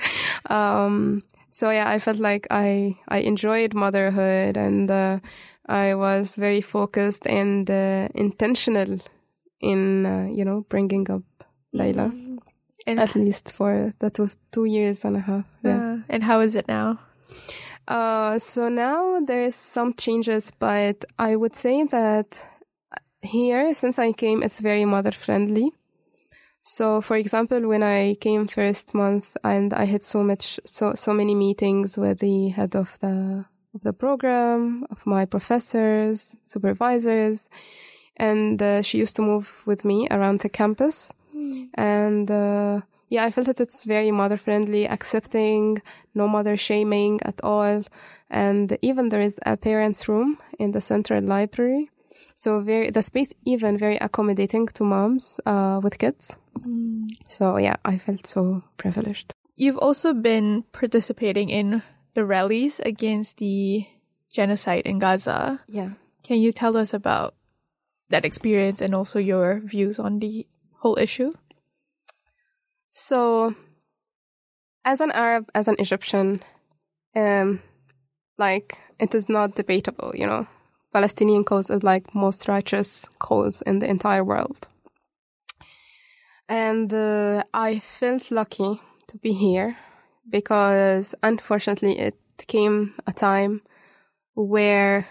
Um, 0.47 1.23
so 1.55 1.71
yeah 1.71 1.89
i 1.89 1.99
felt 1.99 2.19
like 2.19 2.47
i 2.51 2.97
i 3.09 3.19
enjoyed 3.19 3.75
motherhood 3.75 4.57
and 4.57 4.91
uh, 4.91 5.19
i 5.69 5.95
was 5.95 6.35
very 6.35 6.61
focused 6.61 7.27
and 7.27 7.71
uh, 7.71 8.09
intentional 8.15 8.99
in 9.61 10.05
uh, 10.05 10.27
you 10.31 10.45
know 10.45 10.67
bringing 10.69 11.09
up 11.11 11.23
laila 11.73 12.09
mm-hmm. 12.09 12.37
and 12.89 12.99
at 12.99 13.15
least 13.15 13.53
for 13.53 13.93
that 14.01 14.19
was 14.19 14.37
two 14.51 14.65
years 14.65 15.05
and 15.05 15.17
a 15.17 15.21
half 15.21 15.45
yeah. 15.63 15.99
And 16.09 16.23
how 16.23 16.41
is 16.41 16.57
it 16.57 16.69
now? 16.69 16.99
Uh, 17.89 18.39
so 18.39 18.69
now 18.69 19.21
there's 19.21 19.55
some 19.55 19.95
changes 19.95 20.51
but 20.59 21.05
i 21.19 21.37
would 21.37 21.55
say 21.55 21.85
that 21.85 22.29
here 23.23 23.73
since 23.75 23.99
i 23.99 24.13
came 24.13 24.43
it's 24.43 24.61
very 24.61 24.85
mother 24.85 25.13
friendly 25.13 25.73
so, 26.65 27.03
for 27.03 27.17
example, 27.17 27.69
when 27.69 27.83
I 27.83 28.15
came 28.15 28.49
first 28.49 28.95
month 28.95 29.37
and 29.45 29.75
I 29.75 29.85
had 29.85 30.03
so 30.03 30.23
much, 30.23 30.59
so, 30.65 30.95
so 30.95 31.13
many 31.13 31.35
meetings 31.35 31.99
with 31.99 32.21
the 32.21 32.49
head 32.49 32.75
of 32.75 32.99
the, 33.01 33.45
of 33.75 33.83
the 33.83 33.93
program, 33.93 34.87
of 34.91 35.07
my 35.07 35.27
professors, 35.27 36.37
supervisors, 36.45 37.51
and 38.17 38.63
uh, 38.63 38.81
she 38.81 38.97
used 38.97 39.15
to 39.17 39.23
move 39.23 39.63
with 39.67 39.85
me 39.85 40.09
around 40.11 40.41
the 40.41 40.49
campus. 40.49 41.13
Mm. 41.37 41.69
And, 41.75 42.31
uh, 42.31 42.81
yeah, 43.11 43.25
I 43.25 43.31
felt 43.31 43.47
that 43.49 43.61
it's 43.61 43.85
very 43.85 44.11
mother 44.11 44.39
friendly, 44.39 44.89
accepting, 44.89 45.83
no 46.15 46.27
mother 46.27 46.57
shaming 46.57 47.21
at 47.23 47.45
all. 47.45 47.85
And 48.31 48.79
even 48.81 49.11
there 49.11 49.21
is 49.21 49.39
a 49.45 49.59
parents 49.59 50.09
room 50.09 50.39
in 50.59 50.73
the 50.73 50.81
central 50.81 51.23
library. 51.23 51.91
So 52.35 52.61
very, 52.61 52.91
the 52.91 53.03
space 53.03 53.33
even 53.45 53.79
very 53.79 53.97
accommodating 53.97 54.67
to 54.69 54.85
moms, 54.85 55.41
uh, 55.47 55.81
with 55.83 55.99
kids. 55.99 56.39
Mm. 56.59 57.11
So 57.29 57.57
yeah, 57.57 57.77
I 57.85 57.99
felt 57.99 58.27
so 58.27 58.63
privileged. 58.77 59.33
You've 59.57 59.79
also 59.79 60.15
been 60.15 60.65
participating 60.73 61.49
in 61.49 61.83
the 62.15 62.25
rallies 62.25 62.81
against 62.81 63.39
the 63.39 63.87
genocide 64.31 64.83
in 64.85 64.99
Gaza. 64.99 65.61
Yeah. 65.69 65.91
Can 66.23 66.41
you 66.41 66.53
tell 66.53 66.77
us 66.77 66.93
about 66.93 67.35
that 68.09 68.25
experience 68.25 68.81
and 68.81 68.95
also 68.95 69.19
your 69.19 69.61
views 69.65 69.99
on 69.99 70.19
the 70.19 70.47
whole 70.79 70.99
issue? 70.99 71.33
So, 72.89 73.55
as 74.85 75.01
an 75.01 75.11
Arab, 75.13 75.51
as 75.55 75.69
an 75.69 75.77
Egyptian, 75.79 76.43
um, 77.15 77.61
like 78.39 78.79
it 78.99 79.15
is 79.15 79.29
not 79.29 79.55
debatable, 79.55 80.13
you 80.15 80.27
know. 80.27 80.47
Palestinian 80.95 81.45
cause 81.45 81.69
is 81.69 81.83
like 81.83 82.15
most 82.15 82.49
righteous 82.49 83.09
cause 83.19 83.63
in 83.63 83.81
the 83.81 83.91
entire 83.91 84.25
world 84.25 84.69
and 86.49 86.93
uh, 86.93 87.43
I 87.53 87.79
felt 87.79 88.31
lucky 88.31 88.81
to 89.09 89.19
be 89.19 89.33
here 89.33 89.77
because 90.29 91.15
unfortunately 91.23 91.99
it 91.99 92.17
came 92.47 92.95
a 93.07 93.13
time 93.13 93.63
where 94.35 95.07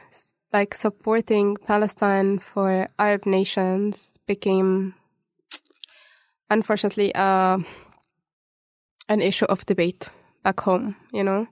like 0.51 0.73
supporting 0.73 1.57
Palestine 1.57 2.37
for 2.39 2.87
Arab 2.99 3.25
nations 3.25 4.19
became 4.27 4.93
unfortunately 6.49 7.13
uh, 7.15 7.57
an 9.09 9.21
issue 9.21 9.45
of 9.45 9.65
debate 9.65 10.11
back 10.43 10.59
home, 10.59 10.95
you 11.11 11.23
know. 11.23 11.47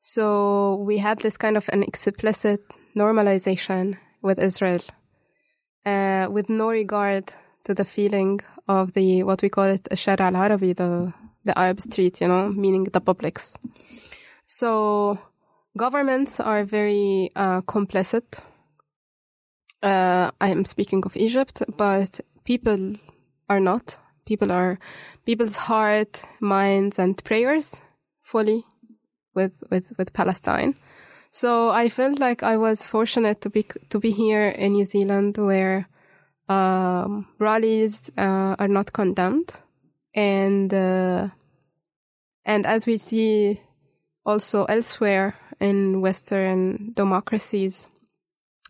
So 0.00 0.76
we 0.86 0.98
had 0.98 1.18
this 1.18 1.36
kind 1.36 1.56
of 1.56 1.68
an 1.72 1.82
explicit 1.82 2.60
normalization 2.98 3.96
with 4.22 4.38
Israel, 4.38 4.82
uh, 5.86 6.26
with 6.30 6.48
no 6.48 6.68
regard 6.68 7.24
to 7.64 7.74
the 7.74 7.84
feeling 7.84 8.40
of 8.66 8.92
the 8.92 9.22
what 9.22 9.42
we 9.42 9.48
call 9.48 9.64
it 9.76 9.84
Shara 9.92 10.26
al 10.28 10.36
Arabi, 10.36 10.72
the 10.72 11.12
the 11.44 11.58
Arab 11.58 11.80
street, 11.80 12.20
you 12.20 12.28
know, 12.28 12.48
meaning 12.48 12.84
the 12.84 13.00
publics. 13.00 13.58
So 14.46 15.18
governments 15.76 16.40
are 16.40 16.64
very 16.64 17.30
uh, 17.36 17.60
complicit. 17.62 18.44
Uh, 19.82 20.30
I 20.40 20.48
am 20.48 20.64
speaking 20.64 21.04
of 21.04 21.16
Egypt, 21.16 21.62
but 21.76 22.20
people 22.44 22.94
are 23.48 23.60
not. 23.60 23.98
People 24.26 24.50
are 24.52 24.78
people's 25.24 25.56
heart, 25.56 26.22
minds, 26.40 26.98
and 26.98 27.22
prayers 27.24 27.80
fully 28.22 28.64
with 29.34 29.62
with 29.70 29.92
with 29.96 30.12
Palestine. 30.12 30.74
So 31.30 31.70
I 31.70 31.88
felt 31.88 32.18
like 32.18 32.42
I 32.42 32.56
was 32.56 32.86
fortunate 32.86 33.40
to 33.42 33.50
be 33.50 33.66
to 33.90 33.98
be 33.98 34.10
here 34.10 34.48
in 34.48 34.72
New 34.72 34.84
Zealand, 34.84 35.36
where 35.36 35.86
um, 36.48 37.26
rallies 37.38 38.10
uh, 38.16 38.56
are 38.58 38.68
not 38.68 38.92
condemned, 38.92 39.60
and 40.14 40.72
uh, 40.72 41.28
and 42.44 42.66
as 42.66 42.86
we 42.86 42.96
see 42.96 43.60
also 44.24 44.64
elsewhere 44.64 45.34
in 45.60 46.00
Western 46.00 46.92
democracies, 46.94 47.88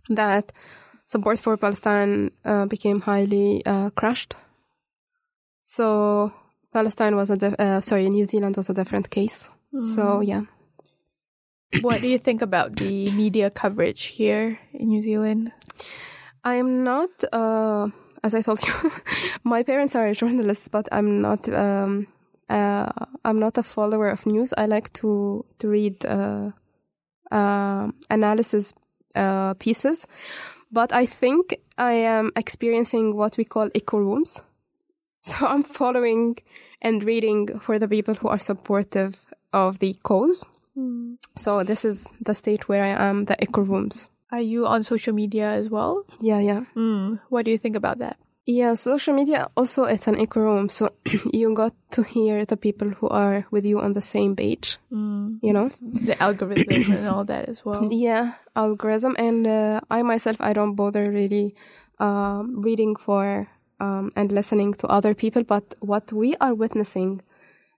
that 0.09 0.53
support 1.07 1.39
for 1.39 1.57
Palestine 1.57 2.33
uh, 2.45 2.67
became 2.67 3.01
highly 3.01 3.63
uh, 3.67 3.91
crushed. 3.91 4.35
So 5.63 6.33
Palestine 6.73 7.15
was 7.15 7.31
a 7.31 7.63
uh, 7.63 7.81
sorry, 7.81 8.09
New 8.11 8.25
Zealand 8.25 8.57
was 8.57 8.69
a 8.69 8.75
different 8.75 9.11
case. 9.11 9.49
Mm-hmm. 9.73 9.85
So 9.85 10.21
yeah. 10.21 10.43
What 11.83 12.01
do 12.01 12.09
you 12.09 12.19
think 12.19 12.43
about 12.43 12.77
the 12.77 13.11
media 13.13 13.51
coverage 13.51 14.07
here 14.07 14.59
in 14.73 14.89
New 14.89 15.03
Zealand? 15.03 15.53
I'm 16.43 16.83
not, 16.83 17.11
uh, 17.33 17.89
as 18.25 18.35
I 18.35 18.41
told 18.41 18.67
you, 18.67 18.73
my 19.45 19.63
parents 19.63 19.95
are 19.95 20.13
journalists, 20.15 20.69
but 20.69 20.89
I'm 20.93 21.21
not. 21.21 21.49
Um, 21.49 22.07
uh, 22.49 22.91
I'm 23.25 23.39
not 23.39 23.59
a 23.59 23.63
follower 23.63 24.09
of 24.09 24.25
news. 24.25 24.55
I 24.57 24.65
like 24.65 24.91
to 24.95 25.45
to 25.59 25.69
read 25.69 26.07
uh, 26.07 26.53
uh 27.31 27.91
analysis 28.09 28.73
uh, 29.15 29.53
pieces, 29.55 30.07
but 30.73 30.93
I 30.93 31.05
think 31.05 31.57
I 31.77 31.93
am 31.93 32.33
experiencing 32.35 33.15
what 33.15 33.37
we 33.37 33.45
call 33.45 33.69
echo 33.75 33.99
rooms. 33.99 34.43
So 35.21 35.47
I'm 35.47 35.65
following 35.65 36.39
and 36.81 37.03
reading 37.03 37.59
for 37.59 37.81
the 37.81 37.89
people 37.89 38.15
who 38.15 38.29
are 38.29 38.39
supportive 38.39 39.27
of 39.53 39.81
the 39.81 39.95
cause. 40.05 40.47
Mm. 40.79 41.17
So 41.37 41.65
this 41.65 41.85
is 41.85 42.13
the 42.21 42.35
state 42.35 42.69
where 42.69 42.85
I 42.85 43.09
am, 43.09 43.25
the 43.25 43.41
echo 43.43 43.63
rooms. 43.63 44.11
Are 44.31 44.41
you 44.41 44.67
on 44.67 44.83
social 44.83 45.15
media 45.15 45.51
as 45.51 45.71
well? 45.71 46.05
Yeah, 46.21 46.39
yeah. 46.39 46.65
Mm, 46.77 47.21
what 47.31 47.45
do 47.45 47.51
you 47.51 47.59
think 47.59 47.77
about 47.77 47.99
that? 47.99 48.19
Yeah, 48.47 48.75
social 48.75 49.13
media 49.13 49.49
also 49.57 49.85
it's 49.85 50.07
an 50.09 50.19
echo 50.19 50.41
room, 50.41 50.69
so 50.71 50.89
you 51.33 51.53
got 51.55 51.75
to 51.93 52.03
hear 52.03 52.45
the 52.45 52.57
people 52.57 52.89
who 52.89 53.09
are 53.09 53.47
with 53.51 53.67
you 53.67 53.79
on 53.81 53.93
the 53.93 54.01
same 54.01 54.37
page. 54.37 54.79
Mm. 54.91 55.41
You 55.43 55.53
know, 55.53 55.69
The 55.69 56.17
algorithm 56.23 56.93
and 56.97 57.09
all 57.09 57.25
that 57.25 57.49
as 57.49 57.65
well. 57.65 57.89
yeah, 57.93 58.35
algorithm, 58.57 59.17
and 59.19 59.47
uh, 59.47 59.81
I 59.91 60.01
myself 60.01 60.37
I 60.41 60.55
don't 60.55 60.77
bother 60.77 61.05
really 61.11 61.55
um, 62.01 62.63
reading 62.63 62.97
for 62.97 63.49
um, 63.81 64.13
and 64.17 64.33
listening 64.33 64.73
to 64.81 64.87
other 64.89 65.15
people, 65.15 65.45
but 65.45 65.75
what 65.81 66.13
we 66.13 66.35
are 66.41 66.55
witnessing 66.55 67.21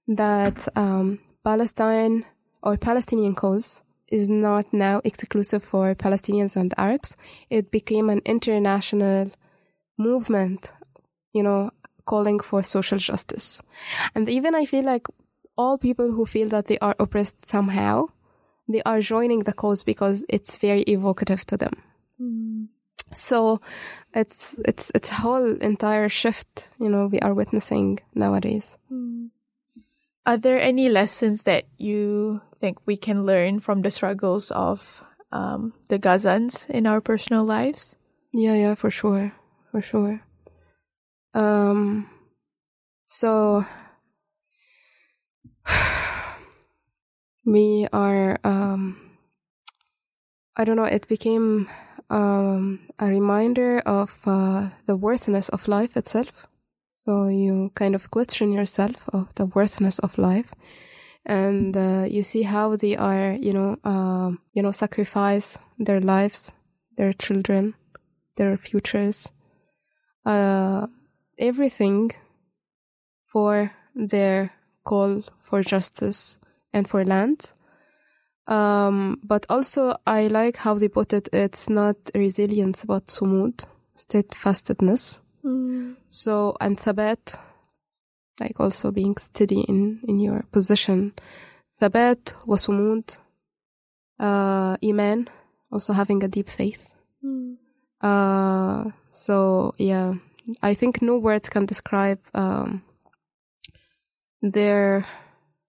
that 0.06 0.68
um, 0.76 1.18
Palestine 1.42 2.24
or 2.62 2.76
Palestinian 2.76 3.34
cause 3.34 3.82
is 4.10 4.28
not 4.28 4.72
now 4.72 5.00
exclusive 5.04 5.62
for 5.62 5.94
Palestinians 5.94 6.56
and 6.56 6.74
Arabs. 6.76 7.16
It 7.48 7.70
became 7.70 8.10
an 8.10 8.22
international 8.24 9.30
movement, 9.96 10.72
you 11.32 11.42
know, 11.42 11.70
calling 12.04 12.40
for 12.40 12.62
social 12.62 12.98
justice. 12.98 13.62
And 14.14 14.28
even 14.28 14.54
I 14.54 14.64
feel 14.64 14.84
like 14.84 15.06
all 15.56 15.78
people 15.78 16.10
who 16.10 16.26
feel 16.26 16.48
that 16.48 16.66
they 16.66 16.78
are 16.78 16.96
oppressed 16.98 17.46
somehow, 17.46 18.06
they 18.68 18.82
are 18.82 19.00
joining 19.00 19.40
the 19.40 19.52
cause 19.52 19.84
because 19.84 20.24
it's 20.28 20.56
very 20.56 20.82
evocative 20.82 21.44
to 21.46 21.56
them. 21.56 21.74
Mm. 22.20 22.68
So 23.12 23.60
it's 24.14 24.60
it's 24.64 24.90
it's 24.94 25.10
a 25.10 25.14
whole 25.14 25.56
entire 25.58 26.08
shift, 26.08 26.68
you 26.78 26.88
know, 26.88 27.06
we 27.06 27.18
are 27.20 27.34
witnessing 27.34 28.00
nowadays. 28.14 28.78
Mm. 28.90 29.30
Are 30.26 30.36
there 30.36 30.60
any 30.60 30.88
lessons 30.88 31.42
that 31.44 31.64
you 31.78 32.40
think 32.60 32.78
we 32.86 32.96
can 32.96 33.24
learn 33.24 33.60
from 33.60 33.82
the 33.82 33.90
struggles 33.90 34.50
of 34.52 35.02
um, 35.32 35.72
the 35.88 35.98
Gazans 35.98 36.68
in 36.68 36.86
our 36.86 37.00
personal 37.00 37.44
lives? 37.44 37.96
Yeah, 38.32 38.54
yeah, 38.54 38.74
for 38.74 38.90
sure. 38.90 39.32
For 39.72 39.80
sure. 39.80 40.20
Um 41.34 42.10
so 43.06 43.64
we 47.44 47.86
are 47.92 48.38
um 48.44 48.96
I 50.56 50.64
don't 50.64 50.76
know, 50.76 50.84
it 50.84 51.08
became 51.08 51.68
um 52.10 52.80
a 52.98 53.06
reminder 53.06 53.78
of 53.86 54.18
uh, 54.26 54.70
the 54.86 54.96
worthiness 54.96 55.48
of 55.48 55.68
life 55.68 55.96
itself. 55.96 56.48
So 56.92 57.28
you 57.28 57.70
kind 57.74 57.94
of 57.94 58.10
question 58.10 58.52
yourself 58.52 59.08
of 59.12 59.34
the 59.36 59.46
worthiness 59.46 59.98
of 60.00 60.18
life 60.18 60.52
and 61.26 61.76
uh, 61.76 62.06
you 62.08 62.22
see 62.22 62.42
how 62.42 62.76
they 62.76 62.96
are, 62.96 63.32
you 63.32 63.52
know, 63.52 63.76
uh, 63.84 64.30
you 64.52 64.62
know, 64.62 64.70
sacrifice 64.70 65.58
their 65.78 66.00
lives, 66.00 66.52
their 66.96 67.12
children, 67.12 67.74
their 68.36 68.56
futures, 68.56 69.30
uh, 70.24 70.86
everything 71.38 72.10
for 73.26 73.72
their 73.94 74.52
call 74.84 75.22
for 75.40 75.62
justice 75.62 76.38
and 76.72 76.88
for 76.88 77.04
land. 77.04 77.52
Um, 78.46 79.20
but 79.22 79.46
also, 79.48 79.94
I 80.06 80.26
like 80.26 80.56
how 80.56 80.74
they 80.74 80.88
put 80.88 81.12
it. 81.12 81.28
It's 81.32 81.68
not 81.68 81.96
resilience, 82.14 82.84
but 82.84 83.06
sumud, 83.06 83.64
steadfastness. 83.94 85.22
Mm. 85.44 85.96
So, 86.08 86.56
and 86.60 86.76
thabat, 86.76 87.38
like 88.38 88.60
also 88.60 88.90
being 88.90 89.16
steady 89.16 89.62
in, 89.62 90.00
in 90.06 90.20
your 90.20 90.44
position. 90.52 91.12
Thabat 91.80 92.34
wasumud, 92.46 93.18
uh, 94.18 94.76
iman, 94.84 95.28
also 95.72 95.92
having 95.92 96.22
a 96.22 96.28
deep 96.28 96.48
faith. 96.48 96.94
Mm. 97.24 97.56
Uh, 98.00 98.90
so 99.10 99.74
yeah, 99.78 100.14
I 100.62 100.74
think 100.74 101.02
no 101.02 101.18
words 101.18 101.48
can 101.48 101.66
describe 101.66 102.20
um, 102.34 102.82
their, 104.42 105.06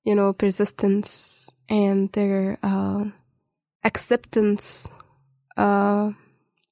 you 0.04 0.16
know, 0.16 0.34
persistence 0.34 1.50
and 1.70 2.12
their 2.12 2.58
uh, 2.64 3.06
acceptance 3.84 4.92
uh, 5.58 6.12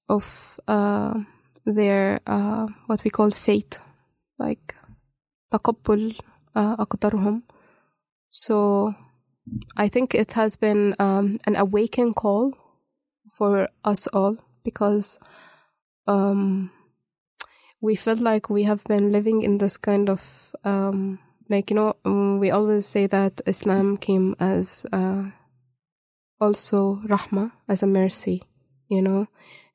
of 0.08 0.60
uh, 0.68 1.20
their 1.66 2.20
uh, 2.26 2.68
what 2.88 3.04
we 3.04 3.10
call 3.10 3.32
fate, 3.32 3.80
like 4.38 4.76
تقبل 5.51 6.15
uh, 6.57 6.77
أقدارهم. 6.81 7.43
So 8.29 8.95
I 9.77 9.89
think 9.89 10.15
it 10.15 10.33
has 10.33 10.57
been 10.57 10.95
um, 10.99 11.37
an 11.47 11.57
awakening 11.57 12.15
call 12.15 12.53
for 13.31 13.69
us 13.85 14.07
all 14.09 14.37
because 14.65 15.19
um, 16.07 16.71
we 17.81 17.95
felt 17.95 18.21
like 18.21 18.49
we 18.49 18.65
have 18.65 18.83
been 18.85 19.13
living 19.13 19.43
in 19.43 19.59
this 19.59 19.77
kind 19.77 20.09
of 20.09 20.23
um, 20.65 21.19
like 21.49 21.71
you 21.71 21.77
know 21.77 21.95
um, 22.05 22.39
we 22.39 22.51
always 22.51 22.87
say 22.87 23.07
that 23.07 23.41
Islam 23.47 23.97
came 23.97 24.35
as 24.41 24.87
uh, 24.93 25.25
also 26.41 26.97
rahma 27.07 27.53
as 27.69 27.83
a 27.83 27.87
mercy, 27.87 28.43
you 28.89 29.03
know, 29.03 29.29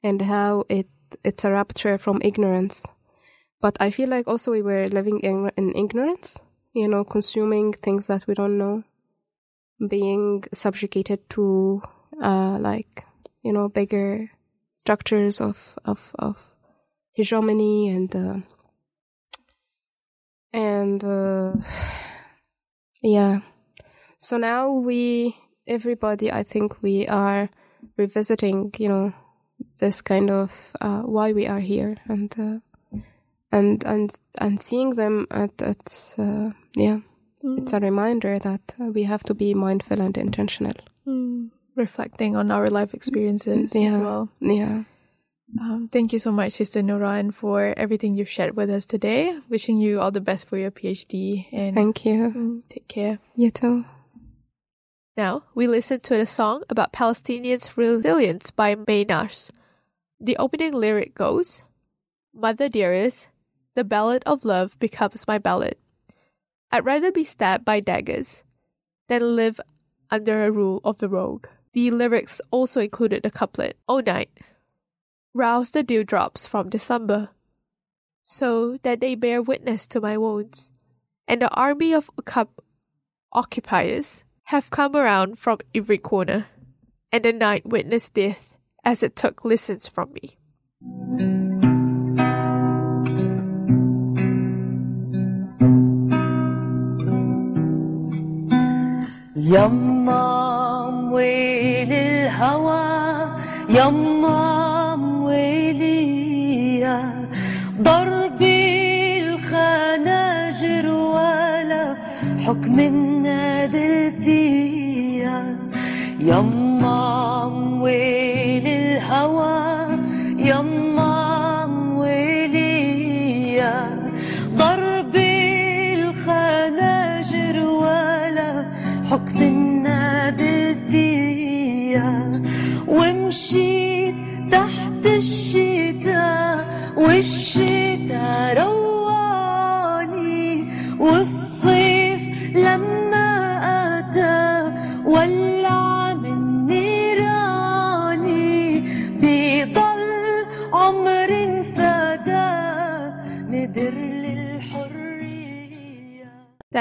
and 0.03 0.21
how 0.21 0.65
it 0.69 0.87
it's 1.23 1.45
a 1.45 1.51
rapture 1.51 1.97
from 1.97 2.21
ignorance. 2.23 2.85
But 3.64 3.78
I 3.80 3.90
feel 3.90 4.10
like 4.10 4.28
also 4.28 4.50
we 4.50 4.60
were 4.60 4.88
living 4.88 5.20
in, 5.20 5.50
in 5.56 5.74
ignorance, 5.74 6.38
you 6.74 6.86
know, 6.86 7.02
consuming 7.02 7.72
things 7.72 8.08
that 8.08 8.26
we 8.26 8.34
don't 8.34 8.58
know, 8.58 8.82
being 9.88 10.44
subjugated 10.52 11.30
to 11.30 11.80
uh, 12.22 12.58
like 12.60 13.06
you 13.42 13.54
know 13.54 13.70
bigger 13.70 14.30
structures 14.70 15.40
of 15.40 15.78
of 15.86 16.14
of 16.18 16.36
hegemony 17.14 17.88
and 17.88 18.14
uh, 18.14 18.36
and 20.52 21.02
uh, 21.02 21.54
yeah. 23.02 23.40
So 24.18 24.36
now 24.36 24.72
we 24.72 25.38
everybody 25.66 26.30
i 26.30 26.42
think 26.42 26.82
we 26.82 27.08
are 27.08 27.48
revisiting 27.96 28.70
you 28.76 28.88
know 28.90 29.14
this 29.78 30.02
kind 30.02 30.28
of 30.30 30.72
uh, 30.82 31.00
why 31.00 31.32
we 31.32 31.46
are 31.46 31.60
here 31.60 31.96
and 32.06 32.34
uh, 32.38 32.73
and 33.58 33.84
and 33.92 34.08
and 34.44 34.54
seeing 34.66 34.90
them 35.00 35.26
at 35.30 35.54
at 35.62 35.84
uh, 36.18 36.50
yeah 36.84 36.98
it's 37.58 37.72
a 37.72 37.80
reminder 37.90 38.38
that 38.48 38.64
uh, 38.80 38.86
we 38.96 39.02
have 39.12 39.22
to 39.28 39.34
be 39.34 39.54
mindful 39.66 40.00
and 40.00 40.16
intentional 40.18 40.76
Mm. 41.06 41.50
Reflecting 41.76 42.32
on 42.40 42.50
our 42.50 42.68
life 42.78 42.94
experiences 42.94 43.74
as 43.76 43.96
well. 44.06 44.22
yeah 44.40 44.84
Um, 45.60 45.88
thank 45.94 46.12
you 46.14 46.18
so 46.18 46.32
much, 46.32 46.52
Sister 46.58 46.82
Nouran, 46.82 47.30
for 47.32 47.58
everything 47.76 48.16
you've 48.16 48.32
shared 48.36 48.56
with 48.56 48.70
us 48.70 48.86
today. 48.86 49.22
Wishing 49.52 49.76
you 49.84 50.00
all 50.00 50.10
the 50.10 50.24
best 50.30 50.48
for 50.48 50.56
your 50.58 50.72
PhD 50.78 51.46
and 51.52 51.74
thank 51.76 52.04
you 52.08 52.32
Mm, 52.34 52.58
take 52.72 52.88
care. 52.88 53.18
you 53.36 53.50
too 53.60 53.84
Now, 55.16 55.42
we 55.54 55.66
listen 55.68 56.00
to 56.00 56.16
the 56.16 56.26
song 56.26 56.62
about 56.68 56.92
Palestinians' 56.92 57.76
resilience 57.76 58.50
by 58.50 58.74
Maynars. 58.74 59.50
The 60.18 60.36
opening 60.38 60.72
lyric 60.72 61.14
goes 61.14 61.62
Mother 62.34 62.68
dearest, 62.68 63.28
the 63.74 63.84
ballad 63.84 64.22
of 64.26 64.44
love 64.44 64.78
becomes 64.78 65.26
my 65.26 65.38
ballad. 65.38 65.76
I'd 66.70 66.84
rather 66.84 67.12
be 67.12 67.24
stabbed 67.24 67.64
by 67.64 67.80
daggers 67.80 68.42
than 69.08 69.36
live 69.36 69.60
under 70.10 70.44
a 70.44 70.50
rule 70.50 70.80
of 70.84 70.98
the 70.98 71.08
rogue. 71.08 71.46
The 71.72 71.90
lyrics 71.90 72.40
also 72.50 72.80
included 72.80 73.22
the 73.22 73.30
couplet 73.30 73.76
O 73.88 74.00
night, 74.00 74.30
rouse 75.34 75.70
the 75.70 75.82
dewdrops 75.82 76.46
from 76.46 76.70
December, 76.70 77.30
so 78.22 78.78
that 78.82 79.00
they 79.00 79.14
bear 79.14 79.42
witness 79.42 79.86
to 79.88 80.00
my 80.00 80.16
wounds, 80.16 80.70
and 81.26 81.42
the 81.42 81.50
army 81.50 81.92
of 81.92 82.10
occup- 82.16 82.62
occupiers 83.32 84.24
have 84.44 84.70
come 84.70 84.94
around 84.94 85.38
from 85.38 85.58
every 85.74 85.98
corner, 85.98 86.46
and 87.10 87.24
the 87.24 87.32
night 87.32 87.66
witnessed 87.66 88.14
death 88.14 88.56
as 88.84 89.02
it 89.02 89.16
took 89.16 89.44
lessons 89.44 89.88
from 89.88 90.12
me. 90.12 91.43
يما 99.44 101.08
ويلي 101.12 102.26
الهوى 102.26 103.28
يما 103.68 104.94
ويلي 105.24 106.84
ضربي 107.82 109.20
الخناجر 109.20 110.86
ولا 110.90 111.96
حكم 112.46 112.80
النادل 112.80 114.12
فيا 114.24 115.56
يما 116.20 117.44
ويلي 117.82 118.23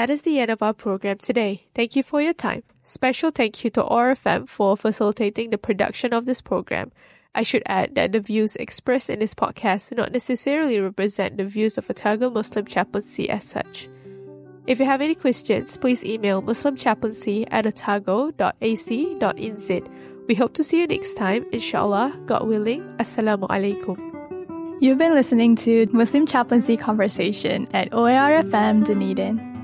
That 0.04 0.12
is 0.12 0.20
the 0.20 0.38
end 0.38 0.50
of 0.50 0.62
our 0.62 0.74
program 0.74 1.16
today. 1.16 1.64
Thank 1.74 1.96
you 1.96 2.02
for 2.02 2.20
your 2.20 2.34
time. 2.34 2.62
Special 2.82 3.30
thank 3.30 3.64
you 3.64 3.70
to 3.70 3.82
OARFM 3.82 4.46
for 4.46 4.76
facilitating 4.76 5.48
the 5.48 5.56
production 5.56 6.12
of 6.12 6.26
this 6.26 6.42
program. 6.42 6.92
I 7.34 7.42
should 7.42 7.62
add 7.64 7.94
that 7.94 8.12
the 8.12 8.20
views 8.20 8.54
expressed 8.56 9.08
in 9.08 9.20
this 9.20 9.32
podcast 9.32 9.88
do 9.88 9.94
not 9.94 10.12
necessarily 10.12 10.78
represent 10.78 11.38
the 11.38 11.46
views 11.46 11.78
of 11.78 11.88
Otago 11.88 12.28
Muslim 12.28 12.66
Chaplaincy 12.66 13.30
as 13.30 13.44
such. 13.44 13.88
If 14.66 14.78
you 14.78 14.84
have 14.84 15.00
any 15.00 15.14
questions, 15.14 15.78
please 15.78 16.04
email 16.04 16.42
muslimchaplaincy 16.42 17.48
at 17.50 17.64
otago.ac.nz. 17.66 18.28
We 20.28 20.34
hope 20.34 20.52
to 20.52 20.62
see 20.62 20.80
you 20.80 20.86
next 20.86 21.14
time, 21.14 21.46
inshallah, 21.50 22.20
God 22.26 22.46
willing. 22.46 22.82
Assalamu 22.98 23.48
alaikum. 23.48 23.96
You've 24.82 24.98
been 24.98 25.14
listening 25.14 25.56
to 25.64 25.86
Muslim 25.94 26.26
Chaplaincy 26.26 26.76
Conversation 26.76 27.68
at 27.72 27.90
OARFM 27.92 28.84
Dunedin. 28.84 29.63